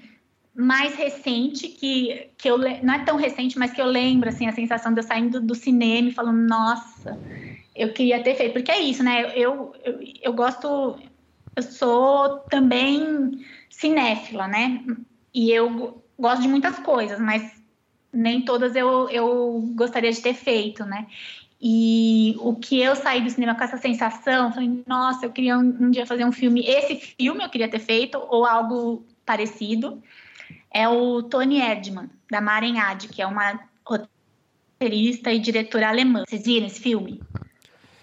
[0.56, 4.54] mais recente que, que eu não é tão recente, mas que eu lembro assim a
[4.54, 7.20] sensação de eu saindo do cinema e falando, nossa,
[7.76, 9.34] eu queria ter feito, porque é isso, né?
[9.36, 10.98] Eu, eu, eu gosto,
[11.56, 14.82] eu sou também cinéfila, né?
[15.34, 17.59] E eu gosto de muitas coisas, mas
[18.12, 21.08] nem todas eu, eu gostaria de ter feito, né?
[21.62, 25.78] E o que eu saí do cinema com essa sensação, falei, nossa, eu queria um,
[25.82, 30.02] um dia fazer um filme, esse filme eu queria ter feito, ou algo parecido,
[30.72, 36.24] é o Tony Erdmann, da Maren Ad, que é uma roteirista e diretora alemã.
[36.28, 37.22] Vocês viram esse filme?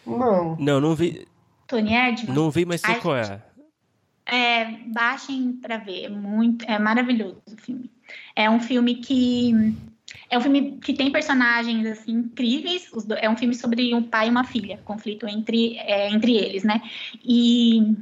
[0.07, 0.57] Não.
[0.57, 1.27] Não, não vi.
[1.67, 2.35] Tony Erdmann?
[2.35, 3.43] Não vi, mas sei Ai, qual é.
[4.27, 7.91] É, baixem para ver, é muito, é maravilhoso o filme.
[8.35, 9.75] É um filme que
[10.31, 12.91] é um filme que tem personagens assim incríveis.
[13.19, 16.83] é um filme sobre um pai e uma filha, conflito entre, é, entre eles, né?
[17.25, 17.97] E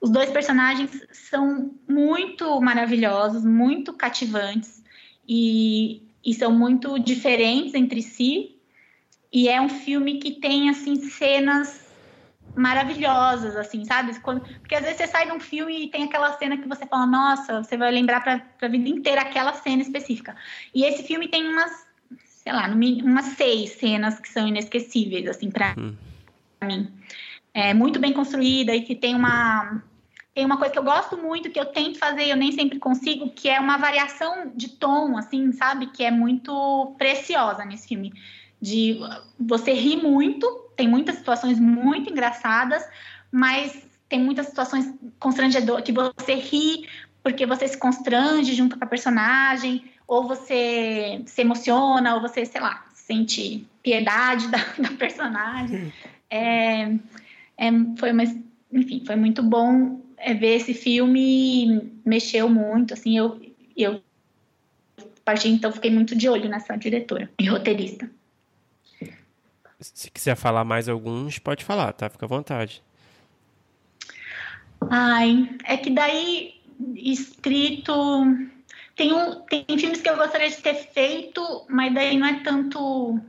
[0.00, 4.82] os dois personagens são muito maravilhosos, muito cativantes
[5.28, 8.56] e, e são muito diferentes entre si.
[9.32, 11.89] E é um filme que tem assim cenas
[12.54, 14.18] maravilhosas, assim, sabe?
[14.20, 16.86] Quando, porque às vezes você sai de um filme e tem aquela cena que você
[16.86, 20.36] fala, nossa, você vai lembrar para a vida inteira aquela cena específica.
[20.74, 21.86] E esse filme tem umas,
[22.26, 25.94] sei lá, umas seis cenas que são inesquecíveis, assim, para hum.
[26.62, 26.92] mim.
[27.54, 29.82] É muito bem construída e que tem uma
[30.32, 32.78] tem uma coisa que eu gosto muito, que eu tento fazer e eu nem sempre
[32.78, 35.88] consigo, que é uma variação de tom, assim, sabe?
[35.88, 38.12] Que é muito preciosa nesse filme.
[38.62, 38.98] De
[39.38, 40.46] você rir muito,
[40.80, 42.82] tem muitas situações muito engraçadas,
[43.30, 46.88] mas tem muitas situações constrangedoras que você ri
[47.22, 52.62] porque você se constrange junto com a personagem, ou você se emociona, ou você, sei
[52.62, 55.92] lá, sente piedade da, da personagem.
[56.30, 56.84] É,
[57.58, 58.22] é, foi uma,
[58.72, 63.38] enfim, foi muito bom é, ver esse filme, mexeu muito, assim, eu,
[63.76, 64.00] eu
[65.26, 68.10] parti, então fiquei muito de olho nessa diretora e roteirista.
[69.80, 72.08] Se quiser falar mais alguns, pode falar, tá?
[72.08, 72.82] Fica à vontade.
[74.90, 76.54] Ai, é que daí
[76.96, 77.92] escrito
[78.96, 82.78] tem um tem filmes que eu gostaria de ter feito, mas daí não é tanto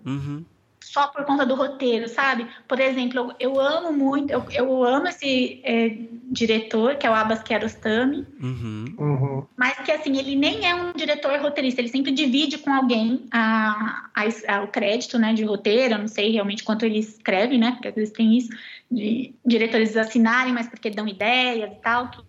[0.06, 0.46] uhum
[0.84, 2.48] só por conta do roteiro, sabe?
[2.68, 5.96] Por exemplo, eu, eu amo muito, eu, eu amo esse é,
[6.26, 8.86] diretor, que é o Abbas Kiarostami, uhum.
[8.98, 9.46] Uhum.
[9.56, 14.10] mas que, assim, ele nem é um diretor roteirista, ele sempre divide com alguém a,
[14.14, 17.72] a, a, o crédito, né, de roteiro, eu não sei realmente quanto ele escreve, né,
[17.74, 18.50] porque às vezes tem isso,
[18.90, 22.22] de diretores assinarem, mas porque dão ideias e tal, que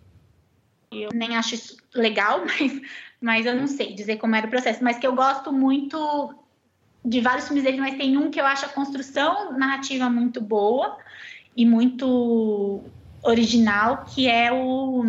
[0.91, 2.81] eu nem acho isso legal, mas,
[3.19, 6.35] mas eu não sei dizer como era o processo, mas que eu gosto muito
[7.03, 10.97] de vários filmes dele, mas tem um que eu acho a construção narrativa muito boa
[11.55, 12.83] e muito
[13.21, 15.03] original, que é o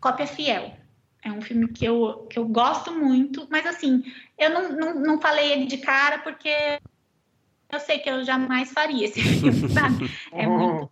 [0.00, 0.76] Cópia Fiel.
[1.22, 4.04] É um filme que eu, que eu gosto muito, mas assim,
[4.38, 6.78] eu não, não, não falei ele de cara porque
[7.72, 10.10] eu sei que eu jamais faria esse filme, sabe?
[10.32, 10.90] É muito.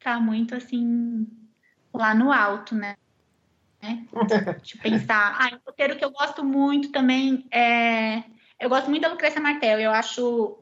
[0.00, 1.26] Tá muito assim
[1.92, 2.96] lá no alto, né?
[3.80, 5.36] Deixa eu pensar.
[5.38, 8.22] Ah, um roteiro que eu gosto muito também é.
[8.58, 9.78] Eu gosto muito da Lucrécia Martel.
[9.78, 10.58] Eu acho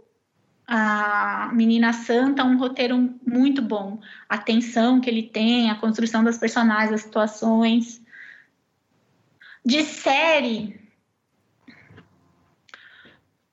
[0.66, 4.00] a Menina Santa um roteiro muito bom.
[4.28, 8.02] A tensão que ele tem, a construção das personagens, as situações.
[9.64, 10.78] De série,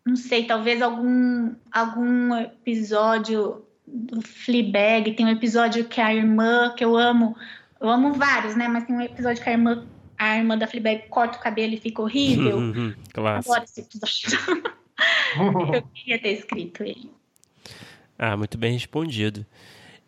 [0.06, 6.84] não sei, talvez algum, algum episódio do Fleabag, tem um episódio que a irmã, que
[6.84, 7.36] eu amo,
[7.80, 8.68] eu amo vários, né?
[8.68, 9.86] Mas tem um episódio que a irmã,
[10.22, 12.60] a irmã da Fleabag corta o cabelo e fica horrível.
[13.12, 13.40] claro.
[13.40, 14.40] Adoro esse episódio.
[15.74, 17.10] eu queria ter escrito ele.
[18.20, 19.44] Ah, muito bem respondido.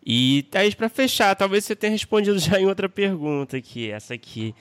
[0.06, 4.54] E, Thaís, para fechar, talvez você tenha respondido já em outra pergunta aqui, essa aqui.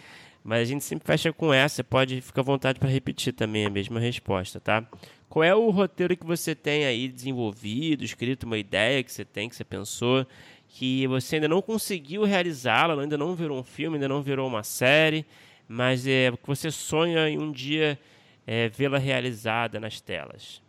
[0.43, 3.65] Mas a gente sempre fecha com essa, você pode ficar à vontade para repetir também
[3.65, 4.85] a mesma resposta, tá?
[5.30, 9.47] Qual é o roteiro que você tem aí desenvolvido, escrito, uma ideia que você tem,
[9.47, 10.27] que você pensou,
[10.73, 14.63] que você ainda não conseguiu realizá-la, ainda não virou um filme, ainda não virou uma
[14.63, 15.23] série,
[15.67, 17.99] mas é que você sonha em um dia
[18.45, 20.63] é, vê-la realizada nas telas?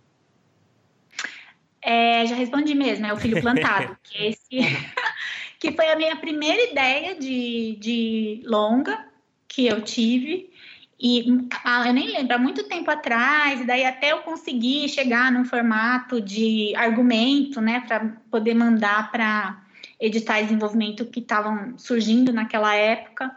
[1.80, 4.48] É, já respondi mesmo, é o Filho Plantado, que, esse,
[5.58, 9.06] que foi a minha primeira ideia de, de longa
[9.48, 10.50] que eu tive.
[11.00, 15.32] E ah, eu nem lembro, há muito tempo atrás, e daí até eu consegui chegar
[15.32, 18.00] num formato de argumento, né, para
[18.30, 19.63] poder mandar para
[20.00, 23.34] editais de desenvolvimento que estavam surgindo naquela época.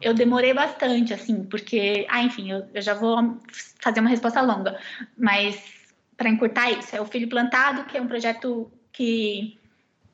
[0.00, 3.38] Eu demorei bastante, assim, porque, ah, enfim, eu, eu já vou
[3.80, 4.78] fazer uma resposta longa,
[5.16, 5.60] mas
[6.16, 9.56] para encurtar isso, é o Filho Plantado, que é um projeto que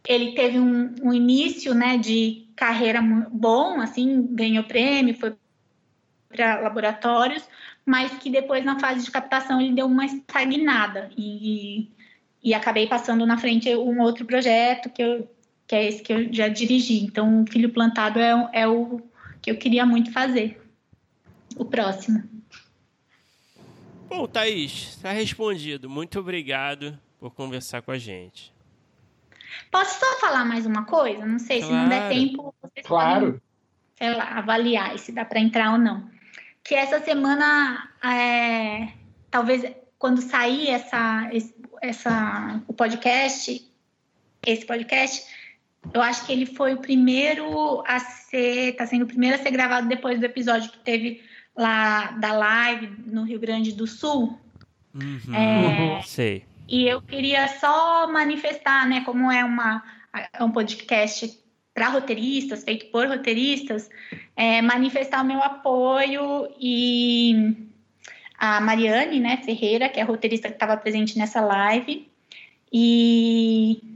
[0.07, 3.01] ele teve um, um início, né, de carreira
[3.31, 5.35] bom, assim, ganhou prêmio, foi
[6.29, 7.49] para laboratórios,
[7.87, 11.89] mas que depois na fase de captação ele deu uma estagnada e,
[12.43, 15.31] e acabei passando na frente um outro projeto que, eu,
[15.67, 17.05] que é esse que eu já dirigi.
[17.05, 19.01] Então, o Filho Plantado é, é o
[19.41, 20.61] que eu queria muito fazer.
[21.57, 22.23] O próximo.
[24.09, 25.89] Bom, Thaís, está respondido.
[25.89, 28.53] Muito obrigado por conversar com a gente.
[29.71, 31.25] Posso só falar mais uma coisa?
[31.25, 31.75] Não sei, claro.
[31.75, 33.27] se não der tempo, vocês claro.
[33.27, 33.43] podem,
[33.97, 36.13] sei lá, avaliar se dá para entrar ou não
[36.65, 38.89] que essa semana, é,
[39.31, 41.31] talvez quando sair essa,
[41.83, 43.71] essa, o podcast,
[44.47, 45.27] esse podcast,
[45.93, 49.51] eu acho que ele foi o primeiro a ser, está sendo o primeiro a ser
[49.51, 51.23] gravado depois do episódio que teve
[51.57, 54.39] lá da live no Rio Grande do Sul.
[54.95, 56.45] Uhum, é, sei.
[56.69, 59.83] E eu queria só manifestar, né, como é uma
[60.33, 61.39] é um podcast
[61.75, 63.91] para roteiristas, feito por roteiristas,
[64.37, 67.57] é, manifestar o meu apoio e
[68.39, 72.09] a Mariane né, Ferreira, que é a roteirista que estava presente nessa live,
[72.73, 73.94] e,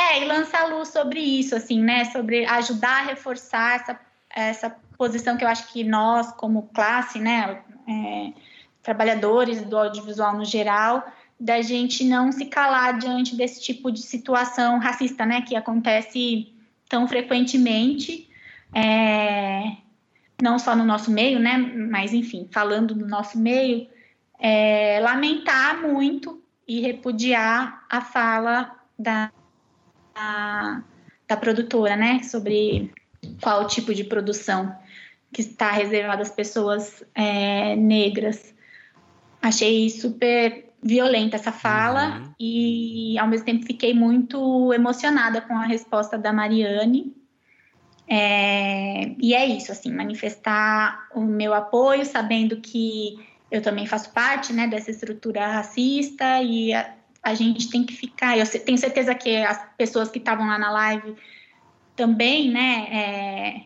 [0.00, 4.00] é, e lançar luz sobre isso, assim, né, sobre ajudar a reforçar essa,
[4.30, 8.32] essa posição que eu acho que nós, como classe, né, é,
[8.82, 11.06] trabalhadores do audiovisual no geral,
[11.38, 16.54] da gente não se calar diante desse tipo de situação racista, né, que acontece
[16.88, 18.28] tão frequentemente,
[18.74, 19.76] é,
[20.40, 23.86] não só no nosso meio, né, mas enfim, falando do nosso meio,
[24.38, 29.30] é, lamentar muito e repudiar a fala da,
[30.20, 30.82] da,
[31.28, 32.92] da produtora, né, sobre
[33.40, 34.74] qual tipo de produção
[35.32, 38.54] que está reservada às pessoas é, negras.
[39.40, 42.34] Achei super violenta essa fala uhum.
[42.38, 47.14] e ao mesmo tempo fiquei muito emocionada com a resposta da Mariane.
[48.08, 53.16] É, e é isso, assim, manifestar o meu apoio, sabendo que
[53.50, 56.92] eu também faço parte, né, dessa estrutura racista e a,
[57.22, 58.38] a gente tem que ficar.
[58.38, 61.14] Eu tenho certeza que as pessoas que estavam lá na live
[61.96, 63.64] também, né, é,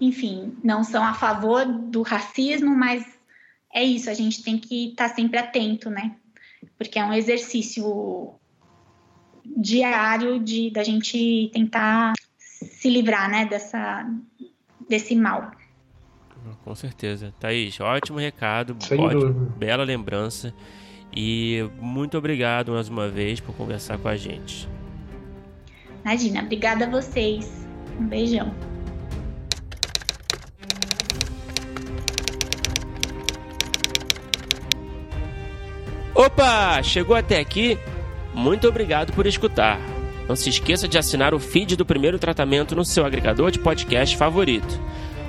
[0.00, 3.04] enfim, não são a favor do racismo, mas
[3.72, 6.16] é isso, a gente tem que estar tá sempre atento, né?
[6.78, 8.34] porque é um exercício
[9.44, 14.08] diário de da gente tentar se livrar, né, dessa
[14.88, 15.50] desse mal.
[16.62, 17.32] Com certeza.
[17.40, 20.54] Thaís, ótimo recado, ótimo, bela lembrança.
[21.16, 24.68] E muito obrigado mais uma vez por conversar com a gente.
[26.04, 27.66] Imagina, obrigada a vocês.
[27.98, 28.52] Um beijão.
[36.14, 36.82] Opa!
[36.82, 37.78] Chegou até aqui?
[38.32, 39.80] Muito obrigado por escutar.
[40.28, 44.16] Não se esqueça de assinar o feed do primeiro tratamento no seu agregador de podcast
[44.16, 44.80] favorito.